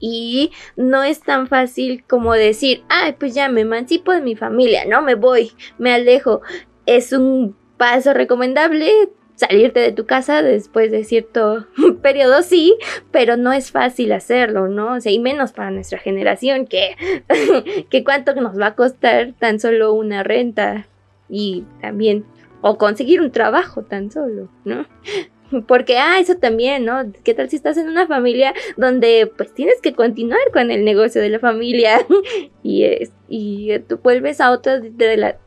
Y 0.00 0.50
no 0.76 1.02
es 1.02 1.20
tan 1.20 1.46
fácil 1.46 2.04
como 2.06 2.32
decir, 2.34 2.82
ay, 2.88 3.14
pues 3.18 3.34
ya 3.34 3.48
me 3.48 3.62
emancipo 3.62 4.12
de 4.12 4.20
mi 4.20 4.36
familia, 4.36 4.84
no 4.84 5.02
me 5.02 5.14
voy, 5.14 5.52
me 5.78 5.92
alejo. 5.92 6.42
Es 6.84 7.12
un 7.12 7.56
paso 7.78 8.12
recomendable 8.12 8.90
salirte 9.36 9.80
de 9.80 9.92
tu 9.92 10.06
casa 10.06 10.42
después 10.42 10.90
de 10.90 11.04
cierto 11.04 11.66
periodo, 12.02 12.42
sí, 12.42 12.76
pero 13.10 13.36
no 13.36 13.52
es 13.52 13.70
fácil 13.70 14.12
hacerlo, 14.12 14.68
¿no? 14.68 14.94
O 14.94 15.00
sea, 15.00 15.12
y 15.12 15.18
menos 15.18 15.52
para 15.52 15.70
nuestra 15.70 15.98
generación, 15.98 16.66
que, 16.66 16.96
que 17.90 18.04
cuánto 18.04 18.34
nos 18.34 18.58
va 18.58 18.68
a 18.68 18.74
costar 18.74 19.32
tan 19.38 19.60
solo 19.60 19.92
una 19.92 20.22
renta 20.22 20.86
y 21.34 21.64
también, 21.80 22.24
o 22.60 22.78
conseguir 22.78 23.20
un 23.20 23.32
trabajo 23.32 23.82
tan 23.82 24.12
solo, 24.12 24.48
¿no? 24.64 24.86
Porque, 25.66 25.98
ah, 25.98 26.20
eso 26.20 26.36
también, 26.36 26.84
¿no? 26.84 27.12
¿Qué 27.24 27.34
tal 27.34 27.50
si 27.50 27.56
estás 27.56 27.76
en 27.76 27.88
una 27.88 28.06
familia 28.06 28.54
donde 28.76 29.30
pues 29.36 29.52
tienes 29.52 29.80
que 29.80 29.94
continuar 29.94 30.40
con 30.52 30.70
el 30.70 30.84
negocio 30.84 31.20
de 31.20 31.30
la 31.30 31.40
familia 31.40 32.06
y, 32.62 32.84
es, 32.84 33.12
y 33.28 33.78
tú 33.80 33.98
vuelves 34.02 34.40
a 34.40 34.50
otra 34.52 34.78
de 34.80 35.16
la... 35.16 35.38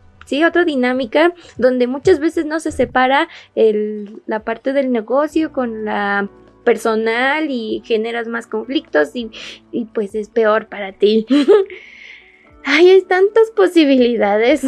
Otra 0.46 0.66
dinámica 0.66 1.34
donde 1.56 1.88
muchas 1.88 2.20
veces 2.20 2.46
no 2.46 2.60
se 2.60 2.74
separa 2.74 3.30
el, 3.56 4.22
la 4.26 4.44
parte 4.44 4.74
del 4.74 4.92
negocio 4.92 5.54
con 5.54 5.86
la 5.86 6.30
personal 6.66 7.50
y 7.50 7.82
generas 7.86 8.28
más 8.28 8.46
conflictos 8.46 9.16
y, 9.16 9.32
y 9.72 9.86
pues 9.86 10.16
es 10.16 10.28
peor 10.28 10.68
para 10.68 10.92
ti. 10.92 11.26
Ay, 12.66 12.90
hay 12.90 13.02
tantas 13.04 13.52
posibilidades. 13.52 14.66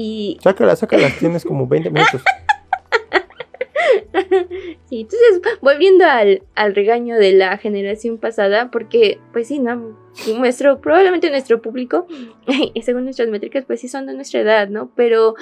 Y 0.00 0.38
Sácala, 0.40 0.76
sácala, 0.76 1.10
tienes 1.18 1.44
como 1.44 1.66
20 1.66 1.90
minutos. 1.90 2.22
Sí, 4.88 5.00
entonces, 5.02 5.58
volviendo 5.60 6.04
al, 6.06 6.42
al 6.54 6.74
regaño 6.74 7.16
de 7.16 7.32
la 7.32 7.58
generación 7.58 8.16
pasada, 8.16 8.70
porque, 8.70 9.18
pues 9.32 9.48
sí, 9.48 9.58
¿no? 9.58 9.98
Nuestro, 10.38 10.80
probablemente 10.80 11.30
nuestro 11.30 11.60
público, 11.60 12.06
según 12.82 13.04
nuestras 13.04 13.28
métricas, 13.28 13.64
pues 13.66 13.80
sí 13.80 13.88
son 13.88 14.06
de 14.06 14.14
nuestra 14.14 14.40
edad, 14.40 14.68
¿no? 14.68 14.90
Pero, 14.94 15.34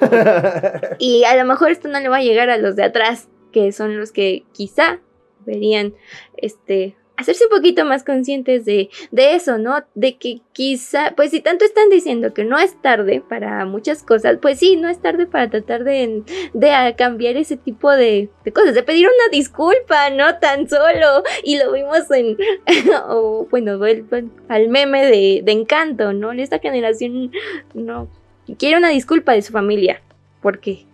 y 0.98 1.24
a 1.24 1.36
lo 1.36 1.44
mejor 1.46 1.70
esto 1.70 1.88
no 1.88 1.98
le 1.98 2.08
va 2.08 2.18
a 2.18 2.22
llegar 2.22 2.50
a 2.50 2.58
los 2.58 2.76
de 2.76 2.84
atrás, 2.84 3.28
que 3.52 3.72
son 3.72 3.98
los 3.98 4.12
que 4.12 4.44
quizá 4.52 5.00
verían, 5.46 5.94
este, 6.36 6.96
hacerse 7.20 7.44
un 7.44 7.50
poquito 7.50 7.84
más 7.84 8.04
conscientes 8.04 8.64
de, 8.64 8.90
de 9.10 9.34
eso, 9.34 9.58
¿no? 9.58 9.84
De 9.94 10.16
que 10.16 10.40
quizá, 10.52 11.12
pues 11.16 11.30
si 11.30 11.40
tanto 11.40 11.64
están 11.64 11.88
diciendo 11.90 12.34
que 12.34 12.44
no 12.44 12.58
es 12.58 12.80
tarde 12.80 13.22
para 13.26 13.64
muchas 13.64 14.02
cosas, 14.02 14.38
pues 14.40 14.58
sí, 14.58 14.76
no 14.76 14.88
es 14.88 15.00
tarde 15.00 15.26
para 15.26 15.48
tratar 15.48 15.84
de, 15.84 16.22
de 16.52 16.94
cambiar 16.96 17.36
ese 17.36 17.56
tipo 17.56 17.90
de, 17.90 18.28
de 18.44 18.52
cosas, 18.52 18.74
de 18.74 18.82
pedir 18.82 19.06
una 19.06 19.36
disculpa, 19.36 20.10
no 20.10 20.38
tan 20.38 20.68
solo. 20.68 21.22
Y 21.44 21.58
lo 21.58 21.72
vimos 21.72 22.10
en, 22.10 22.36
o 23.08 23.46
bueno, 23.50 23.78
vuelvan 23.78 24.32
al 24.48 24.68
meme 24.68 25.06
de, 25.06 25.42
de 25.44 25.52
encanto, 25.52 26.12
¿no? 26.12 26.32
Esta 26.32 26.58
generación 26.58 27.30
no 27.74 28.08
quiere 28.58 28.76
una 28.76 28.88
disculpa 28.88 29.32
de 29.32 29.42
su 29.42 29.52
familia, 29.52 30.00
porque 30.42 30.86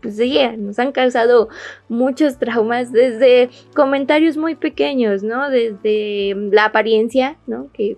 pues 0.00 0.16
sí, 0.16 0.38
nos 0.56 0.78
han 0.78 0.92
causado 0.92 1.48
muchos 1.88 2.38
traumas 2.38 2.92
desde 2.92 3.50
comentarios 3.74 4.36
muy 4.36 4.54
pequeños, 4.54 5.22
¿no? 5.22 5.50
Desde 5.50 6.34
la 6.52 6.66
apariencia, 6.66 7.36
¿no? 7.46 7.70
Que 7.72 7.96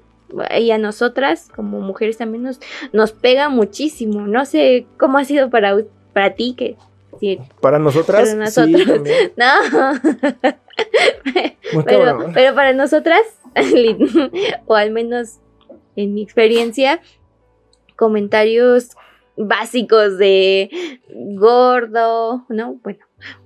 y 0.58 0.70
a 0.70 0.78
nosotras 0.78 1.48
como 1.54 1.80
mujeres 1.80 2.18
también 2.18 2.44
nos, 2.44 2.60
nos 2.92 3.12
pega 3.12 3.48
muchísimo. 3.48 4.26
No 4.26 4.44
sé 4.44 4.86
cómo 4.96 5.18
ha 5.18 5.24
sido 5.24 5.50
para, 5.50 5.76
para 6.12 6.34
ti 6.34 6.54
que 6.56 6.76
sí, 7.18 7.38
Para 7.60 7.78
nosotras, 7.78 8.28
Para 8.28 8.44
nosotros. 8.44 8.86
no, 9.36 9.44
pero, 11.84 12.30
pero 12.32 12.54
para 12.54 12.72
nosotras, 12.72 13.20
o 14.66 14.74
al 14.74 14.90
menos 14.90 15.38
en 15.96 16.14
mi 16.14 16.22
experiencia, 16.22 17.00
comentarios 17.96 18.90
básicos 19.46 20.18
de 20.18 20.70
gordo, 21.36 22.44
¿no? 22.48 22.74
Bueno, 22.82 23.00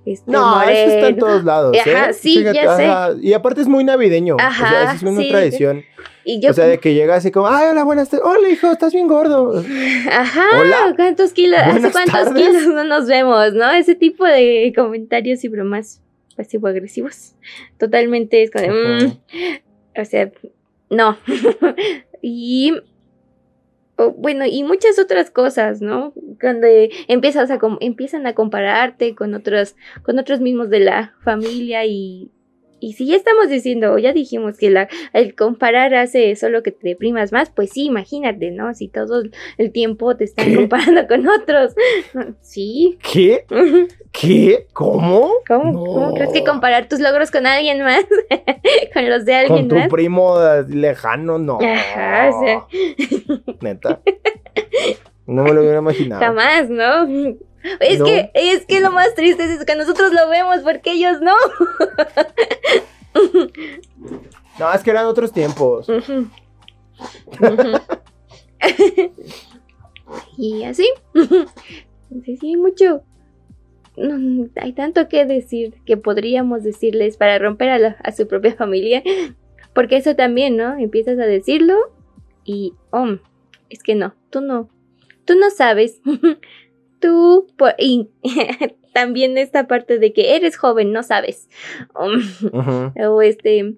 este, 0.05 0.31
No, 0.31 0.61
eso 0.63 0.71
está 0.71 0.93
en 0.93 1.15
moreno. 1.15 1.25
todos 1.25 1.43
lados. 1.43 1.77
Ajá, 1.79 2.09
¿eh? 2.09 2.13
sí, 2.13 2.43
ya 2.43 2.75
sé. 2.75 2.85
ajá. 2.85 3.13
Y 3.21 3.33
aparte 3.33 3.61
es 3.61 3.67
muy 3.67 3.83
navideño. 3.83 4.35
o 4.35 4.39
sea, 4.39 4.47
Ajá, 4.47 4.93
es 4.93 5.03
una 5.03 5.21
sí. 5.21 5.29
tradición. 5.29 5.83
Y 6.23 6.39
yo, 6.41 6.49
o 6.51 6.53
sea, 6.53 6.65
de 6.65 6.79
que 6.79 6.93
llega 6.95 7.15
así 7.15 7.31
como, 7.31 7.47
ay, 7.47 7.69
hola, 7.69 7.83
buenas 7.83 8.09
tardes. 8.09 8.25
Hola, 8.25 8.49
hijo, 8.49 8.71
estás 8.71 8.93
bien 8.93 9.07
gordo. 9.07 9.63
ajá, 10.11 10.45
Hola. 10.59 10.93
¿cuántos 10.95 11.33
kilos? 11.33 11.59
¿Hace 11.59 11.91
cuántos 11.91 12.13
tardes. 12.25 12.33
kilos 12.47 12.67
no 12.67 12.83
nos 12.83 13.07
vemos, 13.07 13.53
no? 13.53 13.71
Ese 13.71 13.95
tipo 13.95 14.25
de 14.25 14.73
comentarios 14.75 15.43
y 15.43 15.49
bromas 15.49 16.01
pasivo-agresivos. 16.35 17.33
Totalmente 17.77 18.43
es 18.43 18.51
como, 18.51 18.65
de, 18.65 19.07
mm, 19.07 20.01
o 20.01 20.05
sea, 20.05 20.31
no. 20.89 21.17
y 22.21 22.73
bueno, 24.17 24.45
y 24.45 24.63
muchas 24.63 24.99
otras 24.99 25.31
cosas, 25.31 25.81
¿no? 25.81 26.13
Cuando 26.39 26.67
empiezas 27.07 27.49
a 27.51 27.59
com- 27.59 27.77
empiezan 27.79 28.27
a 28.27 28.33
compararte 28.35 29.15
con 29.15 29.33
otros 29.33 29.75
con 30.03 30.19
otros 30.19 30.41
mismos 30.41 30.69
de 30.69 30.81
la 30.81 31.13
familia 31.23 31.85
y 31.85 32.29
y 32.85 32.93
si 32.93 33.07
ya 33.07 33.15
estamos 33.15 33.49
diciendo, 33.49 33.93
o 33.93 33.97
ya 33.97 34.13
dijimos 34.13 34.57
que 34.57 34.69
la, 34.69 34.87
el 35.13 35.33
comparar 35.35 35.93
hace 35.95 36.35
solo 36.35 36.61
que 36.61 36.71
te 36.71 36.87
deprimas 36.89 37.31
más, 37.31 37.49
pues 37.49 37.71
sí, 37.71 37.85
imagínate, 37.85 38.51
¿no? 38.51 38.73
Si 38.75 38.87
todo 38.87 39.23
el 39.57 39.71
tiempo 39.71 40.15
te 40.15 40.25
están 40.25 40.45
¿Qué? 40.49 40.55
comparando 40.55 41.07
con 41.07 41.27
otros. 41.27 41.73
Sí. 42.41 42.97
¿Qué? 43.01 43.45
¿Qué? 44.11 44.67
¿Cómo? 44.73 45.31
¿Cómo, 45.47 45.71
No. 45.71 45.83
cómo 45.85 46.13
crees 46.13 46.31
que 46.31 46.43
comparar 46.43 46.87
tus 46.87 46.99
logros 46.99 47.31
con 47.31 47.45
alguien 47.47 47.81
más? 47.81 48.05
con 48.93 49.09
los 49.09 49.25
de 49.25 49.31
Con 49.33 49.41
alguien 49.41 49.67
tu 49.67 49.75
más. 49.75 49.89
primo 49.89 50.35
lejano, 50.69 51.37
no. 51.39 51.57
Ajá, 51.61 52.29
o 52.33 52.43
sea. 52.43 52.65
Neta. 53.61 53.99
No 55.25 55.43
me 55.43 55.53
lo 55.53 55.61
hubiera 55.61 55.79
imaginado. 55.79 56.21
Jamás, 56.21 56.69
¿no? 56.69 57.07
Es 57.79 57.99
No. 57.99 58.05
que, 58.05 58.31
es 58.33 58.65
que 58.65 58.79
lo 58.79 58.91
más 58.91 59.13
triste 59.15 59.43
es 59.43 59.65
que 59.65 59.75
nosotros 59.75 60.11
lo 60.13 60.29
vemos 60.29 60.57
porque 60.59 60.91
ellos 60.93 61.19
no. 61.21 61.33
No, 64.59 64.71
es 64.73 64.83
que 64.83 64.91
eran 64.91 65.05
otros 65.05 65.31
tiempos. 65.33 65.87
Y 70.37 70.63
así. 70.63 70.87
Sí, 72.23 72.37
sí, 72.37 72.55
mucho. 72.57 73.03
No, 73.97 74.47
hay 74.61 74.73
tanto 74.73 75.07
que 75.07 75.25
decir 75.25 75.73
que 75.85 75.97
podríamos 75.97 76.63
decirles 76.63 77.17
para 77.17 77.39
romper 77.39 77.69
a, 77.69 77.79
la- 77.79 77.97
a 78.03 78.11
su 78.11 78.27
propia 78.27 78.53
familia. 78.55 79.01
Porque 79.73 79.97
eso 79.97 80.15
también, 80.15 80.57
¿no? 80.57 80.77
Empiezas 80.77 81.17
a 81.19 81.23
decirlo 81.25 81.75
y, 82.43 82.73
oh, 82.91 83.17
es 83.69 83.81
que 83.83 83.95
no, 83.95 84.13
tú 84.29 84.41
no, 84.41 84.69
tú 85.25 85.35
no 85.35 85.49
sabes. 85.49 86.01
Tú, 86.99 87.47
por- 87.57 87.75
y 87.77 88.09
también 88.93 89.37
esta 89.37 89.67
parte 89.67 89.99
de 89.99 90.13
que 90.13 90.35
eres 90.35 90.57
joven, 90.57 90.91
no 90.91 91.03
sabes. 91.03 91.49
O 93.07 93.21
este, 93.21 93.75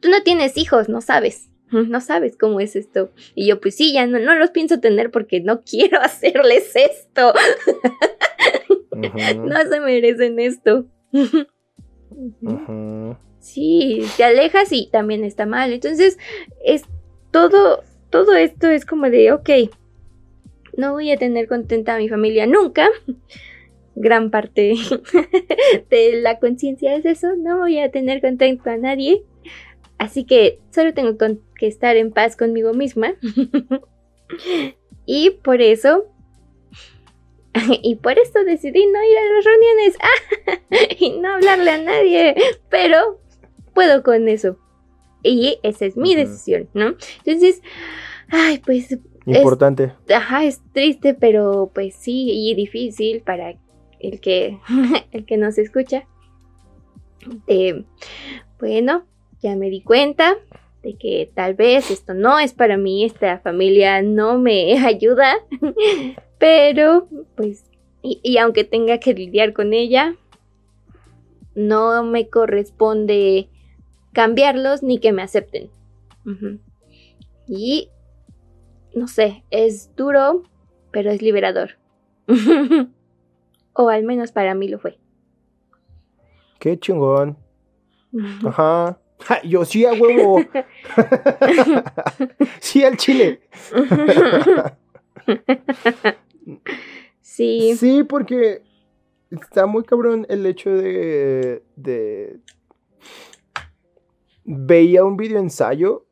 tú 0.00 0.08
no 0.10 0.22
tienes 0.24 0.56
hijos, 0.56 0.88
no 0.88 1.00
sabes. 1.00 1.50
No 1.70 2.00
sabes 2.00 2.36
cómo 2.36 2.60
es 2.60 2.76
esto. 2.76 3.10
Y 3.34 3.48
yo, 3.48 3.60
pues 3.60 3.74
sí, 3.74 3.92
ya 3.92 4.06
no, 4.06 4.18
no 4.20 4.34
los 4.36 4.50
pienso 4.50 4.78
tener 4.78 5.10
porque 5.10 5.40
no 5.40 5.62
quiero 5.62 6.00
hacerles 6.00 6.70
esto. 6.76 7.32
No 8.92 9.62
se 9.68 9.80
merecen 9.80 10.38
esto. 10.38 10.86
Sí, 13.40 14.02
te 14.16 14.24
alejas 14.24 14.72
y 14.72 14.88
también 14.90 15.24
está 15.24 15.46
mal. 15.46 15.72
Entonces, 15.72 16.18
es 16.64 16.84
todo, 17.30 17.82
todo 18.10 18.34
esto 18.34 18.68
es 18.68 18.86
como 18.86 19.10
de, 19.10 19.32
ok, 19.32 19.50
no 20.76 20.92
voy 20.92 21.10
a 21.10 21.16
tener 21.16 21.48
contenta 21.48 21.94
a 21.94 21.98
mi 21.98 22.08
familia 22.08 22.46
nunca. 22.46 22.88
Gran 23.96 24.30
parte 24.30 24.74
de 25.90 26.20
la 26.20 26.38
conciencia 26.38 26.96
es 26.96 27.04
eso, 27.04 27.36
no 27.36 27.58
voy 27.58 27.78
a 27.78 27.90
tener 27.90 28.20
contento 28.20 28.70
a 28.70 28.76
nadie. 28.76 29.22
Así 29.98 30.24
que 30.24 30.58
solo 30.70 30.92
tengo 30.92 31.16
que 31.56 31.66
estar 31.66 31.96
en 31.96 32.12
paz 32.12 32.36
conmigo 32.36 32.74
misma. 32.74 33.14
y 35.06 35.30
por 35.30 35.62
eso, 35.62 36.06
y 37.82 37.96
por 37.96 38.18
eso 38.18 38.44
decidí 38.44 38.86
no 38.86 39.04
ir 39.04 39.18
a 39.18 39.34
las 39.34 39.44
reuniones 39.44 39.96
y 41.00 41.18
no 41.18 41.34
hablarle 41.34 41.70
a 41.70 41.78
nadie. 41.78 42.34
Pero 42.68 43.20
puedo 43.74 44.02
con 44.02 44.28
eso. 44.28 44.58
Y 45.22 45.58
esa 45.62 45.86
es 45.86 45.96
mi 45.96 46.14
decisión, 46.14 46.68
¿no? 46.74 46.96
Entonces, 47.24 47.62
ay, 48.28 48.58
pues, 48.58 48.98
Importante. 49.26 49.92
ajá, 50.14 50.44
es 50.44 50.60
triste, 50.72 51.14
pero 51.14 51.70
pues 51.74 51.94
sí, 51.94 52.30
y 52.30 52.54
difícil 52.54 53.22
para 53.22 53.54
el 54.00 54.20
que, 54.20 54.58
el 55.12 55.24
que 55.24 55.36
nos 55.36 55.58
escucha. 55.58 56.06
Eh, 57.46 57.84
bueno, 58.58 59.04
ya 59.40 59.56
me 59.56 59.70
di 59.70 59.80
cuenta 59.82 60.36
de 60.82 60.96
que 60.96 61.30
tal 61.34 61.54
vez 61.54 61.90
esto 61.90 62.12
no 62.12 62.38
es 62.38 62.52
para 62.52 62.76
mí, 62.76 63.04
esta 63.04 63.38
familia 63.38 64.02
no 64.02 64.38
me 64.38 64.78
ayuda, 64.86 65.34
pero 66.38 67.08
pues, 67.36 67.64
y, 68.02 68.20
y 68.22 68.36
aunque 68.36 68.64
tenga 68.64 68.98
que 68.98 69.14
lidiar 69.14 69.54
con 69.54 69.72
ella, 69.72 70.14
no 71.54 72.02
me 72.04 72.28
corresponde 72.28 73.48
cambiarlos 74.12 74.82
ni 74.82 74.98
que 74.98 75.12
me 75.12 75.22
acepten. 75.22 75.70
Y 77.46 77.90
no 78.94 79.08
sé, 79.08 79.44
es 79.50 79.94
duro, 79.96 80.42
pero 80.90 81.10
es 81.10 81.22
liberador. 81.22 81.78
o 83.72 83.88
al 83.88 84.04
menos 84.04 84.32
para 84.32 84.54
mí 84.54 84.68
lo 84.68 84.78
fue. 84.78 84.98
Qué 86.58 86.78
chingón. 86.78 87.36
Ajá. 88.44 88.98
Ja, 89.20 89.42
Yo 89.42 89.64
sí 89.64 89.84
a 89.84 89.92
huevo. 89.92 90.40
sí 92.60 92.84
al 92.84 92.96
chile. 92.96 93.40
sí. 97.20 97.74
Sí, 97.76 98.04
porque 98.04 98.62
está 99.30 99.66
muy 99.66 99.84
cabrón 99.84 100.26
el 100.28 100.46
hecho 100.46 100.70
de, 100.70 101.62
de... 101.76 102.38
Veía 104.44 105.04
un 105.04 105.16
video 105.16 105.38
ensayo, 105.38 106.06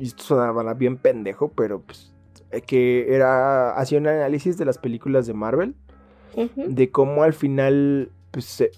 y 0.00 0.06
esto 0.06 0.22
sonaba 0.24 0.74
bien 0.74 0.96
pendejo, 0.96 1.48
pero 1.52 1.80
pues 1.82 2.12
eh, 2.50 2.62
que 2.62 3.14
era, 3.14 3.76
hacía 3.76 3.98
un 3.98 4.06
análisis 4.08 4.56
de 4.58 4.64
las 4.64 4.78
películas 4.78 5.26
de 5.26 5.34
Marvel, 5.34 5.74
de 6.74 6.90
cómo 6.90 7.22
al 7.22 7.32
final, 7.32 8.10
pues, 8.30 8.44
se- 8.46 8.70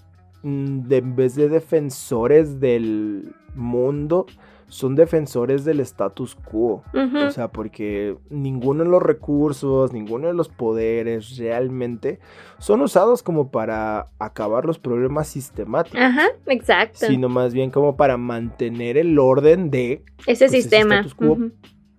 mm, 0.43 0.87
de, 0.87 0.97
en 0.97 1.15
vez 1.15 1.35
de 1.35 1.49
defensores 1.49 2.59
del 2.59 3.33
mundo, 3.55 4.25
son 4.67 4.95
defensores 4.95 5.65
del 5.65 5.79
status 5.81 6.35
quo. 6.35 6.83
O 6.93 7.31
sea, 7.31 7.49
porque 7.49 8.17
ninguno 8.29 8.83
de 8.83 8.89
los 8.89 9.01
recursos, 9.01 9.93
ninguno 9.93 10.27
de 10.27 10.33
los 10.33 10.49
poderes 10.49 11.37
realmente 11.37 12.19
son 12.57 12.81
usados 12.81 13.23
como 13.23 13.51
para 13.51 14.07
acabar 14.19 14.65
los 14.65 14.79
problemas 14.79 15.27
sistemáticos, 15.27 15.99
Ajá, 15.99 16.27
exacto. 16.47 17.05
sino 17.07 17.29
más 17.29 17.53
bien 17.53 17.71
como 17.71 17.95
para 17.95 18.17
mantener 18.17 18.97
el 18.97 19.17
orden 19.19 19.69
de, 19.69 19.93
Ese 19.93 20.03
pues, 20.25 20.41
ese 20.41 20.49
sistema. 20.49 20.95
status 20.95 21.15
quo. 21.15 21.37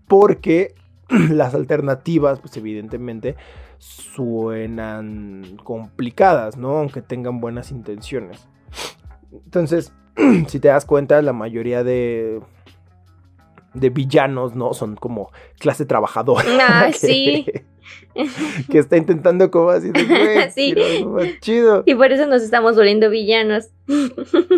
Porque 0.09 0.75
las 1.31 1.55
alternativas, 1.55 2.41
pues 2.41 2.57
evidentemente 2.57 3.37
suenan 3.79 5.59
complicadas, 5.63 6.57
¿no? 6.57 6.79
Aunque 6.79 7.03
tengan 7.03 7.41
buenas 7.41 7.71
intenciones. 7.71 8.49
Entonces, 9.33 9.93
si 10.49 10.61
te 10.61 10.69
das 10.69 10.85
cuenta, 10.85 11.21
la 11.23 11.33
mayoría 11.33 11.85
de 11.85 12.41
de 13.75 13.91
villanos, 13.91 14.55
¿no? 14.55 14.73
Son 14.75 14.97
como 14.97 15.31
clase 15.59 15.85
trabajadora. 15.87 16.45
Ah, 16.61 16.87
que- 16.91 16.99
sí. 16.99 17.47
que 18.71 18.79
está 18.79 18.97
intentando 18.97 19.51
como 19.51 19.69
así 19.71 19.91
de, 19.91 20.05
güey, 20.05 20.51
Sí. 20.55 20.75
más 21.05 21.41
chido. 21.41 21.83
Y 21.85 21.95
por 21.95 22.13
eso 22.13 22.27
nos 22.27 22.43
estamos 22.43 22.77
volviendo 22.77 23.11
villanos. 23.11 23.71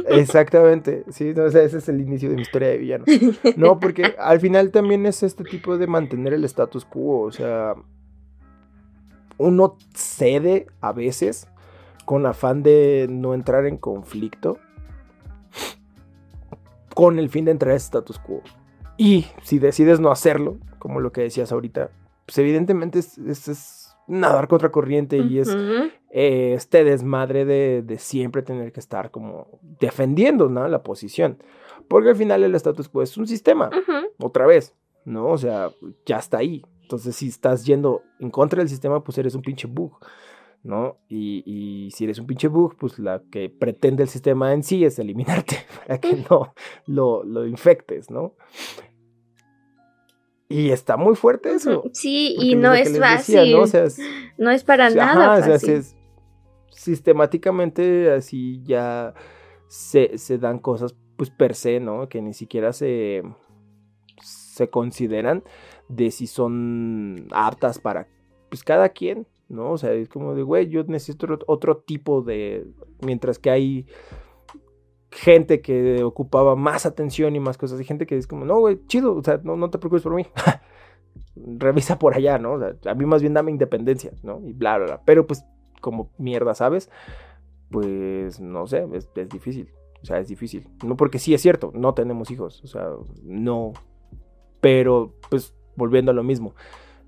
Exactamente, 0.09 1.05
sí, 1.11 1.33
no, 1.35 1.45
o 1.45 1.51
sea, 1.51 1.63
ese 1.63 1.79
es 1.79 1.89
el 1.89 2.01
inicio 2.01 2.29
de 2.29 2.37
mi 2.37 2.43
historia 2.43 2.69
de 2.69 2.79
villano. 2.79 3.05
No, 3.57 3.81
porque 3.81 4.15
al 4.19 4.39
final 4.41 4.71
también 4.71 5.07
es 5.07 5.23
este 5.25 5.43
tipo 5.43 5.77
de 5.79 5.87
mantener 5.89 6.35
el 6.35 6.45
status 6.45 6.85
quo, 6.85 7.23
o 7.23 7.33
sea, 7.33 7.75
uno 9.39 9.77
cede 9.95 10.67
a 10.81 10.93
veces 10.93 11.49
con 12.05 12.27
afán 12.27 12.63
de 12.63 13.07
no 13.11 13.35
entrar 13.35 13.67
en 13.67 13.77
conflicto 13.79 14.59
con 16.95 17.19
el 17.19 17.29
fin 17.29 17.45
de 17.47 17.51
entrar 17.51 17.75
ese 17.75 17.87
status 17.87 18.19
quo. 18.19 18.43
Y 18.97 19.27
si 19.43 19.59
decides 19.59 20.01
no 20.01 20.11
hacerlo, 20.11 20.57
como 20.79 21.01
lo 21.01 21.13
que 21.13 21.23
decías 21.23 21.53
ahorita, 21.53 21.91
pues 22.27 22.39
evidentemente 22.39 22.99
es, 22.99 23.19
es- 23.19 23.49
es 23.49 23.97
nadar 24.09 24.47
contra 24.49 24.71
corriente 24.71 25.19
y 25.19 25.39
es 25.41 25.49
eh, 26.11 26.55
este 26.55 26.85
desmadre 26.85 27.45
de, 27.45 27.83
de 27.83 27.99
siempre 27.99 28.43
tener 28.43 28.73
que 28.73 28.81
estar 28.81 29.11
como 29.11 29.49
defendiendo 29.81 30.49
¿no? 30.49 30.67
la 30.69 30.83
posición. 30.83 31.39
Porque 31.89 32.11
al 32.11 32.17
final 32.17 32.43
el 32.45 32.55
status 32.55 32.89
quo 32.89 33.03
es 33.03 33.17
un 33.17 33.27
sistema, 33.27 33.69
Ujú. 33.69 34.09
otra 34.27 34.47
vez, 34.47 34.75
¿no? 35.05 35.27
O 35.29 35.39
sea, 35.39 35.71
ya 36.05 36.19
está 36.19 36.39
ahí. 36.39 36.65
Entonces, 36.83 37.17
si 37.17 37.29
estás 37.29 37.65
yendo 37.67 38.03
en 38.21 38.31
contra 38.31 38.61
del 38.61 38.69
sistema, 38.69 39.03
pues 39.03 39.19
eres 39.19 39.35
un 39.35 39.43
pinche 39.43 39.67
bug, 39.67 39.99
¿no? 40.67 40.99
Y, 41.09 41.43
y 41.47 41.91
si 41.93 42.05
eres 42.05 42.19
un 42.19 42.27
pinche 42.27 42.49
bug, 42.49 42.77
pues 42.77 42.99
la 42.99 43.23
que 43.31 43.49
pretende 43.49 44.03
el 44.03 44.09
sistema 44.09 44.53
en 44.53 44.63
sí 44.63 44.85
es 44.85 44.99
eliminarte 44.99 45.57
para 45.87 45.99
que 46.01 46.25
no 46.31 46.53
lo, 46.87 47.25
lo 47.25 47.47
infectes, 47.47 48.11
¿no? 48.11 48.35
Y 50.49 50.71
está 50.71 50.97
muy 50.97 51.17
fuerte 51.17 51.53
eso. 51.55 51.83
Sí, 51.93 52.37
y 52.39 52.55
no 52.55 52.73
es 52.73 52.99
fácil. 52.99 53.37
decía, 53.37 53.57
¿no? 53.57 53.63
O 53.63 53.67
sea, 53.67 53.85
es- 53.85 53.99
no 54.39 54.51
es 54.51 54.63
para 54.63 54.89
o 54.89 54.91
sea, 54.91 55.07
nada 55.07 55.35
ajá, 55.35 55.41
o 55.41 55.43
sea, 55.45 55.53
fácil. 55.55 55.71
es- 55.75 55.97
sistemáticamente 56.71 58.13
así 58.13 58.61
ya 58.63 59.15
se, 59.69 60.19
se 60.19 60.39
dan 60.39 60.59
cosas 60.59 60.95
pues 61.17 61.31
per 61.31 61.55
se, 61.55 61.81
¿no? 61.81 62.09
Que 62.09 62.21
ni 62.23 62.33
siquiera 62.35 62.73
se, 62.73 63.23
se 64.23 64.69
consideran 64.71 65.43
de 65.89 66.11
si 66.11 66.27
son 66.27 67.27
aptas 67.33 67.79
para 67.79 68.07
pues 68.51 68.63
cada 68.63 68.91
quien, 68.91 69.27
¿no? 69.49 69.73
O 69.73 69.79
sea, 69.79 69.93
es 69.93 70.09
como 70.09 70.35
de, 70.35 70.43
güey, 70.43 70.69
yo 70.69 70.85
necesito 70.85 71.27
otro, 71.47 71.79
tipo 71.79 72.23
de... 72.23 72.67
Mientras 73.01 73.39
que 73.39 73.51
hay 73.51 73.87
gente 75.11 75.61
que 75.61 76.03
ocupaba 76.03 76.57
más 76.57 76.87
atención 76.87 77.37
y 77.37 77.41
más 77.41 77.57
cosas, 77.57 77.79
hay 77.79 77.85
gente 77.85 78.07
que 78.07 78.17
es 78.17 78.27
como, 78.27 78.45
no, 78.45 78.59
güey, 78.59 78.81
chido, 78.87 79.17
o 79.17 79.23
sea, 79.23 79.41
no, 79.43 79.57
no 79.57 79.71
te 79.71 79.79
preocupes 79.79 80.03
por 80.03 80.15
mí. 80.15 80.27
Revisa 81.37 81.99
por 81.99 82.15
allá, 82.15 82.39
¿no? 82.39 82.55
O 82.55 82.59
sea, 82.59 82.75
a 82.91 82.95
mí 82.95 83.05
más 83.07 83.21
bien 83.21 83.35
dame 83.35 83.51
independencia, 83.51 84.13
¿no? 84.23 84.41
Y 84.45 84.53
bla, 84.53 84.79
bla, 84.79 84.87
bla. 84.87 85.03
Pero 85.05 85.27
pues 85.27 85.45
como 85.81 86.11
mierda, 86.19 86.55
¿sabes? 86.55 86.91
Pues 87.71 88.41
no 88.41 88.67
sé, 88.67 88.87
es, 88.93 89.09
es 89.15 89.29
difícil. 89.29 89.71
O 90.03 90.07
sea, 90.07 90.19
es 90.19 90.29
difícil. 90.29 90.69
No 90.85 90.97
porque 90.97 91.19
sí 91.19 91.35
es 91.35 91.43
cierto, 91.43 91.73
no 91.75 91.95
tenemos 91.95 92.31
hijos. 92.31 92.63
O 92.63 92.67
sea, 92.67 92.91
no. 93.23 93.73
Pero, 94.61 95.15
pues, 95.31 95.55
volviendo 95.75 96.11
a 96.11 96.15
lo 96.15 96.23
mismo. 96.23 96.55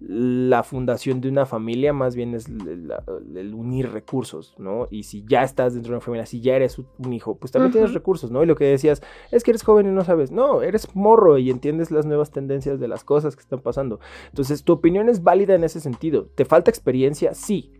La 0.00 0.62
fundación 0.62 1.20
de 1.20 1.28
una 1.28 1.44
familia 1.44 1.92
más 1.92 2.14
bien 2.14 2.32
es 2.34 2.46
el, 2.48 3.52
unir 3.52 3.90
recursos, 3.90 4.54
¿no? 4.56 4.86
Y 4.92 5.02
si 5.02 5.24
ya 5.26 5.42
estás 5.42 5.74
dentro 5.74 5.90
de 5.90 5.96
una 5.96 6.04
familia, 6.04 6.24
si 6.24 6.40
ya 6.40 6.54
eres 6.54 6.78
un 6.78 7.12
hijo, 7.12 7.36
pues 7.36 7.50
también 7.50 7.72
tienes 7.72 7.92
recursos, 7.94 8.30
¿no? 8.30 8.42
Y 8.44 8.46
lo 8.46 8.54
que 8.54 8.64
decías 8.66 9.02
es 9.32 9.42
que 9.42 9.50
eres 9.50 9.64
joven 9.64 9.88
y 9.88 9.90
no 9.90 10.04
sabes. 10.04 10.30
No, 10.30 10.62
eres 10.62 10.94
morro 10.94 11.36
y 11.38 11.50
entiendes 11.50 11.90
las 11.90 12.06
nuevas 12.06 12.30
tendencias 12.30 12.78
de 12.78 12.86
las 12.86 13.02
cosas 13.02 13.34
que 13.34 13.40
están 13.42 13.60
pasando. 13.60 13.98
Entonces, 14.28 14.62
tu 14.62 14.72
opinión 14.72 15.08
es 15.08 15.24
válida 15.24 15.56
en 15.56 15.64
ese 15.64 15.80
sentido. 15.80 16.26
¿Te 16.26 16.44
falta 16.44 16.70
experiencia? 16.70 17.34
Sí. 17.34 17.72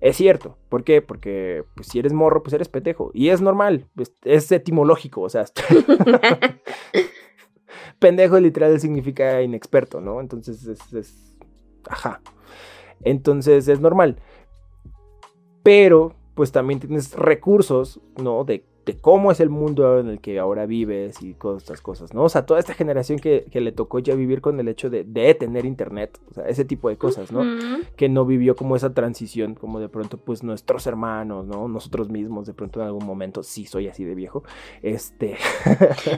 Es 0.00 0.16
cierto. 0.16 0.56
¿Por 0.68 0.84
qué? 0.84 1.02
Porque 1.02 1.64
pues, 1.74 1.88
si 1.88 1.98
eres 1.98 2.12
morro, 2.12 2.44
pues 2.44 2.52
eres 2.54 2.68
pendejo. 2.68 3.10
Y 3.12 3.30
es 3.30 3.40
normal. 3.40 3.86
Es, 3.98 4.14
es 4.22 4.52
etimológico. 4.52 5.22
O 5.22 5.28
sea, 5.28 5.44
pendejo 7.98 8.38
literal 8.38 8.78
significa 8.80 9.42
inexperto, 9.42 10.00
¿no? 10.00 10.20
Entonces 10.20 10.64
es, 10.66 10.92
es- 10.92 11.29
Ajá. 11.88 12.20
Entonces 13.02 13.68
es 13.68 13.80
normal. 13.80 14.16
Pero, 15.62 16.14
pues 16.34 16.52
también 16.52 16.80
tienes 16.80 17.14
recursos, 17.14 18.00
¿no? 18.22 18.44
De, 18.44 18.64
de 18.92 19.00
cómo 19.00 19.30
es 19.32 19.40
el 19.40 19.50
mundo 19.50 19.98
en 20.00 20.08
el 20.08 20.20
que 20.20 20.38
ahora 20.38 20.66
vives 20.66 21.22
y 21.22 21.34
todas 21.34 21.62
estas 21.62 21.80
cosas, 21.80 22.14
¿no? 22.14 22.22
O 22.24 22.28
sea, 22.28 22.46
toda 22.46 22.58
esta 22.60 22.74
generación 22.74 23.18
que, 23.18 23.46
que 23.50 23.60
le 23.60 23.72
tocó 23.72 23.98
ya 23.98 24.14
vivir 24.14 24.40
con 24.40 24.58
el 24.60 24.68
hecho 24.68 24.90
de, 24.90 25.04
de 25.04 25.34
tener 25.34 25.64
internet, 25.64 26.18
o 26.30 26.34
sea, 26.34 26.44
ese 26.48 26.64
tipo 26.64 26.88
de 26.88 26.96
cosas, 26.96 27.30
¿no? 27.32 27.42
Que 27.96 28.08
no 28.08 28.24
vivió 28.24 28.56
como 28.56 28.76
esa 28.76 28.92
transición, 28.94 29.54
como 29.54 29.80
de 29.80 29.88
pronto 29.88 30.16
pues 30.18 30.42
nuestros 30.42 30.86
hermanos, 30.86 31.46
¿no? 31.46 31.68
Nosotros 31.68 32.08
mismos, 32.10 32.46
de 32.46 32.54
pronto 32.54 32.80
en 32.80 32.86
algún 32.86 33.06
momento, 33.06 33.42
sí 33.42 33.66
soy 33.66 33.88
así 33.88 34.04
de 34.04 34.14
viejo, 34.14 34.42
este, 34.82 35.36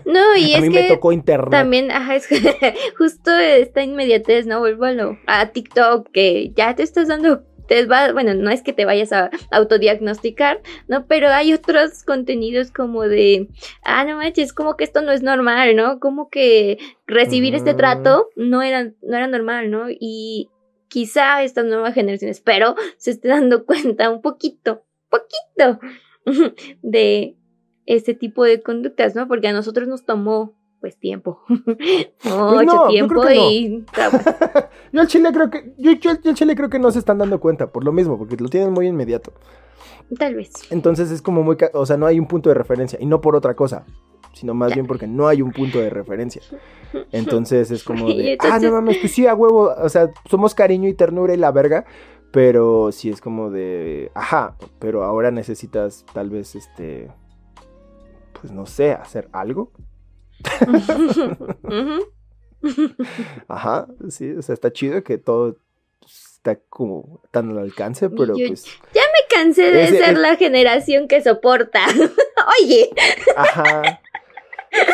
No, 0.06 0.36
y 0.36 0.54
a 0.54 0.58
es 0.58 0.62
mí 0.62 0.68
que 0.70 0.82
me 0.82 0.88
tocó 0.88 1.12
internet. 1.12 1.50
también, 1.50 1.90
ajá, 1.90 2.16
es 2.16 2.26
que 2.26 2.36
justo 2.98 3.30
esta 3.32 3.82
inmediatez, 3.82 4.46
¿no? 4.46 4.60
Vuelvo 4.60 4.84
a, 4.84 4.92
lo- 4.92 5.18
a 5.26 5.50
TikTok, 5.50 6.08
que 6.12 6.52
ya 6.56 6.74
te 6.74 6.82
estás 6.82 7.08
dando, 7.08 7.42
te 7.72 7.86
va, 7.86 8.12
bueno, 8.12 8.34
no 8.34 8.50
es 8.50 8.62
que 8.62 8.74
te 8.74 8.84
vayas 8.84 9.14
a 9.14 9.30
autodiagnosticar, 9.50 10.60
¿no? 10.88 11.06
Pero 11.06 11.30
hay 11.30 11.54
otros 11.54 12.04
contenidos 12.04 12.70
como 12.70 13.04
de, 13.04 13.48
ah, 13.82 14.04
no 14.04 14.16
manches, 14.16 14.52
como 14.52 14.76
que 14.76 14.84
esto 14.84 15.00
no 15.00 15.10
es 15.10 15.22
normal, 15.22 15.74
¿no? 15.74 15.98
Como 15.98 16.28
que 16.28 16.76
recibir 17.06 17.54
este 17.54 17.72
trato 17.72 18.28
no 18.36 18.60
era, 18.60 18.92
no 19.00 19.16
era 19.16 19.26
normal, 19.26 19.70
¿no? 19.70 19.86
Y 19.88 20.50
quizá 20.88 21.42
esta 21.42 21.62
nueva 21.62 21.92
generación, 21.92 22.30
espero, 22.30 22.74
se 22.98 23.12
esté 23.12 23.28
dando 23.28 23.64
cuenta 23.66 24.10
un 24.10 24.20
poquito, 24.20 24.84
poquito 25.08 25.80
de 26.82 27.38
este 27.86 28.12
tipo 28.12 28.44
de 28.44 28.60
conductas, 28.60 29.14
¿no? 29.14 29.28
Porque 29.28 29.48
a 29.48 29.54
nosotros 29.54 29.88
nos 29.88 30.04
tomó, 30.04 30.54
pues, 30.82 30.98
tiempo. 30.98 31.40
Mucho 31.48 31.66
Pues 32.22 32.66
no, 32.66 32.84
yo 32.84 32.88
tiempo 32.88 33.20
creo 33.22 33.28
que 33.28 33.36
y... 33.36 33.84
Yo 34.92 35.00
al 35.00 35.06
Chile 35.06 35.30
creo 35.32 35.48
que, 35.48 35.72
yo, 35.78 35.92
yo- 35.92 36.20
yo 36.22 36.30
al 36.30 36.36
Chile 36.36 36.54
creo 36.54 36.68
que 36.68 36.78
no 36.78 36.90
se 36.90 36.98
están 36.98 37.16
dando 37.16 37.40
cuenta, 37.40 37.72
por 37.72 37.82
lo 37.84 37.92
mismo, 37.92 38.18
porque 38.18 38.36
lo 38.36 38.48
tienen 38.50 38.72
muy 38.72 38.86
inmediato. 38.88 39.32
Tal 40.18 40.34
vez. 40.34 40.50
Entonces 40.70 41.10
es 41.10 41.22
como 41.22 41.42
muy, 41.42 41.56
o 41.72 41.86
sea, 41.86 41.96
no 41.96 42.04
hay 42.06 42.18
un 42.18 42.26
punto 42.26 42.50
de 42.50 42.54
referencia, 42.54 42.98
y 43.00 43.06
no 43.06 43.22
por 43.22 43.34
otra 43.34 43.54
cosa, 43.54 43.86
sino 44.34 44.52
más 44.52 44.74
bien 44.74 44.86
porque 44.86 45.06
no 45.06 45.28
hay 45.28 45.40
un 45.40 45.52
punto 45.52 45.78
de 45.80 45.88
referencia. 45.88 46.42
Entonces 47.12 47.70
es 47.70 47.84
como 47.84 48.08
de, 48.12 48.36
ah, 48.40 48.58
no 48.60 48.72
mames, 48.72 48.98
pues 48.98 49.12
sí, 49.12 49.26
a 49.26 49.34
huevo, 49.34 49.72
o 49.74 49.88
sea, 49.88 50.10
somos 50.28 50.54
cariño 50.54 50.88
y 50.88 50.94
ternura 50.94 51.32
y 51.32 51.38
la 51.38 51.52
verga, 51.52 51.86
pero 52.32 52.90
sí 52.92 53.08
es 53.08 53.20
como 53.22 53.50
de, 53.50 54.10
ajá, 54.14 54.56
pero 54.78 55.04
ahora 55.04 55.30
necesitas 55.30 56.04
tal 56.12 56.28
vez, 56.28 56.54
este, 56.54 57.08
pues 58.40 58.52
no 58.52 58.66
sé, 58.66 58.92
hacer 58.92 59.28
algo. 59.32 59.70
Ajá, 63.48 63.86
sí, 64.08 64.30
o 64.32 64.42
sea, 64.42 64.52
está 64.54 64.72
chido 64.72 65.02
que 65.02 65.18
todo 65.18 65.56
está 66.06 66.58
como 66.68 67.20
tan 67.30 67.50
al 67.50 67.58
alcance, 67.58 68.08
pero 68.10 68.36
Yo- 68.36 68.46
pues, 68.48 68.66
Me 68.94 69.00
cansé 69.36 69.62
de 69.72 69.84
Ese- 69.84 69.98
ser 69.98 70.12
es- 70.14 70.18
la 70.18 70.36
generación 70.36 71.08
que 71.08 71.22
soporta. 71.22 71.80
Oye, 72.62 72.90
ajá. 73.36 74.00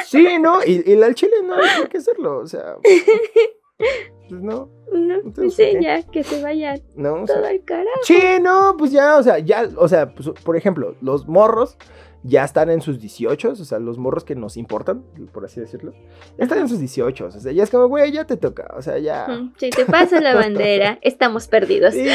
Sí, 0.06 0.38
¿no? 0.40 0.64
Y, 0.64 0.82
y 0.90 1.02
al 1.02 1.14
chile 1.14 1.36
no 1.44 1.54
hay 1.54 1.68
por 1.78 1.88
qué 1.88 1.98
hacerlo, 1.98 2.38
o 2.38 2.46
sea, 2.46 2.76
pues 2.82 4.40
no, 4.42 4.68
no, 4.92 5.14
Entonces, 5.20 5.54
sí, 5.54 5.76
¿qué? 5.78 5.82
ya, 5.82 6.02
que 6.02 6.24
se 6.24 6.42
vaya 6.42 6.74
no, 6.96 7.22
o 7.22 7.26
sea, 7.26 7.36
todo 7.36 7.46
al 7.46 7.62
carajo. 7.64 8.00
Sí, 8.02 8.20
no, 8.40 8.74
pues 8.76 8.90
ya, 8.90 9.16
o 9.16 9.22
sea, 9.22 9.38
ya, 9.38 9.68
o 9.76 9.86
sea, 9.88 10.12
pues, 10.14 10.28
por 10.42 10.56
ejemplo, 10.56 10.96
los 11.00 11.28
morros 11.28 11.76
ya 12.24 12.44
están 12.44 12.70
en 12.70 12.80
sus 12.80 12.98
18, 13.00 13.50
o 13.50 13.54
sea, 13.54 13.78
los 13.78 13.98
morros 13.98 14.24
que 14.24 14.34
nos 14.34 14.56
importan, 14.56 15.04
por 15.32 15.44
así 15.44 15.60
decirlo, 15.60 15.92
ya 16.36 16.44
están 16.44 16.58
en 16.58 16.68
sus 16.68 16.78
18, 16.80 17.26
o 17.26 17.30
sea, 17.30 17.52
ya 17.52 17.62
es 17.62 17.70
como, 17.70 17.86
güey, 17.88 18.10
ya 18.12 18.24
te 18.26 18.36
toca, 18.36 18.72
o 18.76 18.82
sea, 18.82 18.98
ya. 18.98 19.26
Si 19.56 19.70
te 19.70 19.84
pasa 19.84 20.20
la 20.20 20.34
bandera, 20.36 20.98
estamos 21.02 21.46
perdidos. 21.48 21.94
Sí. 21.94 22.08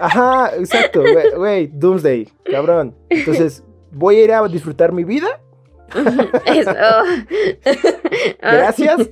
Ajá, 0.00 0.52
exacto, 0.56 1.00
güey, 1.00 1.30
güey, 1.34 1.66
Doomsday, 1.72 2.28
cabrón. 2.44 2.94
Entonces, 3.08 3.64
voy 3.90 4.16
a 4.16 4.24
ir 4.24 4.32
a 4.32 4.46
disfrutar 4.48 4.92
mi 4.92 5.04
vida, 5.04 5.28
Eso. 6.44 6.72
gracias. 8.42 9.10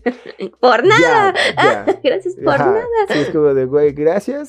Por 0.61 0.85
nada. 0.85 1.35
Ya, 1.57 1.87
ya. 1.87 2.01
Gracias 2.03 2.35
por 2.37 2.53
Ajá, 2.55 2.67
nada. 2.67 2.85
Sí, 3.09 3.19
es 3.21 3.31
como 3.31 3.55
de, 3.55 3.65
güey, 3.65 3.93
gracias. 3.93 4.49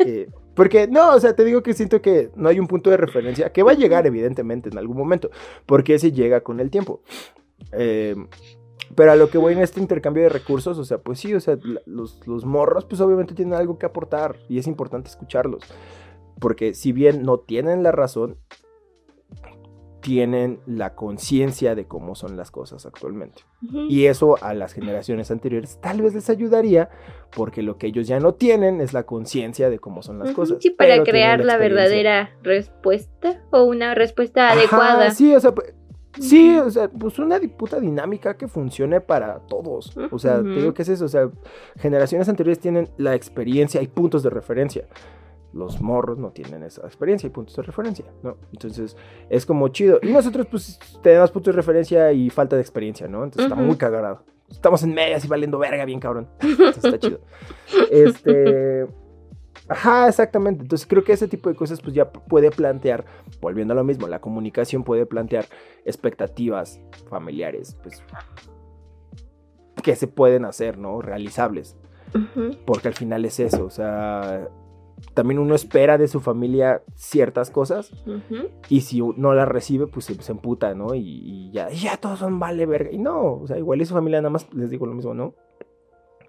eh, 0.00 0.28
porque, 0.54 0.86
no, 0.86 1.14
o 1.14 1.20
sea, 1.20 1.34
te 1.34 1.44
digo 1.44 1.62
que 1.62 1.74
siento 1.74 2.02
que 2.02 2.30
no 2.36 2.48
hay 2.48 2.60
un 2.60 2.66
punto 2.66 2.90
de 2.90 2.96
referencia 2.96 3.52
que 3.52 3.62
va 3.62 3.72
a 3.72 3.76
llegar, 3.76 4.06
evidentemente, 4.06 4.68
en 4.68 4.78
algún 4.78 4.96
momento, 4.96 5.30
porque 5.66 5.94
ese 5.94 6.12
llega 6.12 6.42
con 6.42 6.60
el 6.60 6.70
tiempo. 6.70 7.02
Eh, 7.72 8.16
pero 8.94 9.12
a 9.12 9.16
lo 9.16 9.30
que 9.30 9.38
voy 9.38 9.54
en 9.54 9.60
este 9.60 9.80
intercambio 9.80 10.24
de 10.24 10.28
recursos, 10.28 10.78
o 10.78 10.84
sea, 10.84 10.98
pues 10.98 11.18
sí, 11.18 11.32
o 11.34 11.40
sea, 11.40 11.58
los, 11.86 12.26
los 12.26 12.44
morros, 12.44 12.84
pues 12.84 13.00
obviamente 13.00 13.34
tienen 13.34 13.54
algo 13.54 13.78
que 13.78 13.86
aportar 13.86 14.36
y 14.48 14.58
es 14.58 14.66
importante 14.66 15.08
escucharlos. 15.08 15.62
Porque 16.38 16.74
si 16.74 16.92
bien 16.92 17.22
no 17.22 17.38
tienen 17.38 17.82
la 17.82 17.92
razón, 17.92 18.36
tienen 20.02 20.60
la 20.66 20.94
conciencia 20.94 21.74
de 21.74 21.86
cómo 21.86 22.14
son 22.14 22.36
las 22.36 22.50
cosas 22.50 22.84
actualmente. 22.84 23.42
Y 23.88 24.06
eso 24.06 24.36
a 24.42 24.52
las 24.52 24.74
generaciones 24.74 25.30
anteriores 25.30 25.78
tal 25.80 26.02
vez 26.02 26.12
les 26.12 26.28
ayudaría, 26.28 26.90
porque 27.34 27.62
lo 27.62 27.78
que 27.78 27.86
ellos 27.86 28.06
ya 28.06 28.20
no 28.20 28.34
tienen 28.34 28.80
es 28.80 28.92
la 28.92 29.04
conciencia 29.04 29.70
de 29.70 29.78
cómo 29.78 30.02
son 30.02 30.18
las 30.18 30.32
cosas. 30.32 30.58
Sí, 30.60 30.70
para 30.70 31.02
crear 31.04 31.44
la 31.44 31.56
verdadera 31.56 32.30
respuesta 32.42 33.40
o 33.50 33.62
una 33.62 33.94
respuesta 33.94 34.50
Ajá, 34.50 34.58
adecuada. 34.58 35.10
sí, 35.12 35.34
o 35.34 35.40
sea, 35.40 35.54
pues, 35.54 35.72
sí, 36.18 36.58
o 36.58 36.68
sea, 36.70 36.88
pues 36.88 37.18
una 37.18 37.38
puta 37.56 37.80
dinámica 37.80 38.36
que 38.36 38.48
funcione 38.48 39.00
para 39.00 39.38
todos. 39.46 39.96
O 40.10 40.18
sea, 40.18 40.40
Ujú. 40.40 40.54
te 40.54 40.60
digo 40.60 40.74
que 40.74 40.82
es 40.82 40.88
eso, 40.88 41.04
o 41.04 41.08
sea, 41.08 41.30
generaciones 41.78 42.28
anteriores 42.28 42.58
tienen 42.58 42.90
la 42.98 43.14
experiencia 43.14 43.80
y 43.80 43.86
puntos 43.86 44.22
de 44.22 44.30
referencia. 44.30 44.84
Los 45.52 45.80
morros 45.80 46.18
no 46.18 46.30
tienen 46.30 46.62
esa 46.62 46.86
experiencia 46.86 47.26
y 47.26 47.30
puntos 47.30 47.54
de 47.56 47.62
referencia, 47.62 48.06
¿no? 48.22 48.36
Entonces, 48.52 48.96
es 49.28 49.44
como 49.44 49.68
chido. 49.68 49.98
Y 50.02 50.12
nosotros, 50.12 50.46
pues, 50.50 50.78
tenemos 51.02 51.30
puntos 51.30 51.54
de 51.54 51.56
referencia 51.56 52.12
y 52.12 52.30
falta 52.30 52.56
de 52.56 52.62
experiencia, 52.62 53.06
¿no? 53.06 53.24
Entonces, 53.24 53.44
está 53.44 53.56
Ujú. 53.56 53.64
muy 53.66 53.76
cagado. 53.76 54.22
Estamos 54.50 54.82
en 54.82 54.94
medias 54.94 55.24
y 55.24 55.28
valiendo 55.28 55.58
verga 55.58 55.84
bien 55.84 56.00
cabrón. 56.00 56.28
Entonces, 56.40 56.84
está 56.84 56.98
chido. 56.98 57.20
Este... 57.90 58.86
Ajá, 59.68 60.08
exactamente. 60.08 60.62
Entonces 60.62 60.86
creo 60.86 61.04
que 61.04 61.12
ese 61.12 61.28
tipo 61.28 61.48
de 61.48 61.54
cosas 61.54 61.80
pues 61.80 61.94
ya 61.94 62.10
puede 62.10 62.50
plantear, 62.50 63.04
volviendo 63.40 63.72
a 63.72 63.76
lo 63.76 63.84
mismo, 63.84 64.08
la 64.08 64.20
comunicación 64.20 64.82
puede 64.82 65.06
plantear 65.06 65.46
expectativas 65.84 66.80
familiares, 67.08 67.76
pues 67.82 68.02
que 69.82 69.94
se 69.96 70.08
pueden 70.08 70.44
hacer, 70.44 70.78
¿no? 70.78 71.00
Realizables. 71.00 71.76
Porque 72.66 72.88
al 72.88 72.94
final 72.94 73.24
es 73.24 73.40
eso, 73.40 73.64
o 73.64 73.70
sea, 73.70 74.48
también 75.14 75.38
uno 75.38 75.54
espera 75.54 75.98
de 75.98 76.08
su 76.08 76.20
familia 76.20 76.82
ciertas 76.94 77.50
cosas 77.50 77.92
Ujú. 78.06 78.48
y 78.68 78.80
si 78.82 79.00
no 79.16 79.34
las 79.34 79.48
recibe, 79.48 79.86
pues 79.86 80.06
se, 80.06 80.14
se 80.22 80.32
emputa, 80.32 80.74
¿no? 80.74 80.94
Y, 80.94 81.00
y 81.02 81.50
ya, 81.52 81.70
y 81.70 81.76
ya 81.80 81.96
todos 81.96 82.18
son 82.20 82.38
vale 82.38 82.64
verga. 82.66 82.90
Y 82.90 82.98
no, 82.98 83.34
o 83.34 83.46
sea, 83.46 83.58
igual 83.58 83.80
y 83.82 83.84
su 83.86 83.94
familia 83.94 84.20
nada 84.20 84.30
más 84.30 84.52
les 84.54 84.70
digo 84.70 84.86
lo 84.86 84.94
mismo, 84.94 85.14
¿no? 85.14 85.34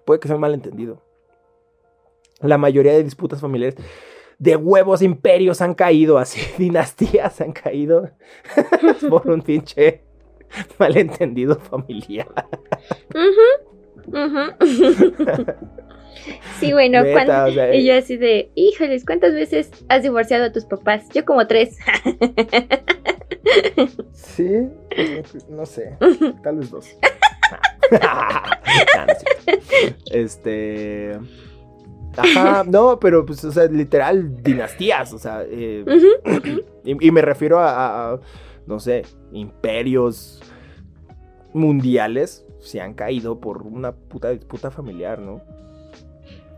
Puede 0.04 0.20
que 0.20 0.28
sea 0.28 0.34
un 0.36 0.42
malentendido. 0.42 1.00
La 2.40 2.58
mayoría 2.58 2.92
de 2.92 3.02
disputas 3.04 3.40
familiares 3.40 3.76
de 4.38 4.56
huevos 4.56 5.00
imperios 5.00 5.62
han 5.62 5.74
caído 5.74 6.18
así, 6.18 6.40
dinastías 6.58 7.40
han 7.40 7.52
caído 7.52 8.10
por 9.08 9.30
un 9.30 9.40
pinche 9.42 10.02
malentendido 10.78 11.56
familiar. 11.56 12.28
Ujú, 13.14 14.18
ujú. 14.18 15.93
Sí, 16.60 16.72
bueno, 16.72 17.02
Neta, 17.02 17.24
cuando- 17.24 17.50
o 17.50 17.54
sea, 17.54 17.74
y 17.74 17.84
yo 17.86 17.94
así 17.96 18.16
de, 18.16 18.50
híjoles, 18.54 19.04
¿cuántas 19.04 19.34
veces 19.34 19.70
has 19.88 20.02
divorciado 20.02 20.44
a 20.44 20.52
tus 20.52 20.64
papás? 20.64 21.08
Yo 21.14 21.24
como 21.24 21.46
tres. 21.46 21.76
Sí, 24.12 24.68
no 25.48 25.66
sé, 25.66 25.96
tal 26.42 26.56
vez 26.58 26.70
dos. 26.70 26.86
Ah, 28.00 28.58
este. 30.10 31.18
Ajá, 32.16 32.62
no, 32.64 32.98
pero 33.00 33.26
pues, 33.26 33.44
o 33.44 33.50
sea, 33.50 33.66
literal, 33.66 34.42
dinastías, 34.42 35.12
o 35.12 35.18
sea, 35.18 35.44
eh, 35.48 35.84
y, 36.84 37.06
y 37.08 37.10
me 37.10 37.22
refiero 37.22 37.58
a, 37.58 37.70
a- 37.70 38.12
a, 38.14 38.20
no 38.66 38.78
sé, 38.78 39.02
imperios 39.32 40.40
mundiales 41.52 42.46
se 42.60 42.80
han 42.80 42.94
caído 42.94 43.40
por 43.40 43.62
una 43.62 43.92
puta 43.92 44.30
disputa 44.30 44.70
familiar, 44.70 45.18
¿no? 45.18 45.42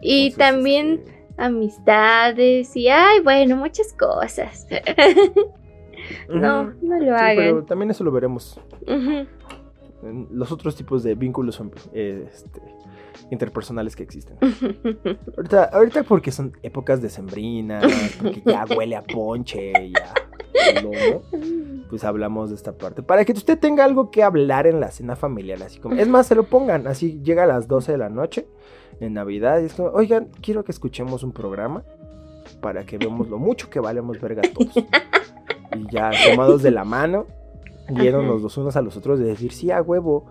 Y 0.01 0.27
Entonces, 0.27 0.39
también 0.39 1.01
este, 1.05 1.25
amistades 1.37 2.77
y, 2.77 2.89
ay, 2.89 3.21
bueno, 3.21 3.57
muchas 3.57 3.93
cosas. 3.93 4.67
no, 6.29 6.65
no 6.83 6.99
lo 6.99 7.05
Sí, 7.05 7.09
hagan. 7.09 7.37
pero 7.37 7.65
también 7.65 7.91
eso 7.91 8.05
lo 8.05 8.13
veremos 8.13 8.61
los 10.31 10.53
otros 10.53 10.77
tipos 10.77 11.03
de 11.03 11.15
vínculos 11.15 11.61
este, 11.93 12.61
interpersonales 13.31 13.97
que 13.97 14.03
existen. 14.03 14.37
Ahorita, 15.37 15.65
ahorita 15.65 16.03
porque 16.05 16.31
son 16.31 16.57
épocas 16.63 17.01
decembrinas, 17.03 17.85
porque 18.23 18.43
ya 18.45 18.65
huele 18.77 18.97
a 18.97 19.03
ponche, 19.03 19.73
ya 19.91 20.15
lomo, 20.83 21.23
pues 21.89 22.05
hablamos 22.05 22.51
de 22.51 22.57
esta 22.57 22.73
parte. 22.73 23.03
Para 23.03 23.25
que 23.25 23.33
usted 23.33 23.59
tenga 23.59 23.85
algo 23.85 24.11
que 24.11 24.23
hablar 24.23 24.67
en 24.67 24.81
la 24.81 24.91
cena 24.91 25.17
familiar, 25.17 25.63
así 25.63 25.79
como... 25.81 25.97
Es 25.97 26.09
más, 26.09 26.27
se 26.27 26.35
lo 26.35 26.45
pongan, 26.45 26.87
así 26.87 27.21
llega 27.23 27.45
a 27.45 27.47
las 27.47 27.67
12 27.69 27.93
de 27.93 27.99
la 27.99 28.09
noche, 28.09 28.47
en 29.01 29.15
Navidad, 29.15 29.61
y 29.61 29.67
es 29.67 29.75
como, 29.75 29.89
oigan, 29.91 30.29
quiero 30.41 30.65
que 30.65 30.73
escuchemos 30.73 31.23
un 31.23 31.33
programa 31.33 31.83
para 32.61 32.85
que 32.85 32.99
veamos 32.99 33.29
lo 33.29 33.39
mucho 33.39 33.69
que 33.71 33.81
valemos 33.81 34.21
verga 34.21 34.43
todos. 34.53 34.75
Y 35.75 35.93
ya 35.93 36.13
tomados 36.31 36.63
de 36.63 36.71
la 36.71 36.85
mano, 36.85 37.27
viéndonos 37.91 38.41
los 38.41 38.57
unos 38.57 38.77
a 38.77 38.83
los 38.83 38.97
otros 38.97 39.19
de 39.19 39.27
decir, 39.27 39.53
sí, 39.53 39.71
a 39.71 39.83
huevo. 39.83 40.27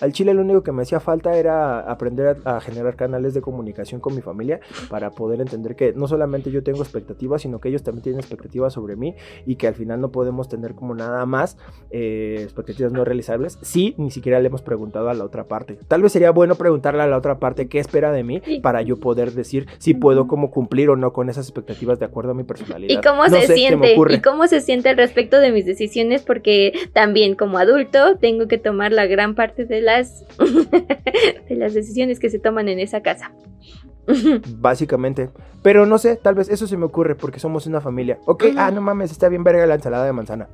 Al 0.00 0.12
chile 0.12 0.34
lo 0.34 0.42
único 0.42 0.62
que 0.62 0.72
me 0.72 0.82
hacía 0.82 1.00
falta 1.00 1.36
era 1.36 1.80
aprender 1.80 2.38
a, 2.44 2.56
a 2.56 2.60
generar 2.60 2.96
canales 2.96 3.34
de 3.34 3.40
comunicación 3.40 4.00
con 4.00 4.14
mi 4.14 4.20
familia 4.22 4.60
para 4.88 5.10
poder 5.10 5.40
entender 5.40 5.76
que 5.76 5.92
no 5.92 6.06
solamente 6.08 6.50
yo 6.50 6.62
tengo 6.62 6.82
expectativas, 6.82 7.42
sino 7.42 7.60
que 7.60 7.68
ellos 7.68 7.82
también 7.82 8.02
tienen 8.02 8.20
expectativas 8.20 8.72
sobre 8.72 8.96
mí 8.96 9.14
y 9.46 9.56
que 9.56 9.66
al 9.66 9.74
final 9.74 10.00
no 10.00 10.10
podemos 10.10 10.48
tener 10.48 10.74
como 10.74 10.94
nada 10.94 11.24
más 11.26 11.56
eh, 11.90 12.40
expectativas 12.42 12.92
no 12.92 13.04
realizables 13.04 13.58
si 13.62 13.94
ni 13.98 14.10
siquiera 14.10 14.40
le 14.40 14.48
hemos 14.48 14.62
preguntado 14.62 15.08
a 15.08 15.14
la 15.14 15.24
otra 15.24 15.44
parte. 15.44 15.78
Tal 15.88 16.02
vez 16.02 16.12
sería 16.12 16.30
bueno 16.30 16.54
preguntarle 16.54 17.02
a 17.02 17.06
la 17.06 17.16
otra 17.16 17.38
parte 17.38 17.68
qué 17.68 17.78
espera 17.78 18.12
de 18.12 18.24
mí 18.24 18.42
para 18.62 18.82
yo 18.82 18.96
poder 18.96 19.32
decir 19.32 19.66
si 19.78 19.94
puedo 19.94 20.26
como 20.26 20.50
cumplir 20.50 20.90
o 20.90 20.96
no 20.96 21.12
con 21.12 21.28
esas 21.28 21.46
expectativas 21.46 21.98
de 21.98 22.06
acuerdo 22.06 22.32
a 22.32 22.34
mi 22.34 22.44
personalidad. 22.44 22.92
¿Y 22.92 23.02
cómo 23.02 23.24
No 23.24 23.30
se 23.30 23.46
sé, 23.46 23.54
siente? 23.54 23.96
¿Y 24.10 24.20
cómo 24.20 24.46
se 24.46 24.60
siente 24.60 24.88
al 24.88 24.96
respecto 24.96 25.40
de 25.40 25.52
mis 25.52 25.66
decisiones? 25.66 26.22
Porque 26.22 26.72
también 26.92 27.34
como 27.34 27.58
adulto 27.58 28.16
tengo 28.16 28.48
que 28.48 28.58
tomar 28.58 28.92
la 28.92 29.06
gran 29.06 29.34
parte 29.34 29.64
de 29.64 29.80
las 29.88 30.24
de 31.48 31.56
las 31.56 31.74
decisiones 31.74 32.20
que 32.20 32.28
se 32.28 32.38
toman 32.38 32.68
en 32.68 32.78
esa 32.78 33.00
casa. 33.00 33.32
Básicamente. 34.58 35.30
Pero 35.62 35.86
no 35.86 35.98
sé, 35.98 36.16
tal 36.16 36.34
vez 36.34 36.48
eso 36.48 36.66
se 36.66 36.76
me 36.76 36.84
ocurre 36.84 37.14
porque 37.14 37.40
somos 37.40 37.66
una 37.66 37.80
familia. 37.80 38.18
Ok, 38.26 38.44
ah, 38.56 38.70
no 38.70 38.80
mames, 38.80 39.10
está 39.10 39.28
bien 39.28 39.44
verga 39.44 39.66
la 39.66 39.74
ensalada 39.74 40.04
de 40.04 40.12
manzana. 40.12 40.48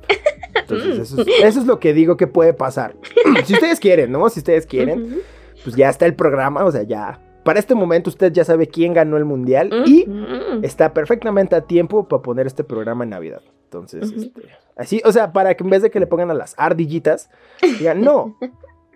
Entonces, 0.55 0.97
eso 0.99 1.21
es, 1.21 1.27
eso 1.43 1.59
es 1.59 1.65
lo 1.65 1.79
que 1.79 1.93
digo 1.93 2.17
que 2.17 2.27
puede 2.27 2.53
pasar. 2.53 2.95
si 3.45 3.53
ustedes 3.53 3.79
quieren, 3.79 4.11
¿no? 4.11 4.29
Si 4.29 4.39
ustedes 4.39 4.65
quieren, 4.65 5.19
pues 5.63 5.75
ya 5.75 5.89
está 5.89 6.05
el 6.05 6.15
programa, 6.15 6.63
o 6.63 6.71
sea, 6.71 6.83
ya. 6.83 7.19
Para 7.43 7.59
este 7.59 7.75
momento 7.75 8.09
usted 8.09 8.33
ya 8.33 8.43
sabe 8.43 8.67
quién 8.67 8.93
ganó 8.93 9.17
el 9.17 9.25
mundial 9.25 9.69
y 9.85 10.07
está 10.63 10.95
perfectamente 10.95 11.55
a 11.55 11.61
tiempo 11.61 12.07
para 12.07 12.23
poner 12.23 12.47
este 12.47 12.63
programa 12.63 13.03
en 13.03 13.11
Navidad. 13.11 13.43
Entonces, 13.65 14.11
este, 14.11 14.41
así, 14.75 14.99
o 15.05 15.11
sea, 15.11 15.31
para 15.31 15.53
que 15.53 15.63
en 15.63 15.69
vez 15.69 15.83
de 15.83 15.91
que 15.91 15.99
le 15.99 16.07
pongan 16.07 16.31
a 16.31 16.33
las 16.33 16.55
ardillitas, 16.57 17.29
digan, 17.61 18.01
no, 18.01 18.35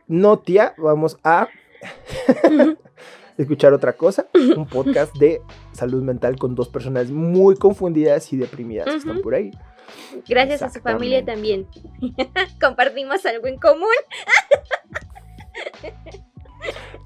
no, 0.09 0.39
tía, 0.39 0.73
vamos 0.77 1.17
a 1.23 1.47
escuchar 3.37 3.73
otra 3.73 3.93
cosa, 3.93 4.27
un 4.33 4.65
podcast 4.65 5.15
de 5.15 5.41
salud 5.71 6.03
mental 6.03 6.37
con 6.37 6.55
dos 6.55 6.67
personas 6.67 7.11
muy 7.11 7.55
confundidas 7.55 8.33
y 8.33 8.37
deprimidas 8.37 8.87
que 8.87 8.95
están 8.97 9.21
por 9.21 9.35
ahí. 9.35 9.51
Gracias 10.27 10.63
a 10.63 10.69
su 10.69 10.81
familia 10.81 11.23
también. 11.23 11.67
Compartimos 12.61 13.25
algo 13.25 13.47
en 13.47 13.59
común. 13.59 13.87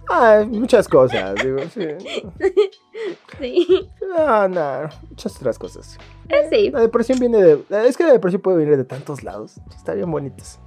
Ah, 0.09 0.43
muchas 0.47 0.87
cosas, 0.87 1.35
digo, 1.43 1.59
sí. 1.73 1.87
Sí. 3.39 3.89
No, 4.07 4.47
no, 4.47 4.89
muchas 5.09 5.35
otras 5.37 5.59
cosas. 5.59 5.97
Sí. 6.49 6.69
La 6.69 6.81
depresión 6.81 7.19
viene 7.19 7.41
de, 7.41 7.63
es 7.87 7.97
que 7.97 8.03
la 8.03 8.13
depresión 8.13 8.41
puede 8.41 8.57
venir 8.57 8.77
de 8.77 8.85
tantos 8.85 9.23
lados, 9.23 9.59
está 9.75 9.93
bien 9.93 10.09
bonitos. 10.09 10.59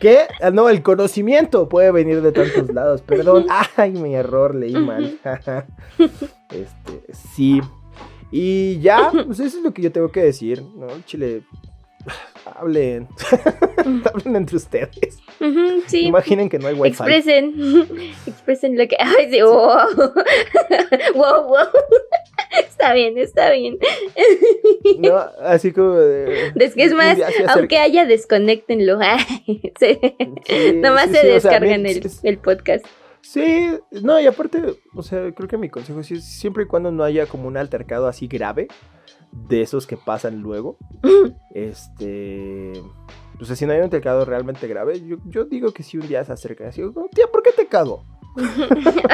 ¿Qué? 0.00 0.18
Ah, 0.40 0.50
no, 0.50 0.68
el 0.68 0.82
conocimiento 0.82 1.68
puede 1.68 1.90
venir 1.90 2.20
de 2.20 2.32
tantos 2.32 2.72
lados. 2.72 3.02
Perdón. 3.02 3.46
Ay, 3.76 3.92
mi 3.92 4.14
error, 4.14 4.54
leí 4.54 4.74
mal. 4.74 5.18
este, 6.50 7.12
sí. 7.12 7.60
Y 8.30 8.80
ya, 8.80 9.10
pues 9.12 9.40
eso 9.40 9.58
es 9.58 9.64
lo 9.64 9.72
que 9.72 9.82
yo 9.82 9.92
tengo 9.92 10.10
que 10.10 10.22
decir, 10.22 10.62
¿no? 10.76 10.88
Chile, 11.06 11.42
hablen. 12.44 13.08
hablen 14.12 14.36
entre 14.36 14.56
ustedes. 14.56 15.18
Ujú, 15.40 15.82
sí. 15.86 16.06
Imaginen 16.06 16.48
que 16.48 16.58
no 16.58 16.68
hay 16.68 16.74
wifi. 16.74 16.88
Expresen, 16.88 17.54
expresen 18.26 18.78
lo 18.78 18.86
que. 18.88 18.96
Ay, 18.98 19.30
sí, 19.30 19.42
wow. 19.42 20.12
wow, 21.14 21.46
wow. 21.48 21.66
Está 22.58 22.92
bien, 22.94 23.18
está 23.18 23.50
bien. 23.50 23.78
No, 25.00 25.16
así 25.42 25.72
como 25.72 25.94
de- 25.94 26.52
Es 26.56 26.74
que 26.74 26.84
es 26.84 26.94
más, 26.94 27.18
aunque 27.48 27.78
haya, 27.78 28.06
desconectenlo. 28.06 28.98
Sí. 29.80 29.98
Nomás 30.76 31.10
se 31.10 31.20
sí, 31.20 31.28
o 31.30 31.40
sea, 31.40 31.50
descargan 31.60 31.86
el, 31.86 32.02
sí, 32.08 32.20
el 32.22 32.38
podcast. 32.38 32.84
Sí, 33.22 33.70
no, 33.90 34.20
y 34.20 34.26
aparte, 34.26 34.62
o 34.94 35.02
sea, 35.02 35.32
creo 35.32 35.48
que 35.48 35.56
mi 35.56 35.70
consejo 35.70 36.00
es 36.00 36.24
siempre 36.24 36.64
y 36.64 36.66
cuando 36.66 36.92
no 36.92 37.02
haya 37.02 37.26
como 37.26 37.48
un 37.48 37.56
altercado 37.56 38.06
así 38.06 38.26
grave, 38.28 38.68
de 39.48 39.62
esos 39.62 39.86
que 39.86 39.96
pasan 39.96 40.40
luego, 40.40 40.76
este, 41.54 42.72
sea, 43.44 43.56
si 43.56 43.66
no 43.66 43.72
hay 43.72 43.78
un 43.78 43.84
altercado 43.84 44.24
realmente 44.24 44.66
grave, 44.68 45.00
yo, 45.06 45.16
yo 45.26 45.44
digo 45.44 45.72
que 45.72 45.82
si 45.82 45.98
un 45.98 46.06
día 46.08 46.24
se 46.24 46.32
acerca 46.32 46.68
así, 46.68 46.82
"Oh, 46.82 47.08
tía, 47.12 47.26
¿por 47.26 47.42
qué 47.42 47.52
te 47.52 47.66
cago? 47.66 48.04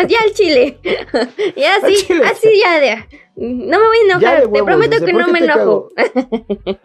Ya 0.08 0.18
al 0.24 0.32
chile. 0.32 0.78
ya 1.56 1.76
así, 1.76 1.94
así 2.24 2.48
ya 2.62 2.80
de. 2.80 2.96
No 3.36 3.78
me 3.78 3.86
voy 3.86 3.96
a 3.98 4.04
enojar. 4.14 4.50
Te 4.50 4.62
prometo 4.62 4.94
dice, 4.94 5.06
que 5.06 5.12
"¿Por 5.12 5.26
no 5.26 5.32
me 5.32 5.38
enojo. 5.40 5.58
cago?" 5.58 5.88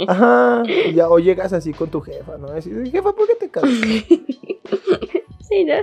Ajá, 0.08 0.64
y 0.68 0.94
ya, 0.94 1.10
o 1.10 1.20
llegas 1.20 1.54
así 1.54 1.72
con 1.74 1.90
tu 1.90 2.02
jefa, 2.02 2.38
¿no? 2.38 2.48
Así, 2.48 2.72
jefa, 2.92 3.14
¿por 3.14 3.28
qué 3.28 3.36
te? 3.36 3.50
Sí, 5.48 5.64
¿no? 5.64 5.76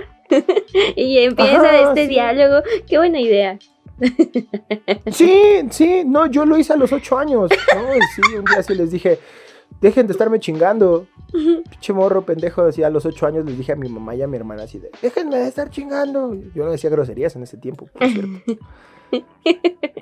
y 0.95 1.19
empieza 1.19 1.55
Ajá, 1.69 1.89
este 1.89 2.03
sí. 2.03 2.09
diálogo. 2.09 2.61
Qué 2.87 2.97
buena 2.97 3.19
idea. 3.19 3.57
Sí, 5.11 5.67
sí, 5.69 6.03
no, 6.05 6.27
yo 6.27 6.45
lo 6.45 6.57
hice 6.57 6.73
a 6.73 6.77
los 6.77 6.91
ocho 6.91 7.17
años, 7.17 7.49
¿no? 7.75 7.93
Sí, 8.15 8.35
un 8.37 8.45
día 8.45 8.63
sí 8.63 8.75
les 8.75 8.91
dije, 8.91 9.19
dejen 9.81 10.07
de 10.07 10.13
estarme 10.13 10.39
chingando. 10.39 11.07
Pinche 11.31 11.93
morro 11.93 12.23
pendejo, 12.23 12.63
así 12.63 12.83
a 12.83 12.89
los 12.89 13.05
ocho 13.05 13.25
años 13.25 13.45
les 13.45 13.57
dije 13.57 13.71
a 13.71 13.75
mi 13.75 13.89
mamá 13.89 14.15
y 14.15 14.21
a 14.21 14.27
mi 14.27 14.37
hermana 14.37 14.63
así 14.63 14.79
de, 14.79 14.91
déjenme 15.01 15.37
de 15.37 15.47
estar 15.47 15.69
chingando. 15.69 16.35
Yo 16.53 16.65
no 16.65 16.71
decía 16.71 16.89
groserías 16.89 17.35
en 17.35 17.43
ese 17.43 17.57
tiempo, 17.57 17.87
por 17.87 18.07
cierto. 18.07 18.61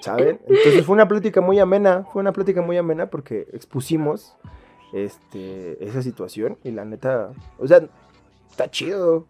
¿Saben? 0.01 0.39
Entonces 0.47 0.85
fue 0.85 0.93
una 0.93 1.07
plática 1.07 1.41
muy 1.41 1.59
amena, 1.59 2.05
fue 2.11 2.21
una 2.21 2.31
plática 2.31 2.61
muy 2.61 2.77
amena 2.77 3.09
porque 3.09 3.47
expusimos 3.53 4.35
este, 4.93 5.83
esa 5.85 6.01
situación 6.01 6.57
y 6.63 6.71
la 6.71 6.85
neta, 6.85 7.31
o 7.57 7.67
sea, 7.67 7.81
está 8.49 8.69
chido. 8.69 9.27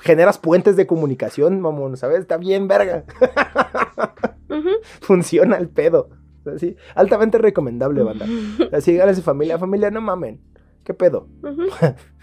Generas 0.00 0.38
puentes 0.38 0.76
de 0.76 0.86
comunicación, 0.86 1.60
mamón, 1.60 1.96
¿sabes? 1.96 2.20
Está 2.20 2.36
bien, 2.36 2.68
verga. 2.68 3.04
Funciona 5.00 5.56
el 5.56 5.68
pedo. 5.68 6.10
Así, 6.54 6.76
altamente 6.94 7.38
recomendable, 7.38 8.02
banda. 8.02 8.26
Así, 8.72 8.92
díganle 8.92 9.12
a 9.12 9.16
su 9.16 9.22
familia, 9.22 9.58
familia, 9.58 9.90
no 9.90 10.00
mamen. 10.00 10.40
¿Qué 10.84 10.94
pedo? 10.94 11.28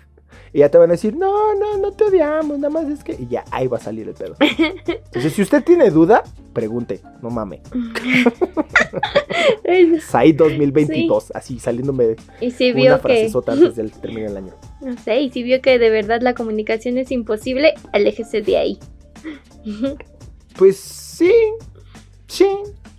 Y 0.54 0.60
ya 0.60 0.70
te 0.70 0.78
van 0.78 0.90
a 0.90 0.94
decir, 0.94 1.16
no, 1.16 1.56
no, 1.56 1.78
no 1.78 1.92
te 1.92 2.06
odiamos, 2.06 2.60
nada 2.60 2.70
más 2.70 2.90
es 2.90 3.04
que. 3.04 3.14
Y 3.14 3.28
ya, 3.28 3.44
ahí 3.52 3.68
va 3.68 3.78
a 3.78 3.80
salir 3.80 4.08
el 4.08 4.14
pedo. 4.14 4.36
Entonces, 4.40 5.34
si 5.34 5.42
usted 5.42 5.64
tiene 5.64 5.90
duda, 5.90 6.24
pregunte, 6.54 7.02
no 7.22 7.30
mame. 7.30 7.62
SAI 10.02 10.34
2022, 10.34 11.32
así 11.34 11.60
saliéndome 11.60 12.16
y 12.42 12.52
si 12.52 12.72
una 12.72 12.82
vio 12.82 13.02
que, 13.02 13.32
antes 13.48 13.76
del 13.76 13.92
término 13.92 14.28
del 14.28 14.38
año. 14.38 14.54
No 14.82 14.98
sé, 14.98 15.22
y 15.22 15.30
si 15.32 15.44
vio 15.44 15.62
que 15.62 15.78
de 15.80 15.90
verdad 15.90 16.22
la 16.22 16.34
comunicación 16.34 16.98
es 16.98 17.12
imposible, 17.12 17.74
aléjese 17.94 18.42
de 18.42 18.58
ahí. 18.58 18.80
Pues 20.58 20.78
sí, 20.78 21.32
sí. 22.28 22.48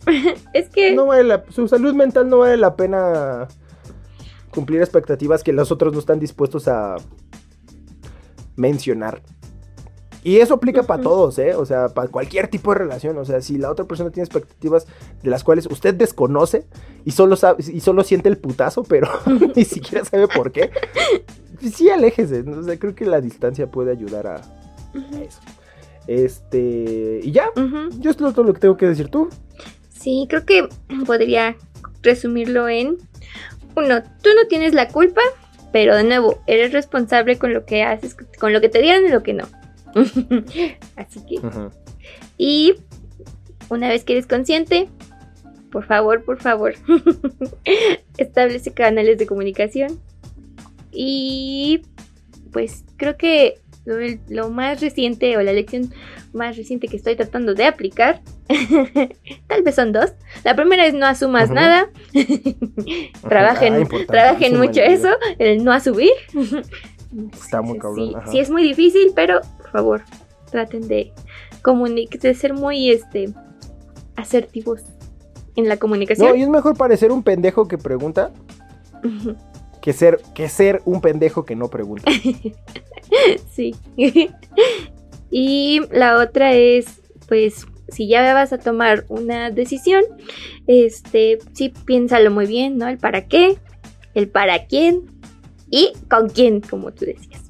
Es 0.52 0.68
que 0.68 0.94
No 0.94 1.06
vale 1.06 1.24
la- 1.24 1.44
su 1.50 1.68
salud 1.68 1.94
mental 1.94 2.28
no 2.28 2.38
vale 2.38 2.56
la 2.56 2.74
pena 2.76 3.46
cumplir 4.50 4.80
expectativas 4.80 5.42
que 5.42 5.52
los 5.52 5.70
otros 5.72 5.92
no 5.92 5.98
están 6.00 6.18
dispuestos 6.20 6.66
a 6.68 6.96
mencionar. 8.56 9.22
Y 10.24 10.36
eso 10.38 10.54
aplica 10.54 10.84
para 10.84 11.02
todos, 11.02 11.36
¿eh? 11.40 11.54
O 11.56 11.66
sea, 11.66 11.88
para 11.88 12.06
cualquier 12.08 12.46
tipo 12.46 12.72
de 12.72 12.78
relación. 12.78 13.18
O 13.18 13.24
sea, 13.24 13.40
si 13.40 13.58
la 13.58 13.70
otra 13.70 13.86
persona 13.86 14.10
tiene 14.10 14.24
expectativas 14.24 14.86
de 15.22 15.30
las 15.30 15.42
cuales 15.42 15.66
usted 15.66 15.94
desconoce 15.94 16.64
y 17.04 17.10
solo 17.10 17.34
sabe, 17.34 17.64
y 17.72 17.80
solo 17.80 18.04
siente 18.04 18.28
el 18.28 18.38
putazo, 18.38 18.84
pero 18.84 19.08
ni 19.56 19.64
siquiera 19.64 20.04
sabe 20.04 20.28
por 20.28 20.52
qué, 20.52 20.70
sí, 21.70 21.90
aléjese. 21.90 22.42
¿no? 22.42 22.58
O 22.58 22.62
sea, 22.62 22.78
creo 22.78 22.94
que 22.94 23.04
la 23.04 23.20
distancia 23.20 23.70
puede 23.70 23.92
ayudar 23.92 24.26
a, 24.26 24.36
a 24.36 25.20
eso. 25.20 25.40
Este. 26.06 27.20
Y 27.22 27.32
ya. 27.32 27.48
Ujú. 27.56 27.90
Yo 28.00 28.10
es 28.10 28.16
todo 28.16 28.42
lo 28.42 28.52
que 28.54 28.60
tengo 28.60 28.76
que 28.76 28.86
decir 28.86 29.08
tú. 29.08 29.28
Sí, 29.90 30.26
creo 30.28 30.44
que 30.44 30.68
podría 31.06 31.56
resumirlo 32.02 32.68
en 32.68 32.98
uno, 33.74 34.02
tú 34.22 34.30
no 34.36 34.46
tienes 34.48 34.74
la 34.74 34.88
culpa, 34.88 35.22
pero 35.72 35.96
de 35.96 36.04
nuevo, 36.04 36.42
eres 36.46 36.72
responsable 36.72 37.38
con 37.38 37.54
lo 37.54 37.64
que 37.64 37.82
haces, 37.82 38.16
con 38.38 38.52
lo 38.52 38.60
que 38.60 38.68
te 38.68 38.82
dieron 38.82 39.06
y 39.06 39.08
lo 39.08 39.22
que 39.22 39.32
no. 39.32 39.44
Así 40.96 41.20
que, 41.26 41.40
y 42.36 42.74
una 43.68 43.88
vez 43.88 44.04
que 44.04 44.12
eres 44.14 44.26
consciente, 44.26 44.88
por 45.70 45.86
favor, 45.86 46.22
por 46.24 46.38
favor, 46.38 46.74
establece 48.18 48.72
canales 48.72 49.18
de 49.18 49.26
comunicación. 49.26 49.98
Y 50.92 51.82
pues 52.52 52.84
creo 52.96 53.16
que 53.16 53.60
lo, 53.84 53.96
lo 54.28 54.50
más 54.50 54.80
reciente 54.80 55.36
o 55.36 55.42
la 55.42 55.52
lección 55.52 55.92
más 56.32 56.56
reciente 56.56 56.88
que 56.88 56.96
estoy 56.96 57.16
tratando 57.16 57.54
de 57.54 57.64
aplicar, 57.64 58.22
tal 59.48 59.62
vez 59.62 59.74
son 59.74 59.92
dos. 59.92 60.12
La 60.44 60.54
primera 60.54 60.86
es 60.86 60.94
no 60.94 61.06
asumas 61.06 61.50
nada. 61.50 61.90
trabajen 63.28 63.74
Ah, 63.74 64.04
trabajen 64.06 64.58
mucho 64.58 64.80
eso, 64.80 65.08
el 65.38 65.64
no 65.64 65.72
asumir. 65.72 66.10
Está 67.32 67.60
muy 67.60 67.78
cabrón, 67.78 68.14
Sí, 68.30 68.38
es 68.38 68.50
muy 68.50 68.62
difícil, 68.62 69.12
pero 69.14 69.40
por 69.58 69.70
favor, 69.70 70.02
traten 70.50 70.88
de 70.88 71.12
de 72.20 72.34
ser 72.34 72.54
muy 72.54 72.90
este 72.90 73.32
asertivos 74.16 74.82
en 75.54 75.68
la 75.68 75.76
comunicación. 75.76 76.30
No, 76.30 76.34
y 76.34 76.42
es 76.42 76.48
mejor 76.48 76.76
parecer 76.76 77.12
un 77.12 77.22
pendejo 77.22 77.68
que 77.68 77.78
pregunta 77.78 78.32
Ujú, 79.04 79.36
que 79.82 79.92
ser, 79.92 80.20
que 80.34 80.48
ser 80.48 80.80
un 80.86 81.02
pendejo 81.02 81.44
que 81.44 81.56
no 81.56 81.68
pregunta. 81.68 82.10
sí. 83.52 83.74
y 85.30 85.80
la 85.90 86.16
otra 86.18 86.54
es, 86.54 87.02
pues, 87.28 87.66
si 87.88 88.08
ya 88.08 88.32
vas 88.32 88.52
a 88.52 88.58
tomar 88.58 89.04
una 89.08 89.50
decisión, 89.50 90.02
este, 90.66 91.40
sí 91.52 91.74
piénsalo 91.84 92.30
muy 92.30 92.46
bien, 92.46 92.78
¿no? 92.78 92.88
El 92.88 92.96
para 92.96 93.26
qué, 93.26 93.58
el 94.14 94.28
para 94.28 94.66
quién 94.66 95.02
y 95.68 95.92
con 96.08 96.28
quién, 96.30 96.60
como 96.60 96.92
tú 96.92 97.04
decías. 97.04 97.42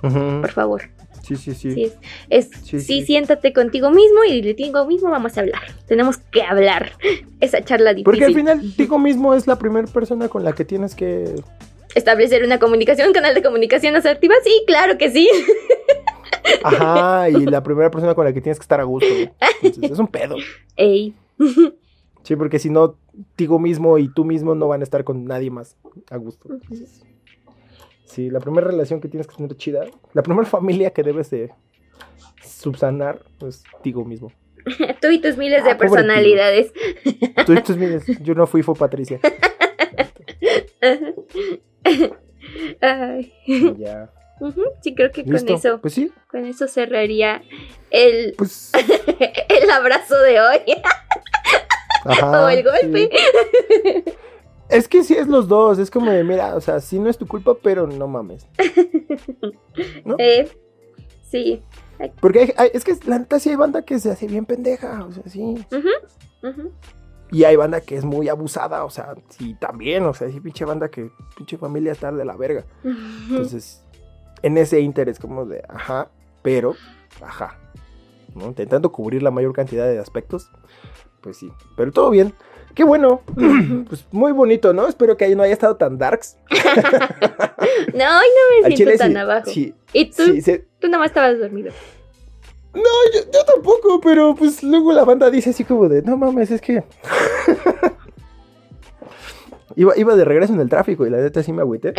Por 0.00 0.50
favor. 0.50 0.93
Sí, 1.24 1.36
sí, 1.36 1.54
sí. 1.54 1.72
Sí, 1.72 1.92
es, 2.28 2.50
Sí, 2.62 2.80
sí, 2.80 3.02
siéntate 3.06 3.54
contigo 3.54 3.90
mismo 3.90 4.24
y 4.28 4.42
de 4.42 4.50
contigo 4.50 4.86
mismo 4.86 5.10
vamos 5.10 5.36
a 5.38 5.40
hablar. 5.40 5.62
Tenemos 5.86 6.18
que 6.18 6.42
hablar. 6.42 6.92
Esa 7.40 7.64
charla 7.64 7.94
difícil. 7.94 8.04
Porque 8.04 8.24
al 8.24 8.34
final, 8.34 8.74
Tico 8.76 8.98
mismo 8.98 9.34
es 9.34 9.46
la 9.46 9.58
primera 9.58 9.86
persona 9.86 10.28
con 10.28 10.44
la 10.44 10.52
que 10.52 10.64
tienes 10.64 10.94
que. 10.94 11.34
Establecer 11.94 12.44
una 12.44 12.58
comunicación, 12.58 13.08
un 13.08 13.14
canal 13.14 13.34
de 13.34 13.42
comunicación 13.42 13.94
asertiva, 13.96 14.34
sí, 14.44 14.64
claro 14.66 14.98
que 14.98 15.10
sí. 15.10 15.28
Ajá, 16.62 17.30
y 17.30 17.46
la 17.46 17.62
primera 17.62 17.90
persona 17.90 18.14
con 18.14 18.24
la 18.26 18.32
que 18.32 18.40
tienes 18.40 18.58
que 18.58 18.64
estar 18.64 18.80
a 18.80 18.84
gusto. 18.84 19.08
Entonces, 19.62 19.92
es 19.92 19.98
un 19.98 20.08
pedo. 20.08 20.36
Ey. 20.76 21.14
Sí, 22.22 22.36
porque 22.36 22.58
si 22.58 22.68
no, 22.68 22.96
Tigo 23.36 23.58
mismo 23.58 23.96
y 23.98 24.08
tú 24.12 24.24
mismo 24.24 24.54
no 24.54 24.68
van 24.68 24.80
a 24.80 24.84
estar 24.84 25.04
con 25.04 25.24
nadie 25.24 25.50
más 25.50 25.76
a 26.10 26.16
gusto. 26.16 26.48
Sí, 28.04 28.30
la 28.30 28.40
primera 28.40 28.66
relación 28.66 29.00
que 29.00 29.08
tienes 29.08 29.26
que 29.26 29.36
tener 29.36 29.56
chida, 29.56 29.84
la 30.12 30.22
primera 30.22 30.46
familia 30.48 30.90
que 30.92 31.02
debes 31.02 31.30
de 31.30 31.50
subsanar, 32.42 33.20
es 33.46 33.62
Tigo 33.82 34.04
mismo. 34.04 34.32
Tú 35.00 35.08
y 35.10 35.20
tus 35.20 35.36
miles 35.36 35.62
Ah, 35.64 35.68
de 35.68 35.74
pobre 35.74 35.88
personalidades. 35.90 36.72
Tú, 37.46 37.54
tú, 37.66 37.76
miles, 37.76 38.04
yo 38.22 38.34
no 38.34 38.46
fui, 38.46 38.62
fue 38.62 38.74
Patricia. 38.74 39.20
Ay. 42.80 43.32
Y 43.46 43.76
ya. 43.78 44.10
Ujú, 44.40 44.62
Sí, 44.82 44.94
creo 44.94 45.10
que 45.10 45.22
Listo. 45.22 45.46
con 45.46 45.54
eso, 45.56 45.80
Pues 45.80 45.94
sí, 45.94 46.10
con 46.28 46.44
eso 46.44 46.66
cerraría 46.66 47.42
el, 47.90 48.34
pues. 48.36 48.72
el 49.48 49.70
abrazo 49.70 50.18
de 50.20 50.40
hoy. 50.40 50.58
Ajá, 52.04 52.44
o 52.44 52.48
el 52.48 52.64
golpe. 52.64 53.10
sí. 53.12 54.04
Es 54.68 54.88
que 54.88 55.04
sí 55.04 55.14
es 55.14 55.28
los 55.28 55.46
dos, 55.48 55.78
es 55.78 55.90
como 55.90 56.10
de, 56.10 56.24
mira, 56.24 56.54
o 56.56 56.60
sea, 56.60 56.80
sí 56.80 56.98
no 56.98 57.10
es 57.10 57.18
tu 57.18 57.26
culpa, 57.26 57.54
pero 57.62 57.86
no 57.86 58.08
mames. 58.08 58.46
¿No? 60.04 60.16
Eh, 60.18 60.48
sí. 61.30 61.62
Porque 62.20 62.40
hay- 62.40 62.54
hay- 62.56 62.70
es 62.74 62.84
que 62.84 62.94
la 63.06 63.18
neta 63.18 63.38
sí 63.38 63.50
hay 63.50 63.56
banda 63.56 63.82
que 63.82 63.98
se 63.98 64.10
hace 64.10 64.26
bien 64.26 64.46
pendeja, 64.46 65.04
o 65.04 65.12
sea, 65.12 65.22
sí. 65.26 65.64
Ujú. 66.42 66.72
Y 67.30 67.44
hay 67.44 67.56
banda 67.56 67.80
que 67.80 67.96
es 67.96 68.04
muy 68.04 68.28
abusada, 68.28 68.84
o 68.84 68.90
sea, 68.90 69.14
sí 69.30 69.54
también, 69.60 70.04
o 70.04 70.14
sea, 70.14 70.28
sí 70.30 70.40
pinche 70.40 70.64
banda 70.64 70.88
que 70.88 71.10
pinche 71.36 71.56
familia 71.56 71.92
está 71.92 72.12
de 72.12 72.24
la 72.24 72.36
verga. 72.36 72.64
Entonces, 73.30 73.84
en 74.42 74.56
ese 74.58 74.80
interés 74.80 75.18
como 75.18 75.44
de, 75.46 75.62
ajá, 75.68 76.10
pero, 76.42 76.74
ajá. 77.22 77.58
¿no? 78.34 78.46
Intentando 78.46 78.90
cubrir 78.92 79.22
la 79.22 79.30
mayor 79.30 79.52
cantidad 79.52 79.86
de 79.86 79.98
aspectos, 79.98 80.50
pues 81.22 81.36
sí. 81.38 81.50
Pero 81.76 81.92
todo 81.92 82.10
bien. 82.10 82.34
Qué 82.74 82.84
bueno. 82.84 83.20
pues 83.88 84.06
muy 84.10 84.32
bonito, 84.32 84.72
¿no? 84.72 84.88
Espero 84.88 85.16
que 85.16 85.24
ahí 85.24 85.36
no 85.36 85.42
haya 85.42 85.52
estado 85.52 85.76
tan 85.76 85.98
darks. 85.98 86.36
No, 87.94 88.04
hoy 88.04 88.26
no 88.62 88.68
me 88.68 88.76
siento 88.76 88.96
tan 88.98 89.12
sí, 89.12 89.16
abajo. 89.18 89.50
sí, 89.50 89.74
y 89.92 90.10
tú, 90.10 90.24
sí, 90.24 90.40
se- 90.42 90.66
tú 90.80 90.88
nada 90.88 90.98
más 90.98 91.10
estabas 91.10 91.38
dormido. 91.38 91.72
No, 92.74 92.82
yo, 93.14 93.20
yo 93.32 93.44
tampoco, 93.44 94.00
pero 94.02 94.34
pues 94.34 94.62
luego 94.62 94.92
la 94.92 95.04
banda 95.04 95.30
dice 95.30 95.50
así 95.50 95.64
como 95.64 95.88
de, 95.88 96.02
no 96.02 96.16
mames, 96.16 96.50
es 96.50 96.60
que... 96.60 96.82
iba, 99.76 99.96
iba 99.96 100.16
de 100.16 100.24
regreso 100.24 100.52
en 100.52 100.60
el 100.60 100.68
tráfico 100.68 101.06
y 101.06 101.10
la 101.10 101.18
neta 101.18 101.42
sí 101.42 101.52
me 101.52 101.62
agüité. 101.62 101.94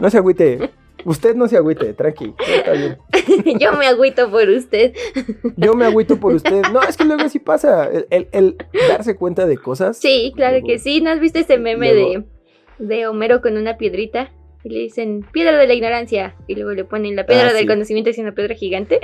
No 0.00 0.10
se 0.10 0.18
agüite. 0.18 0.70
Usted 1.04 1.34
no 1.34 1.48
se 1.48 1.56
agüite, 1.56 1.92
tranqui. 1.94 2.34
Está 2.54 2.72
bien. 2.72 2.98
Yo 3.58 3.72
me 3.74 3.86
agüito 3.86 4.30
por 4.30 4.48
usted. 4.48 4.92
Yo 5.56 5.74
me 5.74 5.84
agüito 5.86 6.18
por 6.18 6.34
usted. 6.34 6.62
No, 6.72 6.82
es 6.82 6.96
que 6.96 7.04
luego 7.04 7.28
sí 7.28 7.38
pasa. 7.38 7.88
El, 7.90 8.06
el- 8.10 8.28
el 8.32 8.56
darse 8.88 9.16
cuenta 9.16 9.46
de 9.46 9.56
cosas. 9.58 9.96
Sí, 9.98 10.32
claro 10.36 10.54
Luego- 10.54 10.66
que 10.66 10.78
sí. 10.78 11.00
¿No 11.00 11.10
has 11.10 11.20
visto 11.20 11.38
ese 11.38 11.58
meme 11.58 11.92
Luego- 11.94 12.24
de, 12.78 12.86
de 12.86 13.06
Homero 13.06 13.40
con 13.40 13.56
una 13.56 13.76
piedrita? 13.76 14.32
Y 14.62 14.68
le 14.68 14.80
dicen, 14.80 15.24
piedra 15.32 15.56
de 15.56 15.66
la 15.66 15.72
ignorancia. 15.72 16.36
Y 16.46 16.54
luego 16.54 16.72
le 16.72 16.84
ponen 16.84 17.16
la 17.16 17.24
piedra 17.24 17.48
Ah, 17.48 17.52
del 17.52 17.62
sí. 17.62 17.66
conocimiento 17.66 18.10
y 18.10 18.12
es 18.12 18.18
una 18.18 18.34
piedra 18.34 18.54
gigante. 18.54 19.00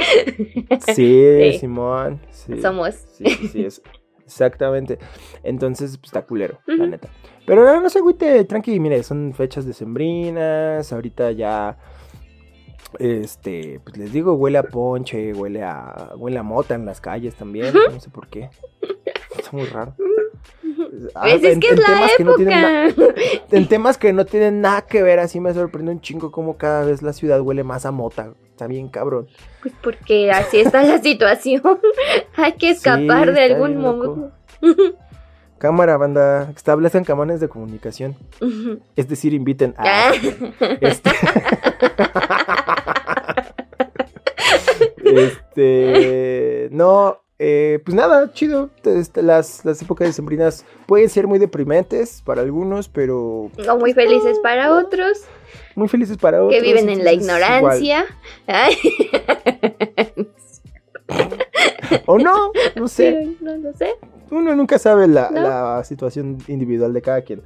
Sí, 0.95 1.25
Sí. 1.53 1.59
Simón. 1.61 2.21
sí. 2.31 2.61
Somos. 2.61 2.95
Sí, 2.95 3.25
sí, 3.53 3.65
es- 3.65 3.83
exactamente. 4.27 4.99
Entonces, 5.43 5.97
pues 5.97 6.09
está 6.09 6.23
culero, 6.23 6.59
la 6.67 6.87
neta. 6.87 7.09
Pero 7.47 7.65
no, 7.65 7.81
no 7.81 7.89
se 7.89 8.01
agüite, 8.01 8.45
tranqui, 8.45 8.79
mire, 8.81 9.03
son 9.03 9.33
fechas 9.33 9.65
decembrinas, 9.65 10.93
ahorita 10.93 11.31
ya, 11.31 11.79
este, 12.99 13.81
pues 13.85 13.97
les 13.97 14.13
digo, 14.13 14.35
huele 14.35 14.59
a 14.59 14.63
ponche, 14.63 15.33
huele 15.35 15.63
a, 15.63 16.13
huele 16.17 16.39
a 16.39 16.43
mota 16.43 16.75
en 16.75 16.87
las 16.87 17.01
calles 17.01 17.35
también, 17.35 17.75
no 17.93 18.01
sé 18.01 18.11
por 18.11 18.29
qué. 18.29 18.51
Está 19.37 19.51
muy 19.53 19.65
raro. 19.67 19.95
Ah, 21.15 21.23
Pues 21.23 21.43
es 21.43 21.55
en- 21.55 21.61
que 21.61 21.69
en 21.69 21.75
es 21.75 21.81
la 21.81 21.87
temas 21.87 22.11
que 22.17 22.25
no 22.25 22.35
tienen 22.37 22.65
época. 22.89 23.15
en 23.51 23.69
temas 23.69 23.99
que 23.99 24.13
no 24.13 24.25
tienen 24.25 24.61
nada 24.61 24.83
que 24.83 25.03
ver, 25.03 25.19
así 25.19 25.41
me 25.41 25.53
sorprende 25.53 25.91
un 25.93 26.01
chingo 26.01 26.31
como 26.31 26.57
cada 26.57 26.85
vez 26.85 27.03
la 27.03 27.13
ciudad 27.13 27.41
huele 27.41 27.65
más 27.65 27.87
a 27.87 27.91
mota. 27.91 28.33
Está 28.51 28.67
bien 28.67 28.89
cabrón. 28.89 29.29
Pues 29.63 29.75
porque 29.83 30.31
así 30.31 30.59
está 30.61 30.83
la 30.83 30.99
situación. 31.03 31.63
Hay 32.37 32.53
que 32.55 32.71
escapar 32.71 33.29
Sí, 33.29 33.35
de 33.35 33.43
algún 33.43 33.77
modo. 33.79 34.33
Cámara, 35.59 35.97
banda, 35.97 36.53
establecen 36.55 37.05
camanes 37.05 37.41
de 37.41 37.49
comunicación. 37.49 38.15
Es 38.95 39.09
decir, 39.09 39.33
inviten 39.33 39.75
a... 39.79 40.11
Ah. 40.11 40.13
Este... 40.81 41.11
este... 45.05 46.69
No, 46.73 47.21
eh, 47.39 47.81
pues 47.85 47.95
nada, 47.95 48.33
chido. 48.33 48.71
Este, 48.85 49.23
las, 49.23 49.65
las 49.65 49.81
épocas 49.81 50.09
decembrinas 50.09 50.65
pueden 50.87 51.09
ser 51.09 51.27
muy 51.27 51.39
deprimentes 51.39 52.23
para 52.25 52.43
algunos, 52.43 52.89
pero... 52.89 53.51
O 53.69 53.77
muy 53.79 53.95
felices 53.95 54.39
para 54.41 54.75
otros. 54.75 55.25
muy 55.75 55.89
felices 55.89 56.19
para 56.19 56.43
otros. 56.43 56.55
que 56.55 56.67
viven 56.67 56.89
en 56.89 57.05
la 57.05 57.13
ignorancia. 57.13 58.05
Ay, 58.47 58.77
O 62.07 62.19
no, 62.19 62.53
no 62.75 62.89
sé. 62.89 63.23
sí, 63.25 63.39
no 63.41 63.57
lo 63.57 63.73
sé. 63.73 63.95
Uno 64.31 64.55
nunca 64.57 64.79
sabe 64.79 65.07
la, 65.07 65.31
No. 65.31 65.41
la 65.41 65.85
situación 65.85 66.39
individual 66.49 66.93
de 66.93 67.03
cada 67.03 67.23
quien. 67.23 67.43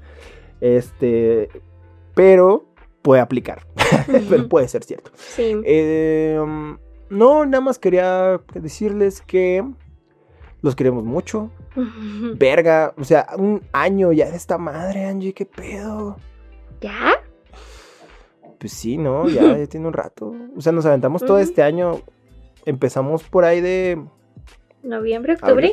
Este, 0.61 1.49
pero 2.15 2.67
puede 3.03 3.21
aplicar. 3.21 3.67
pero 4.29 4.49
puede 4.49 4.69
ser 4.69 4.85
cierto. 4.85 5.11
Sí. 5.15 5.61
Eh, 5.65 6.39
um, 6.41 6.79
no, 7.09 7.45
nada 7.45 7.61
más 7.61 7.79
quería 7.79 8.41
decirles 8.55 9.21
que 9.23 9.65
los 10.63 10.77
queremos 10.77 11.05
mucho. 11.05 11.51
Verga, 12.37 12.95
o 12.99 13.05
sea, 13.05 13.27
un 13.39 13.63
año 13.73 14.13
ya 14.13 14.31
de 14.31 14.37
esta 14.37 14.59
madre, 14.59 15.07
Angie, 15.07 15.33
qué 15.33 15.47
pedo. 15.47 16.17
¿Ya? 16.81 17.13
Pues 18.59 18.73
sí, 18.73 18.99
¿no? 18.99 19.29
Ya, 19.29 19.57
ya 19.57 19.67
tiene 19.67 19.87
un 19.87 19.93
rato. 19.93 20.35
O 20.57 20.61
sea, 20.61 20.73
nos 20.73 20.85
aventamos 20.85 21.25
todo 21.25 21.39
este 21.39 21.63
año. 21.63 22.01
Empezamos 22.67 23.23
por 23.23 23.45
ahí 23.45 23.61
de 23.61 24.03
¿Noviembre, 24.83 25.35
octubre? 25.35 25.53
Abril. 25.53 25.73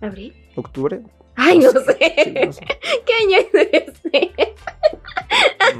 ¿Abril? 0.00 0.34
Octubre. 0.56 1.00
Ay, 1.34 1.58
no 1.58 1.70
sé. 1.70 2.42
no 2.44 2.52
sé, 2.52 2.60
¿Qué 3.06 3.12
año 3.22 3.38
es 3.38 3.54
ese? 3.72 4.32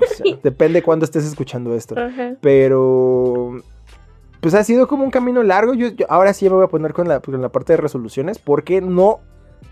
no 0.00 0.06
sé. 0.06 0.38
Depende 0.42 0.82
cuándo 0.82 1.04
estés 1.04 1.24
escuchando 1.24 1.74
esto. 1.74 1.98
Ajá. 1.98 2.34
Pero. 2.40 3.60
Pues 4.40 4.54
ha 4.54 4.64
sido 4.64 4.88
como 4.88 5.04
un 5.04 5.10
camino 5.10 5.42
largo. 5.42 5.74
Yo, 5.74 5.88
yo- 5.88 6.06
ahora 6.08 6.32
sí 6.34 6.46
me 6.48 6.56
voy 6.56 6.64
a 6.64 6.68
poner 6.68 6.92
con 6.92 7.06
la, 7.08 7.20
con 7.20 7.40
la 7.40 7.48
parte 7.50 7.74
de 7.74 7.76
resoluciones. 7.78 8.38
Porque 8.38 8.80
no. 8.80 9.20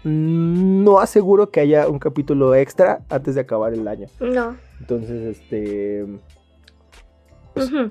No 0.04 1.00
aseguro 1.00 1.50
que 1.50 1.60
haya 1.60 1.88
un 1.88 1.98
capítulo 1.98 2.54
extra 2.54 3.00
antes 3.10 3.34
de 3.34 3.40
acabar 3.42 3.72
el 3.74 3.86
año. 3.88 4.06
No. 4.20 4.56
Entonces, 4.80 5.36
este. 5.38 6.04
Ujú. 7.56 7.90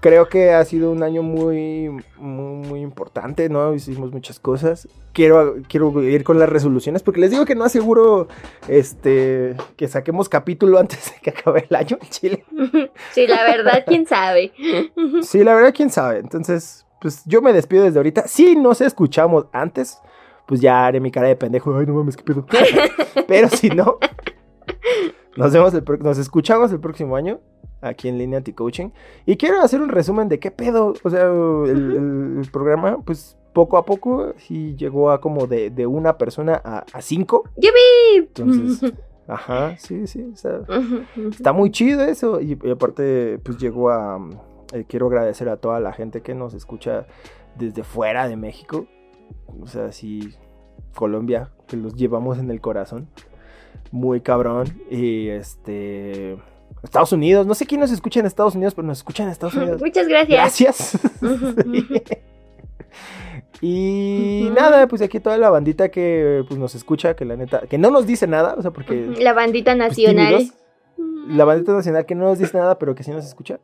Creo 0.00 0.28
que 0.28 0.52
ha 0.52 0.64
sido 0.64 0.90
un 0.90 1.02
año 1.02 1.22
muy, 1.22 1.90
muy, 2.16 2.66
muy 2.66 2.80
importante, 2.80 3.50
¿no? 3.50 3.74
Hicimos 3.74 4.12
muchas 4.12 4.40
cosas. 4.40 4.88
Quiero, 5.12 5.56
quiero 5.68 6.02
ir 6.02 6.24
con 6.24 6.38
las 6.38 6.48
resoluciones 6.48 7.02
porque 7.02 7.20
les 7.20 7.30
digo 7.30 7.44
que 7.44 7.54
no 7.54 7.64
aseguro 7.64 8.26
este, 8.66 9.56
que 9.76 9.88
saquemos 9.88 10.30
capítulo 10.30 10.78
antes 10.80 11.12
de 11.12 11.20
que 11.20 11.30
acabe 11.30 11.66
el 11.68 11.76
año 11.76 11.98
en 12.00 12.08
Chile. 12.08 12.44
Sí, 13.12 13.26
la 13.26 13.42
verdad, 13.42 13.84
quién 13.86 14.06
sabe. 14.06 14.52
Sí, 15.22 15.44
la 15.44 15.54
verdad, 15.54 15.74
quién 15.74 15.90
sabe. 15.90 16.18
Entonces, 16.18 16.86
pues 17.00 17.22
yo 17.26 17.42
me 17.42 17.52
despido 17.52 17.84
desde 17.84 17.98
ahorita. 17.98 18.26
Si 18.26 18.56
nos 18.56 18.80
escuchamos 18.80 19.46
antes, 19.52 19.98
pues 20.46 20.60
ya 20.60 20.86
haré 20.86 21.00
mi 21.00 21.10
cara 21.10 21.28
de 21.28 21.36
pendejo. 21.36 21.76
Ay, 21.76 21.86
no 21.86 21.94
mames, 21.94 22.16
qué 22.16 22.22
pedo. 22.22 22.46
Pero 23.26 23.48
si 23.48 23.68
no, 23.70 23.98
nos, 25.36 25.52
vemos 25.52 25.74
el 25.74 25.84
nos 26.00 26.18
escuchamos 26.18 26.72
el 26.72 26.80
próximo 26.80 27.16
año 27.16 27.40
aquí 27.80 28.08
en 28.08 28.18
Línea 28.18 28.38
Anti-Coaching. 28.38 28.90
Y 29.26 29.36
quiero 29.36 29.60
hacer 29.60 29.80
un 29.80 29.88
resumen 29.88 30.28
de 30.28 30.38
qué 30.38 30.50
pedo. 30.50 30.94
O 31.02 31.10
sea, 31.10 31.24
el, 31.24 32.38
el- 32.42 32.50
programa, 32.52 32.98
pues 33.04 33.36
poco 33.52 33.76
a 33.76 33.84
poco, 33.84 34.32
sí 34.38 34.74
llegó 34.76 35.10
a 35.10 35.20
como 35.20 35.46
de, 35.46 35.70
de 35.70 35.86
una 35.86 36.16
persona 36.18 36.60
a, 36.64 36.84
a 36.92 37.02
cinco. 37.02 37.44
¡Yupi! 37.56 38.18
Entonces, 38.18 38.92
ajá, 39.26 39.76
sí, 39.78 40.06
sí. 40.06 40.22
o 40.32 40.36
sea. 40.36 40.60
Está 41.30 41.52
muy 41.52 41.70
chido 41.70 42.02
eso. 42.02 42.40
Y, 42.40 42.58
y 42.62 42.70
aparte, 42.70 43.38
pues 43.42 43.58
llegó 43.58 43.90
a. 43.90 44.20
eh, 44.72 44.84
quiero 44.88 45.06
agradecer 45.08 45.48
a 45.48 45.56
toda 45.56 45.80
la 45.80 45.92
gente 45.92 46.20
que 46.22 46.34
nos 46.34 46.54
escucha 46.54 47.06
desde 47.58 47.82
fuera 47.82 48.28
de 48.28 48.36
México. 48.36 48.86
O 49.60 49.66
sea, 49.66 49.90
sí, 49.92 50.34
Colombia, 50.94 51.50
que 51.66 51.76
los 51.76 51.94
llevamos 51.94 52.38
en 52.38 52.50
el 52.50 52.60
corazón. 52.60 53.08
Muy 53.90 54.20
cabrón. 54.20 54.68
Y 54.90 55.28
este. 55.28 56.36
Estados 56.82 57.12
Unidos, 57.12 57.46
no 57.46 57.54
sé 57.54 57.66
quién 57.66 57.80
nos 57.80 57.90
escucha 57.90 58.20
en 58.20 58.26
Estados 58.26 58.54
Unidos, 58.54 58.74
pero 58.74 58.86
nos 58.86 58.98
escucha 58.98 59.22
en 59.22 59.28
Estados 59.30 59.54
Unidos. 59.56 59.80
Muchas 59.82 60.08
gracias. 60.08 60.60
Gracias. 60.60 60.98
Sí. 63.60 64.46
Y 64.46 64.50
nada, 64.54 64.86
pues 64.88 65.02
aquí 65.02 65.20
toda 65.20 65.36
la 65.36 65.50
bandita 65.50 65.90
que 65.90 66.44
pues, 66.48 66.58
nos 66.58 66.74
escucha, 66.74 67.14
que 67.14 67.26
la 67.26 67.36
neta, 67.36 67.60
que 67.68 67.76
no 67.76 67.90
nos 67.90 68.06
dice 68.06 68.26
nada, 68.26 68.54
o 68.56 68.62
sea, 68.62 68.70
porque 68.70 69.14
La 69.20 69.34
bandita 69.34 69.72
pues, 69.76 69.88
nacional. 69.90 70.36
tímidos. 70.38 70.54
La 71.28 71.44
bandita 71.44 71.72
nacional 71.74 72.06
que 72.06 72.14
no 72.14 72.24
nos 72.24 72.38
dice 72.38 72.56
nada, 72.56 72.78
pero 72.78 72.94
que 72.94 73.02
sí 73.02 73.10
nos 73.10 73.26
escucha. 73.26 73.60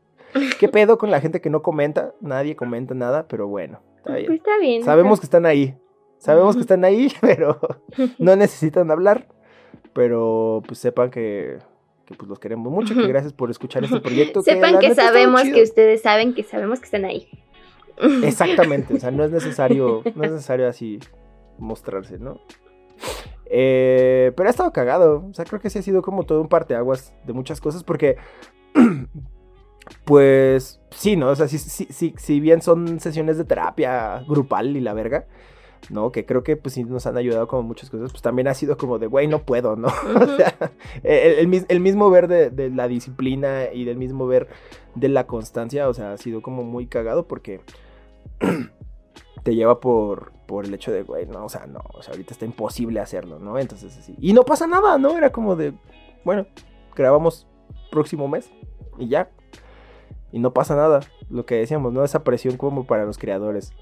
¿Qué 0.60 0.68
pedo 0.68 0.98
con 0.98 1.10
la 1.10 1.20
gente 1.20 1.40
que 1.40 1.48
no 1.48 1.62
comenta? 1.62 2.12
Nadie 2.20 2.56
comenta 2.56 2.94
nada, 2.94 3.26
pero 3.26 3.48
bueno, 3.48 3.80
está 3.96 4.10
Pues 4.12 4.26
bien. 4.26 4.32
está 4.34 4.58
bien. 4.60 4.84
Sabemos 4.84 5.18
que 5.20 5.26
están 5.26 5.46
ahí. 5.46 5.74
Sabemos 6.18 6.56
que 6.56 6.60
están 6.60 6.84
ahí, 6.84 7.10
pero 7.22 7.58
no 8.18 8.36
necesitan 8.36 8.90
hablar. 8.90 9.26
Pero 9.94 10.62
pues 10.66 10.78
sepan 10.78 11.10
que, 11.10 11.56
que, 12.06 12.14
pues 12.14 12.28
los 12.28 12.38
queremos 12.38 12.72
mucho, 12.72 12.94
que 12.94 13.06
gracias 13.06 13.32
por 13.32 13.50
escuchar 13.50 13.84
este 13.84 14.00
proyecto. 14.00 14.42
Sepan 14.42 14.78
que 14.78 14.94
sabemos 14.94 15.42
que 15.42 15.62
ustedes 15.62 16.02
saben 16.02 16.34
que 16.34 16.42
sabemos 16.42 16.78
que 16.78 16.84
están 16.86 17.04
ahí. 17.04 17.28
Exactamente, 18.22 18.94
o 18.94 18.98
sea, 18.98 19.10
no 19.10 19.24
es 19.24 19.30
necesario, 19.32 20.02
no 20.14 20.24
es 20.24 20.32
necesario 20.32 20.68
así 20.68 20.98
mostrarse, 21.58 22.18
¿no? 22.18 22.40
Eh, 23.48 24.32
pero 24.36 24.48
ha 24.48 24.50
estado 24.50 24.72
cagado, 24.72 25.26
o 25.30 25.34
sea, 25.34 25.44
creo 25.44 25.60
que 25.60 25.70
sí 25.70 25.78
ha 25.78 25.82
sido 25.82 26.02
como 26.02 26.24
todo 26.24 26.40
un 26.40 26.48
parteaguas 26.48 27.14
de 27.24 27.32
muchas 27.32 27.60
cosas, 27.60 27.84
porque, 27.84 28.16
pues, 30.04 30.80
sí, 30.90 31.16
¿no? 31.16 31.28
O 31.28 31.36
sea, 31.36 31.48
sí, 31.48 31.58
sí, 31.58 31.86
sí, 31.90 32.14
si 32.16 32.40
bien 32.40 32.62
son 32.62 33.00
sesiones 33.00 33.38
de 33.38 33.44
terapia 33.44 34.22
grupal 34.28 34.76
y 34.76 34.80
la 34.80 34.94
verga, 34.94 35.26
¿no? 35.90 36.10
Que 36.12 36.26
creo 36.26 36.42
que 36.42 36.56
pues 36.56 36.74
sí 36.74 36.84
nos 36.84 37.06
han 37.06 37.16
ayudado 37.16 37.46
como 37.48 37.62
muchas 37.62 37.90
cosas, 37.90 38.10
pues 38.10 38.22
también 38.22 38.48
ha 38.48 38.54
sido 38.54 38.76
como 38.76 38.98
de, 38.98 39.06
güey, 39.06 39.26
no 39.28 39.42
puedo, 39.42 39.76
¿no? 39.76 39.88
O 40.14 40.36
sea, 40.36 40.54
el, 41.02 41.38
el 41.38 41.48
mis- 41.48 41.66
el 41.68 41.80
mismo 41.80 42.10
ver 42.10 42.28
de, 42.28 42.50
de 42.50 42.70
la 42.70 42.88
disciplina 42.88 43.72
y 43.72 43.84
del 43.84 43.96
mismo 43.96 44.26
ver 44.26 44.48
de 44.94 45.08
la 45.08 45.26
constancia, 45.26 45.88
o 45.88 45.94
sea, 45.94 46.12
ha 46.12 46.16
sido 46.18 46.42
como 46.42 46.64
muy 46.64 46.86
cagado 46.86 47.26
porque 47.28 47.60
te 49.42 49.54
lleva 49.54 49.80
por, 49.80 50.32
por 50.46 50.64
el 50.64 50.74
hecho 50.74 50.90
de, 50.92 51.02
güey, 51.02 51.26
no, 51.26 51.44
o 51.44 51.48
sea, 51.48 51.66
no, 51.66 51.80
o 51.94 52.02
sea, 52.02 52.12
ahorita 52.12 52.32
está 52.32 52.44
imposible 52.44 53.00
hacerlo, 53.00 53.38
¿no? 53.38 53.58
Entonces 53.58 53.96
así. 53.96 54.14
Y 54.20 54.32
no 54.32 54.42
pasa 54.42 54.66
nada, 54.66 54.98
¿no? 54.98 55.16
Era 55.16 55.30
como 55.30 55.56
de, 55.56 55.72
bueno, 56.24 56.46
grabamos 56.94 57.46
próximo 57.90 58.26
mes 58.28 58.50
y 58.98 59.08
ya. 59.08 59.30
Y 60.32 60.40
no 60.40 60.52
pasa 60.52 60.74
nada, 60.74 61.00
lo 61.30 61.46
que 61.46 61.54
decíamos, 61.54 61.92
¿no? 61.92 62.04
Esa 62.04 62.24
presión 62.24 62.56
como 62.56 62.86
para 62.86 63.04
los 63.04 63.16
creadores. 63.18 63.72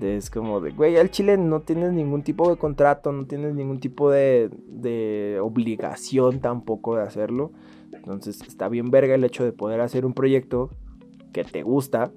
De- 0.00 0.16
es 0.16 0.30
como 0.30 0.60
de, 0.60 0.70
güey, 0.72 0.96
al 0.96 1.10
chile 1.10 1.36
no 1.38 1.60
tienes 1.62 1.92
ningún 1.92 2.22
tipo 2.22 2.50
de 2.50 2.56
contrato, 2.56 3.12
no 3.12 3.26
tienes 3.26 3.54
ningún 3.54 3.80
tipo 3.80 4.10
de, 4.10 4.50
de 4.66 5.38
obligación 5.42 6.40
tampoco 6.40 6.96
de 6.96 7.02
hacerlo. 7.02 7.52
Entonces 7.92 8.40
está 8.42 8.68
bien 8.68 8.90
verga 8.90 9.14
el 9.14 9.24
hecho 9.24 9.44
de 9.44 9.52
poder 9.52 9.80
hacer 9.80 10.04
un 10.06 10.12
proyecto 10.12 10.70
que 11.32 11.44
te 11.44 11.62
gusta, 11.62 12.10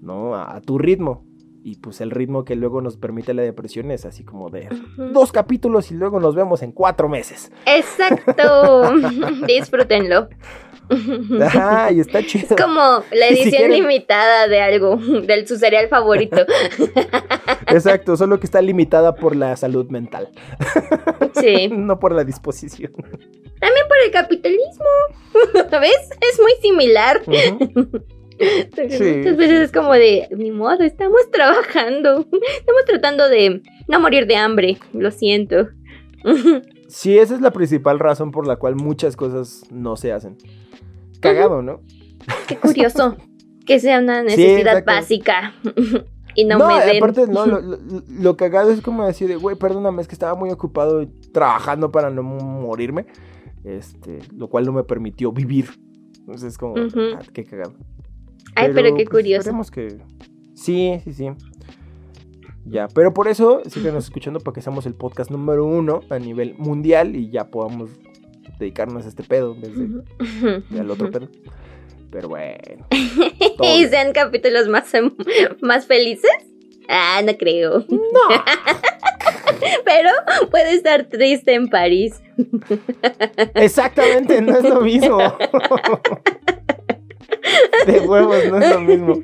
¿no? 0.00 0.34
A, 0.34 0.54
a 0.56 0.60
tu 0.60 0.78
ritmo. 0.78 1.24
Y 1.66 1.76
pues 1.76 2.02
el 2.02 2.10
ritmo 2.10 2.44
que 2.44 2.56
luego 2.56 2.82
nos 2.82 2.98
permite 2.98 3.32
la 3.32 3.40
depresión 3.40 3.90
es 3.90 4.04
así 4.04 4.22
como 4.22 4.50
de 4.50 4.68
dos 4.98 5.32
capítulos 5.32 5.90
y 5.90 5.94
luego 5.94 6.20
nos 6.20 6.34
vemos 6.34 6.62
en 6.62 6.72
cuatro 6.72 7.08
meses. 7.08 7.50
Exacto. 7.64 8.92
Disfrútenlo. 9.46 10.28
Ajá, 11.42 11.90
y 11.92 12.00
está 12.00 12.22
chido. 12.26 12.54
Es 12.54 12.62
como 12.62 12.80
la 13.12 13.28
si 13.28 13.34
edición 13.42 13.50
quieren- 13.68 13.72
limitada 13.82 14.48
de 14.48 14.60
algo, 14.60 14.96
del 15.26 15.46
su 15.46 15.56
cereal 15.56 15.88
favorito. 15.88 16.44
Exacto, 17.68 18.16
solo 18.16 18.38
que 18.38 18.46
está 18.46 18.60
limitada 18.62 19.14
por 19.14 19.34
la 19.36 19.56
salud 19.56 19.88
mental, 19.90 20.28
Sí. 21.40 21.68
no 21.68 21.98
por 21.98 22.12
la 22.14 22.24
disposición. 22.24 22.92
También 22.92 23.86
por 23.88 23.96
el 24.04 24.10
capitalismo. 24.10 24.84
¿Ves? 25.80 26.10
Es 26.20 26.38
muy 26.40 26.52
similar. 26.60 27.22
Sí, 27.26 29.14
Muchas 29.16 29.36
veces 29.36 29.60
es 29.60 29.72
como 29.72 29.92
de, 29.94 30.28
ni 30.36 30.50
modo, 30.50 30.82
estamos 30.82 31.30
trabajando. 31.30 32.26
Estamos 32.58 32.84
tratando 32.86 33.28
de 33.28 33.62
no 33.88 34.00
morir 34.00 34.26
de 34.26 34.36
hambre. 34.36 34.76
Lo 34.92 35.10
siento. 35.10 35.68
Sí, 36.88 37.16
esa 37.18 37.34
es 37.34 37.40
la 37.40 37.52
principal 37.52 37.98
razón 38.00 38.32
por 38.32 38.46
la 38.46 38.56
cual 38.56 38.74
muchas 38.76 39.16
cosas 39.16 39.62
no 39.70 39.96
se 39.96 40.12
hacen. 40.12 40.36
Cagado, 41.28 41.62
¿no? 41.62 41.80
Qué 42.48 42.56
curioso. 42.56 43.16
Que 43.66 43.80
sea 43.80 43.98
una 43.98 44.22
necesidad 44.22 44.84
básica. 44.84 45.54
y 46.34 46.44
no, 46.44 46.58
me 46.58 46.84
den. 46.84 46.96
aparte, 46.96 47.26
no, 47.26 47.46
lo, 47.46 47.60
lo- 47.62 47.78
lo 48.08 48.36
cagado 48.36 48.70
es 48.70 48.80
como 48.80 49.06
decir, 49.06 49.28
de, 49.28 49.36
güey, 49.36 49.56
perdóname, 49.56 50.02
es 50.02 50.08
que 50.08 50.14
estaba 50.14 50.34
muy 50.34 50.50
ocupado 50.50 51.06
trabajando 51.32 51.90
para 51.90 52.10
no 52.10 52.22
morirme. 52.22 53.06
Este, 53.64 54.18
lo 54.36 54.48
cual 54.48 54.66
no 54.66 54.72
me 54.72 54.84
permitió 54.84 55.32
vivir. 55.32 55.70
Entonces 56.18 56.52
es 56.52 56.58
como, 56.58 56.74
ah, 56.76 57.20
qué 57.32 57.44
cagado. 57.44 57.74
Ay, 58.54 58.70
pero 58.74 58.94
qué 58.94 59.04
pues, 59.04 59.08
curioso. 59.08 59.50
que. 59.72 59.98
Sí, 60.54 61.00
sí, 61.02 61.12
sí. 61.12 61.30
Ya, 62.66 62.88
pero 62.88 63.12
por 63.12 63.28
eso 63.28 63.60
síganos 63.66 64.04
escuchando 64.04 64.40
para 64.40 64.54
que 64.54 64.62
seamos 64.62 64.86
el 64.86 64.94
podcast 64.94 65.30
número 65.30 65.66
uno 65.66 66.00
a 66.08 66.18
nivel 66.18 66.54
mundial 66.56 67.14
y 67.14 67.30
ya 67.30 67.50
podamos 67.50 67.90
dedicarnos 68.58 69.04
a 69.04 69.08
este 69.08 69.22
pedo 69.22 69.54
en 69.54 69.60
vez 69.60 69.72
de, 69.78 70.62
de 70.70 70.80
al 70.80 70.90
otro 70.90 71.10
pedo. 71.12 71.28
Pero 72.10 72.28
bueno. 72.28 72.86
y 73.62 73.86
sean 73.86 74.12
capítulos 74.12 74.68
más, 74.68 74.92
em- 74.94 75.14
más 75.60 75.86
felices. 75.86 76.30
Ah, 76.88 77.20
no 77.24 77.36
creo. 77.36 77.78
No. 77.88 77.88
Pero 79.84 80.10
puede 80.50 80.74
estar 80.74 81.04
triste 81.06 81.54
en 81.54 81.68
París. 81.68 82.20
Exactamente, 83.54 84.40
no 84.42 84.56
es 84.58 84.64
lo 84.64 84.80
mismo. 84.82 85.18
De 87.86 88.00
huevos, 88.00 88.36
no 88.50 88.58
es 88.58 88.70
lo 88.70 88.80
mismo. 88.80 89.14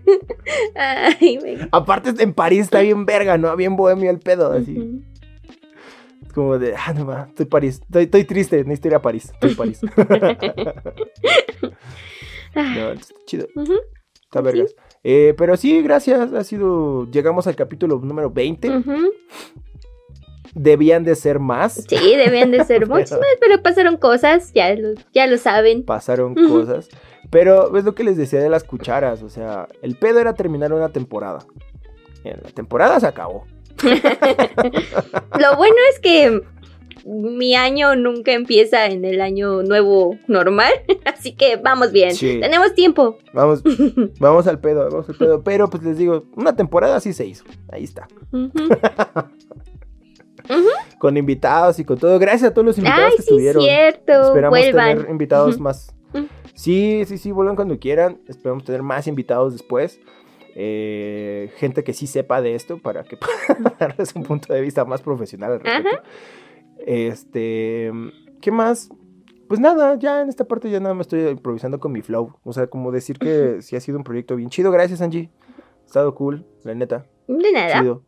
Ay, 0.75 1.39
me... 1.43 1.69
Aparte, 1.73 2.13
en 2.23 2.33
París 2.33 2.63
está 2.63 2.81
bien 2.81 3.05
verga, 3.07 3.39
¿no? 3.39 3.55
Bien 3.57 3.77
bohemio 3.77 4.11
el 4.11 4.19
pedo, 4.21 4.53
así. 4.53 5.03
Como 6.33 6.59
de, 6.59 6.75
ah, 6.75 6.93
no 6.93 7.07
va, 7.07 7.27
estoy 7.29 7.47
París. 7.47 7.81
Estoy, 7.83 8.05
estoy 8.05 8.25
triste, 8.25 8.59
necesito 8.65 8.89
ir 8.89 8.95
a 8.95 9.03
París. 9.03 9.31
Estoy 9.33 9.55
París. 9.55 9.81
no, 12.55 12.93
está 12.93 13.15
chido. 13.27 13.47
Está 14.25 14.41
vergas. 14.41 14.75
Eh, 15.03 15.35
pero 15.37 15.57
sí, 15.57 15.83
gracias. 15.83 16.33
Ha 16.33 16.45
sido. 16.45 17.11
Llegamos 17.11 17.47
al 17.47 17.57
capítulo 17.57 17.99
número 17.99 18.31
20. 18.31 18.71
Ujú. 18.79 19.13
Debían 20.55 21.05
de 21.05 21.15
ser 21.15 21.39
más. 21.39 21.85
Sí, 21.89 22.17
debían 22.17 22.51
de 22.51 22.65
ser 22.65 22.89
muchos 22.89 23.13
más, 23.13 23.37
pero 23.41 23.63
pasaron 23.63 23.97
cosas, 23.97 24.53
ya 24.53 24.75
lo, 24.75 24.95
ya 25.13 25.27
lo 25.27 25.39
saben. 25.39 25.85
Pasaron 25.85 26.35
cosas. 26.35 26.89
Pero 27.31 27.77
es 27.77 27.85
lo 27.85 27.95
que 27.95 28.03
les 28.05 28.17
decía 28.17 28.41
de 28.41 28.49
las 28.49 28.65
cucharas. 28.65 29.23
O 29.23 29.29
sea, 29.29 29.69
el 29.83 29.97
pedo 29.97 30.19
era 30.19 30.35
terminar 30.35 30.73
una 30.73 30.89
temporada. 30.91 31.41
La 32.25 32.51
temporada 32.51 33.01
se 33.01 33.07
acabó. 33.07 33.47
Lo 33.83 35.57
bueno 35.57 35.77
es 35.93 36.01
que 36.01 36.43
mi 37.05 37.55
año 37.55 37.97
nunca 37.97 38.33
empieza 38.33 38.87
en 38.87 39.05
el 39.05 39.21
año 39.21 39.63
nuevo 39.63 40.17
normal, 40.27 40.73
así 41.05 41.33
que 41.35 41.57
vamos 41.57 41.93
bien. 41.93 42.15
Sí. 42.15 42.39
Tenemos 42.41 42.75
tiempo. 42.75 43.19
Vamos, 43.33 43.63
vamos 44.21 44.47
al 44.47 44.61
pedo, 44.61 44.89
vamos 44.91 45.09
al 45.09 45.15
pedo. 45.17 45.43
Pero 45.43 45.71
pues 45.71 45.83
les 45.83 45.97
digo, 45.99 46.25
una 46.37 46.55
temporada 46.57 47.01
sí 47.01 47.13
se 47.13 47.27
hizo. 47.27 47.45
Ahí 47.71 47.85
está. 47.85 48.07
Con 50.99 51.17
invitados 51.17 51.79
y 51.79 51.85
con 51.85 51.97
todo. 51.99 52.19
Gracias 52.19 52.51
a 52.51 52.55
todos 52.55 52.67
los 52.67 52.79
invitados 52.79 53.05
Ay, 53.11 53.17
que 53.17 53.23
sí, 53.23 53.29
estuvieron. 53.29 53.63
cierto. 53.63 54.13
Esperamos 54.13 54.59
Vuelvan. 54.59 54.97
tener 54.97 55.11
invitados 55.11 55.61
más. 55.61 55.95
Sí, 56.55 57.05
sí, 57.07 57.19
sí, 57.19 57.31
vuelvan 57.31 57.55
cuando 57.55 57.79
quieran. 57.79 58.21
Esperamos 58.27 58.65
tener 58.65 58.83
más 58.83 59.07
invitados 59.07 59.53
después. 59.53 60.01
Eh, 60.63 61.51
gente 61.57 61.83
que 61.85 61.95
sí 61.95 62.07
sepa 62.07 62.43
de 62.43 62.55
esto 62.55 62.77
para 62.77 63.03
que 63.03 63.17
puedan 63.49 63.75
darles 63.79 64.15
un 64.15 64.25
punto 64.25 64.53
de 64.53 64.61
vista 64.61 64.85
más 64.85 65.01
profesional 65.01 65.53
al 65.53 65.61
respecto. 65.61 66.03
Este, 66.87 67.91
¿qué 68.43 68.51
más? 68.51 68.91
Pues 69.49 69.59
nada, 69.59 69.95
ya 69.99 70.21
en 70.21 70.29
esta 70.29 70.45
parte 70.45 70.69
ya 70.71 70.79
nada 70.79 70.95
me 70.95 71.01
estoy 71.01 71.29
improvisando 71.29 71.81
con 71.81 71.93
mi 71.93 72.03
flow. 72.03 72.37
O 72.45 72.53
sea, 72.53 72.67
como 72.67 72.93
decir 72.93 73.19
que 73.19 73.63
sí 73.63 73.75
ha 73.75 73.81
sido 73.81 73.97
un 73.97 74.05
proyecto 74.05 74.37
bien 74.37 74.51
chido. 74.51 74.71
Gracias, 74.71 75.01
Angie. 75.01 75.31
Ha 75.83 75.87
estado 75.87 76.15
cool, 76.15 76.47
la 76.63 76.75
neta. 76.75 77.07
De 77.27 77.53
nada. 77.53 77.81
Chido. 77.81 78.05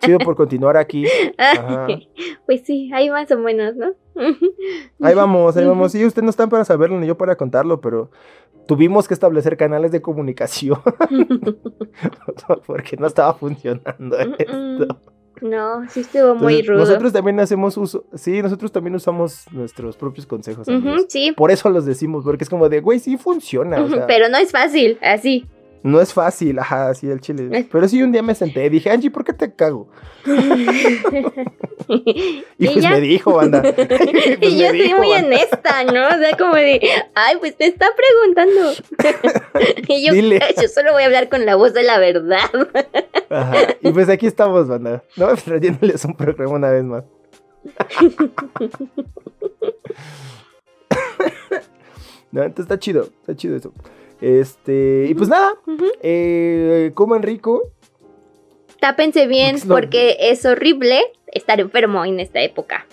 Chido 0.00 0.18
por 0.18 0.36
continuar 0.36 0.76
aquí. 0.76 1.06
Ajá. 1.38 1.86
Pues 2.46 2.62
sí, 2.64 2.90
ahí 2.92 3.10
más 3.10 3.30
o 3.30 3.38
menos, 3.38 3.76
¿no? 3.76 3.92
Ahí 5.00 5.14
vamos, 5.14 5.56
ahí 5.56 5.64
vamos. 5.64 5.92
Sí, 5.92 6.04
ustedes 6.04 6.24
no 6.24 6.30
están 6.30 6.48
para 6.48 6.64
saberlo 6.64 6.98
ni 6.98 7.06
yo 7.06 7.16
para 7.16 7.36
contarlo, 7.36 7.80
pero 7.80 8.10
tuvimos 8.66 9.06
que 9.06 9.14
establecer 9.14 9.56
canales 9.56 9.92
de 9.92 10.02
comunicación 10.02 10.80
porque 12.66 12.96
no 12.96 13.06
estaba 13.06 13.32
funcionando 13.34 14.18
esto. 14.18 15.00
No, 15.40 15.88
sí 15.88 16.00
estuvo 16.00 16.34
muy 16.34 16.62
rudo. 16.62 16.80
Nosotros 16.80 17.12
también 17.12 17.38
hacemos 17.38 17.76
uso, 17.76 18.06
sí, 18.14 18.42
nosotros 18.42 18.72
también 18.72 18.96
usamos 18.96 19.44
nuestros 19.52 19.96
propios 19.96 20.26
consejos. 20.26 20.66
Sí, 21.06 21.32
Por 21.36 21.52
eso 21.52 21.70
los 21.70 21.86
decimos, 21.86 22.24
porque 22.24 22.42
es 22.42 22.50
como 22.50 22.68
de, 22.68 22.80
güey, 22.80 22.98
sí 22.98 23.16
funciona. 23.16 23.80
o 23.80 23.88
sea, 23.88 24.06
pero 24.08 24.28
no 24.28 24.36
es 24.38 24.50
fácil, 24.50 24.98
así. 25.00 25.46
No 25.82 26.00
es 26.00 26.12
fácil, 26.12 26.58
ajá, 26.58 26.88
así 26.90 27.08
el 27.08 27.20
chile. 27.20 27.66
Pero 27.70 27.88
sí, 27.88 28.02
un 28.02 28.10
día 28.12 28.22
me 28.22 28.34
senté 28.34 28.66
y 28.66 28.68
dije, 28.68 28.90
Angie, 28.90 29.10
¿por 29.10 29.24
qué 29.24 29.32
te 29.32 29.54
cago? 29.54 29.88
Y, 31.90 32.44
Y 32.58 32.66
pues 32.66 32.82
ya. 32.82 32.90
me 32.90 33.00
dijo, 33.00 33.32
banda. 33.32 33.62
Y 33.78 34.36
pues 34.36 34.52
y 34.52 34.58
yo 34.58 34.68
soy 34.68 34.82
dijo, 34.82 34.98
muy 34.98 35.08
banda. 35.08 35.26
honesta, 35.26 35.84
¿no? 35.84 36.06
O 36.06 36.18
sea, 36.18 36.36
como 36.36 36.54
de, 36.54 36.80
ay, 37.14 37.36
pues 37.40 37.54
me 37.58 37.64
está 37.66 37.86
preguntando. 37.96 38.72
y 39.88 40.06
yo, 40.06 40.12
Dile. 40.12 40.38
yo 40.60 40.68
solo 40.68 40.92
voy 40.92 41.04
a 41.04 41.06
hablar 41.06 41.30
con 41.30 41.46
la 41.46 41.54
voz 41.56 41.72
de 41.72 41.84
la 41.84 41.98
verdad. 41.98 42.40
Ajá. 43.30 43.56
Y 43.80 43.90
pues 43.92 44.10
aquí 44.10 44.26
estamos, 44.26 44.68
banda. 44.68 45.02
No, 45.16 45.34
trayéndoles 45.34 46.04
un 46.04 46.14
programa 46.14 46.52
una 46.56 46.70
vez 46.70 46.84
más. 46.84 47.04
no, 52.30 52.42
entonces 52.42 52.64
está 52.64 52.78
chido, 52.78 53.04
está 53.20 53.34
chido 53.34 53.56
eso. 53.56 53.72
Este, 54.20 55.06
y 55.08 55.14
pues 55.14 55.28
nada, 55.28 55.52
Ujú. 55.66 55.86
eh, 56.02 56.90
coman 56.94 57.22
rico. 57.22 57.70
Tápense 58.80 59.26
bien 59.26 59.56
Porque 59.56 59.58
es 59.60 59.66
lo- 59.66 59.74
porque 59.74 60.16
es 60.20 60.44
horrible 60.46 61.00
estar 61.28 61.60
enfermo 61.60 62.04
en 62.04 62.20
esta 62.20 62.40
época. 62.40 62.86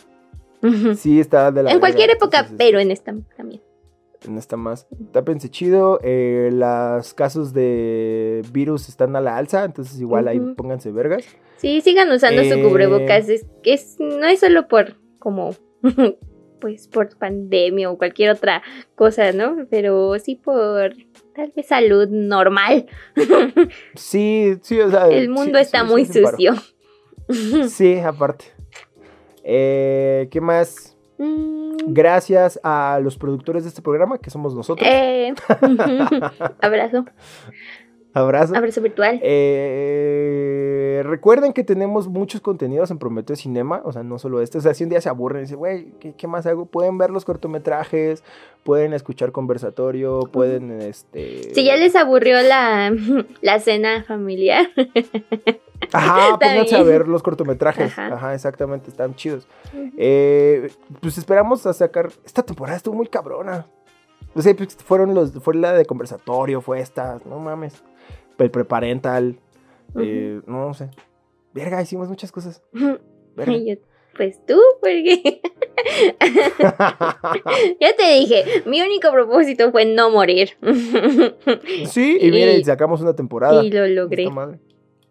Sí, 0.97 1.19
está 1.19 1.51
de 1.51 1.61
la 1.63 1.71
en 1.71 1.79
cualquier 1.79 2.09
época, 2.09 2.39
entonces, 2.39 2.57
pero 2.57 2.79
en 2.79 2.89
esta 2.89 3.13
también. 3.37 3.61
este, 4.15 4.31
No 4.31 4.39
está 4.39 4.57
más. 4.57 4.87
Tápense 5.11 5.49
chido. 5.49 5.99
eh, 6.03 6.49
los 6.51 7.13
casos 7.13 7.53
de 7.53 8.41
virus 8.51 8.89
están 8.89 9.15
a 9.15 9.21
la 9.21 9.37
alza, 9.37 9.63
entonces 9.63 9.99
igual 10.01 10.27
ahí 10.27 10.39
pónganse 10.39 10.91
vergas. 10.91 11.23
Sí, 11.57 11.81
sigan 11.81 12.11
usando 12.11 12.41
Eh. 12.41 12.51
su 12.51 12.61
cubrebocas. 12.67 13.29
Es, 13.29 13.45
es, 13.63 13.97
no 13.99 14.25
es 14.25 14.39
solo 14.39 14.67
por 14.67 14.95
como 15.19 15.55
pues 16.59 16.87
por 16.87 17.15
pandemia 17.17 17.89
o 17.89 17.97
cualquier 17.97 18.31
otra 18.31 18.61
cosa, 18.95 19.31
¿no? 19.31 19.65
Pero 19.69 20.17
sí 20.19 20.35
por 20.35 20.93
tal 21.35 21.51
vez 21.55 21.67
salud 21.67 22.07
normal. 22.09 22.85
Sí, 23.95 24.55
sí, 24.61 24.79
o 24.79 24.89
sea. 24.89 25.07
El 25.07 25.29
mundo 25.29 25.57
sí, 25.57 25.63
está 25.63 25.81
sí, 25.81 25.85
muy 25.85 26.05
sí, 26.05 26.21
sucio. 26.23 26.53
Sí, 27.69 27.97
aparte. 27.99 28.45
Eh, 29.43 30.27
¿Qué 30.31 30.41
más? 30.41 30.95
Mm, 31.17 31.75
Gracias 31.87 32.59
a 32.63 32.99
los 33.01 33.17
productores 33.17 33.63
de 33.63 33.69
este 33.69 33.81
programa, 33.81 34.17
que 34.17 34.29
somos 34.29 34.55
nosotros. 34.55 34.87
eh, 34.89 35.33
abrazo, 36.61 37.05
Abrazo. 38.15 38.55
abrazo 38.55 38.81
virtual. 38.81 39.19
Eh, 39.21 41.03
recuerden 41.05 41.51
que 41.51 41.65
tenemos 41.65 42.07
muchos 42.07 42.39
contenidos 42.39 42.89
en 42.89 42.97
Prometeo 42.97 43.35
Cinema, 43.35 43.81
o 43.83 43.91
sea, 43.91 44.03
no 44.03 44.19
solo 44.19 44.39
este. 44.41 44.57
O 44.57 44.61
sea, 44.61 44.73
si 44.73 44.85
un 44.85 44.89
día 44.89 45.01
se 45.01 45.09
aburren 45.09 45.41
y 45.41 45.43
dicen, 45.43 45.57
güey, 45.57 45.91
¿qué, 45.99 46.13
qué 46.13 46.25
más 46.25 46.45
hago? 46.45 46.65
Pueden 46.65 46.97
ver 46.97 47.09
los 47.09 47.25
cortometrajes, 47.25 48.23
pueden 48.63 48.93
escuchar 48.93 49.33
conversatorio, 49.33 50.21
pueden, 50.31 50.81
este... 50.81 51.53
Si 51.53 51.65
ya 51.65 51.75
les 51.75 51.93
aburrió 51.97 52.41
la, 52.41 52.95
la 53.41 53.59
cena 53.59 54.05
familiar. 54.05 54.65
Ajá, 55.91 56.37
pónganse 56.39 56.77
a 56.77 56.83
ver 56.83 57.09
los 57.09 57.21
cortometrajes. 57.21 57.91
Ajá. 57.91 58.15
Ajá, 58.15 58.33
exactamente, 58.33 58.89
están 58.89 59.13
chidos. 59.15 59.45
Eh, 59.97 60.71
pues 61.01 61.17
esperamos 61.17 61.65
a 61.65 61.73
sacar. 61.73 62.09
Esta 62.25 62.43
temporada 62.43 62.77
estuvo 62.77 62.95
muy 62.95 63.07
cabrona. 63.07 63.65
O 64.33 64.41
sea, 64.41 64.55
pues, 64.55 64.75
fueron 64.75 65.13
los, 65.13 65.33
fue 65.33 65.55
la 65.55 65.73
de 65.73 65.85
conversatorio, 65.85 66.61
fue 66.61 66.79
esta, 66.79 67.19
no 67.25 67.39
mames. 67.39 67.83
El 68.37 68.51
preparental. 68.51 69.37
eh, 69.99 70.41
no 70.45 70.73
sé. 70.73 70.89
Verga, 71.53 71.81
hicimos 71.81 72.09
muchas 72.09 72.31
cosas. 72.31 72.61
Verga. 73.35 73.57
Yo, 73.57 73.75
pues 74.17 74.39
tú, 74.45 74.59
porque 74.81 75.41
ya 77.81 77.95
te 77.97 78.13
dije, 78.19 78.63
mi 78.65 78.81
único 78.81 79.11
propósito 79.11 79.71
fue 79.71 79.85
no 79.85 80.09
morir. 80.09 80.51
sí, 81.87 82.17
y 82.21 82.31
miren, 82.31 82.59
Y- 82.61 82.63
sacamos 82.63 83.01
una 83.01 83.13
temporada. 83.15 83.63
y 83.63 83.69
lo 83.71 83.85
logré. 83.87 84.29
Madre. 84.29 84.59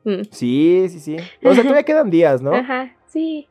Mm. 0.05 0.23
Sí, 0.31 0.87
sí, 0.91 1.01
sí. 1.01 1.17
O 1.43 1.53
sea, 1.55 1.63
todavía 1.63 1.83
quedan 1.85 2.11
días, 2.11 2.43
¿no? 2.43 2.55
Ajá, 2.55 2.95
sí. 3.07 3.49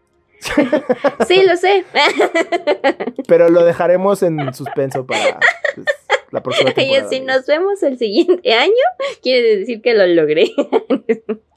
sí, 1.28 1.42
lo 1.48 1.56
sé. 1.56 1.86
Pero 3.28 3.50
lo 3.50 3.64
dejaremos 3.64 4.22
en 4.24 4.54
suspenso 4.54 5.06
para 5.06 5.40
pues, 5.76 5.88
la 6.34 6.42
próxima 6.42 6.70
Y 6.72 6.74
temporada. 6.74 7.10
si 7.10 7.20
nos 7.22 7.46
vemos 7.46 7.84
el 7.84 7.98
siguiente 7.98 8.54
año, 8.54 8.74
quiere 9.22 9.58
decir 9.58 9.82
que 9.82 9.94
lo 9.94 10.06
logré. 10.08 10.52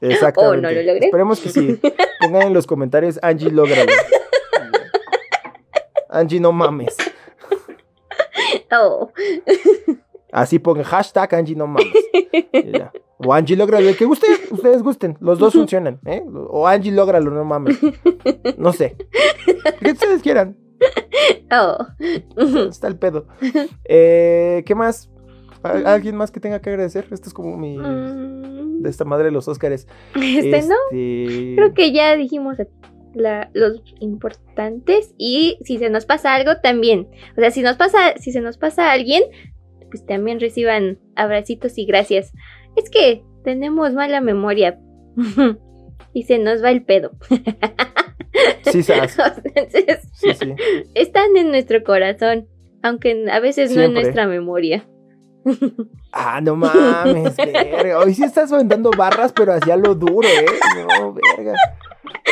Exactamente. 0.01 0.39
¿O 0.39 0.55
no 0.55 0.71
lo 0.71 0.81
logré? 0.83 1.05
Esperemos 1.07 1.39
que 1.41 1.49
sí. 1.49 1.79
Pongan 2.21 2.43
en 2.43 2.53
los 2.53 2.67
comentarios, 2.67 3.19
Angie, 3.21 3.49
lógralo. 3.51 3.91
Angie, 6.09 6.39
no 6.39 6.51
mames. 6.51 6.95
Oh. 8.71 9.11
Así 10.31 10.59
pongan 10.59 10.83
hashtag 10.83 11.33
Angie, 11.35 11.55
no 11.55 11.67
mames. 11.67 11.93
Y 12.53 12.71
ya. 12.71 12.91
O 13.17 13.33
Angie, 13.33 13.55
lógralo. 13.57 13.89
El 13.89 13.97
que 13.97 14.05
guste, 14.05 14.27
ustedes 14.51 14.83
gusten. 14.83 15.17
Los 15.19 15.39
dos 15.39 15.53
funcionan. 15.53 15.99
¿eh? 16.05 16.23
O 16.49 16.67
Angie, 16.67 16.91
lógralo, 16.91 17.31
no 17.31 17.43
mames. 17.43 17.79
No 18.57 18.71
sé. 18.73 18.95
Que 19.81 19.91
ustedes 19.91 20.21
quieran. 20.21 20.55
Oh. 21.51 21.77
Está 22.69 22.87
el 22.87 22.97
pedo. 22.97 23.25
Eh, 23.87 24.63
¿Qué 24.65 24.75
más? 24.75 25.09
¿Al- 25.63 25.87
¿Alguien 25.87 26.15
más 26.15 26.29
que 26.31 26.39
tenga 26.39 26.59
que 26.61 26.69
agradecer? 26.69 27.07
Esto 27.11 27.29
es 27.29 27.33
como 27.33 27.57
mi... 27.57 27.77
Mm, 27.77 28.81
De 28.81 28.89
esta 28.89 29.05
madre 29.05 29.25
de 29.25 29.31
los 29.31 29.47
Óscares. 29.47 29.87
Este 30.15 30.61
no. 30.63 30.75
Este, 30.91 31.53
Creo 31.55 31.73
que 31.73 31.91
ya 31.93 32.15
dijimos 32.15 32.57
la- 33.13 33.49
los 33.53 33.81
importantes 33.99 35.15
y 35.17 35.57
si 35.63 35.77
se 35.79 35.89
nos 35.89 36.05
pasa 36.05 36.35
algo 36.35 36.57
también. 36.61 37.07
O 37.37 37.39
sea, 37.39 37.49
si 37.51 37.61
nos 37.61 37.77
pasa, 37.77 38.15
si 38.17 38.31
se 38.31 38.41
nos 38.41 38.57
pasa 38.57 38.89
a 38.89 38.91
alguien, 38.91 39.23
pues 39.89 40.05
también 40.05 40.39
reciban 40.39 40.99
abracitos 41.15 41.77
y 41.77 41.85
gracias. 41.85 42.33
Es 42.75 42.89
que 42.89 43.23
tenemos 43.43 43.93
mala 43.93 44.19
memoria 44.21 44.79
y 46.13 46.23
se 46.23 46.37
nos 46.39 46.61
va 46.63 46.71
el 46.71 46.83
pedo. 46.83 47.11
Sí. 48.71 48.79
Entonces, 49.55 49.99
Sí, 50.13 50.33
sí. 50.33 50.53
están 50.95 51.35
en 51.37 51.49
nuestro 51.49 51.83
corazón, 51.83 52.47
aunque 52.83 53.25
a 53.31 53.39
veces 53.39 53.75
no 53.75 53.81
en 53.81 53.93
nuestra 53.93 54.27
memoria. 54.27 54.87
Ah, 56.11 56.41
no 56.41 56.55
mames, 56.55 57.35
verga. 57.37 57.99
Hoy 57.99 58.13
sí 58.13 58.23
estás 58.23 58.51
aventando 58.51 58.89
barras, 58.97 59.31
pero 59.33 59.53
hacia 59.53 59.77
lo 59.77 59.93
duro, 59.93 60.27
¿eh? 60.27 60.45
No, 60.99 61.13
verga. 61.13 61.53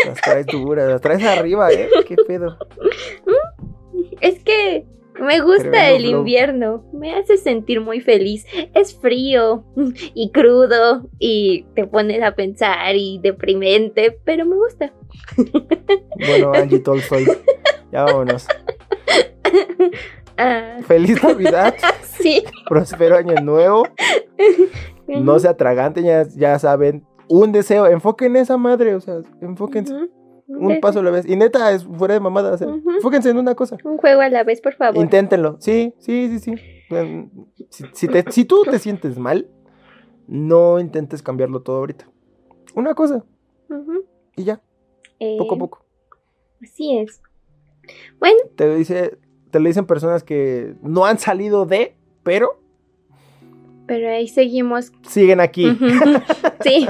Las 0.05 0.21
traes 0.21 0.47
duras, 0.47 0.89
las 0.89 1.01
traes 1.01 1.23
arriba, 1.23 1.71
¿eh? 1.71 1.87
¿Qué 2.07 2.15
pedo? 2.27 2.57
Es 4.21 4.43
que 4.43 4.85
me 5.19 5.39
gusta 5.41 5.69
Tremendo 5.69 5.95
el 5.95 6.05
invierno, 6.05 6.85
me 6.93 7.15
hace 7.15 7.37
sentir 7.37 7.81
muy 7.81 8.01
feliz. 8.01 8.45
Es 8.73 8.99
frío 8.99 9.65
y 10.13 10.31
crudo 10.31 11.09
y 11.19 11.65
te 11.75 11.87
pones 11.87 12.21
a 12.23 12.35
pensar 12.35 12.95
y 12.95 13.19
deprimente, 13.21 14.19
pero 14.23 14.45
me 14.45 14.55
gusta. 14.55 14.93
Bueno, 16.17 16.53
Angie 16.53 16.79
Tolstoy. 16.79 17.25
Ya 17.91 18.03
vámonos. 18.03 18.47
Ah, 20.37 20.79
Feliz 20.85 21.23
Navidad, 21.23 21.75
sí. 22.19 22.43
próspero 22.67 23.15
año 23.15 23.35
nuevo. 23.41 23.87
No 25.07 25.39
se 25.39 25.47
atraganten, 25.47 26.03
ya, 26.03 26.23
ya 26.35 26.59
saben. 26.59 27.05
Un 27.27 27.51
deseo, 27.51 27.87
enfoquen 27.87 28.35
esa 28.35 28.57
madre, 28.57 28.95
o 28.95 28.99
sea, 28.99 29.21
enfóquense. 29.41 29.93
Un 30.47 30.79
paso 30.79 30.99
a 30.99 31.03
la 31.03 31.11
vez. 31.11 31.25
Y 31.27 31.35
neta, 31.35 31.71
es 31.71 31.85
fuera 31.85 32.13
de 32.13 32.19
mamada. 32.19 32.53
o 32.53 32.57
sea, 32.57 32.67
en 32.67 33.37
una 33.37 33.55
cosa. 33.55 33.77
Un 33.83 33.97
juego 33.97 34.21
a 34.21 34.29
la 34.29 34.43
vez, 34.43 34.61
por 34.61 34.73
favor. 34.75 35.01
Inténtenlo. 35.01 35.57
Sí, 35.59 35.93
sí, 35.99 36.29
sí, 36.29 36.39
sí. 36.39 36.53
Em, 36.91 37.29
Si, 37.69 37.83
si 37.93 38.07
te- 38.07 38.31
si 38.31 38.45
tú 38.45 38.63
te 38.63 38.77
sientes 38.79 39.17
mal, 39.17 39.49
no 40.27 40.79
intentes 40.79 41.21
cambiarlo 41.23 41.61
todo 41.61 41.77
ahorita. 41.77 42.07
Una 42.75 42.93
cosa 42.93 43.23
y 44.35 44.43
ya, 44.43 44.61
Eh, 45.19 45.37
poco 45.39 45.55
a 45.55 45.57
poco. 45.57 45.85
Así 46.61 46.97
es. 46.97 47.21
Bueno, 48.19 48.37
Te 48.55 48.75
dice, 48.75 49.17
te 49.51 49.59
lo 49.59 49.67
dicen 49.67 49.85
personas 49.85 50.23
que 50.23 50.75
no 50.81 51.05
han 51.05 51.17
salido 51.19 51.65
de, 51.65 51.95
pero 52.23 52.59
pero 53.87 54.09
ahí 54.09 54.27
seguimos. 54.27 54.91
siguen 55.07 55.39
aquí. 55.39 55.65
Sí. 56.63 56.87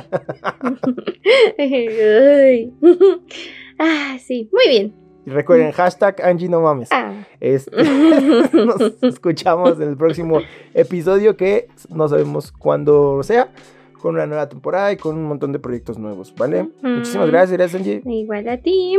Ah, 3.77 4.17
sí, 4.25 4.49
muy 4.53 4.69
bien. 4.69 4.93
Y 5.25 5.31
recuerden, 5.31 5.71
hashtag 5.71 6.21
Angie 6.21 6.47
no 6.47 6.61
mames. 6.61 6.89
Ah. 6.91 7.25
Este, 7.39 7.71
nos 8.53 8.79
escuchamos 9.01 9.79
en 9.79 9.89
el 9.89 9.97
próximo 9.97 10.39
episodio 10.73 11.35
que 11.35 11.67
no 11.89 12.07
sabemos 12.07 12.51
cuándo 12.51 13.21
sea, 13.23 13.51
con 13.99 14.15
una 14.15 14.27
nueva 14.27 14.47
temporada 14.47 14.91
y 14.91 14.97
con 14.97 15.17
un 15.17 15.25
montón 15.25 15.51
de 15.51 15.59
proyectos 15.59 15.97
nuevos, 15.97 16.33
¿vale? 16.35 16.69
Muchísimas 16.81 17.27
gracias, 17.29 17.57
gracias 17.57 17.81
Angie. 17.81 18.01
Igual 18.05 18.47
a 18.47 18.57
ti. 18.57 18.97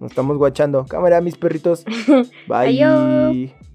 Nos 0.00 0.10
estamos 0.10 0.38
guachando. 0.38 0.86
Cámara, 0.86 1.20
mis 1.20 1.36
perritos. 1.36 1.84
Bye. 2.48 2.82
Adiós. 2.82 3.69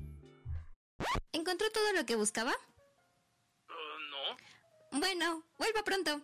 ¿Encontró 1.31 1.69
todo 1.71 1.91
lo 1.93 2.05
que 2.05 2.15
buscaba? 2.15 2.53
no. 4.09 4.99
Bueno, 4.99 5.43
vuelva 5.57 5.83
pronto. 5.83 6.21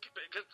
¿Qué- 0.00 0.30
qué- 0.30 0.44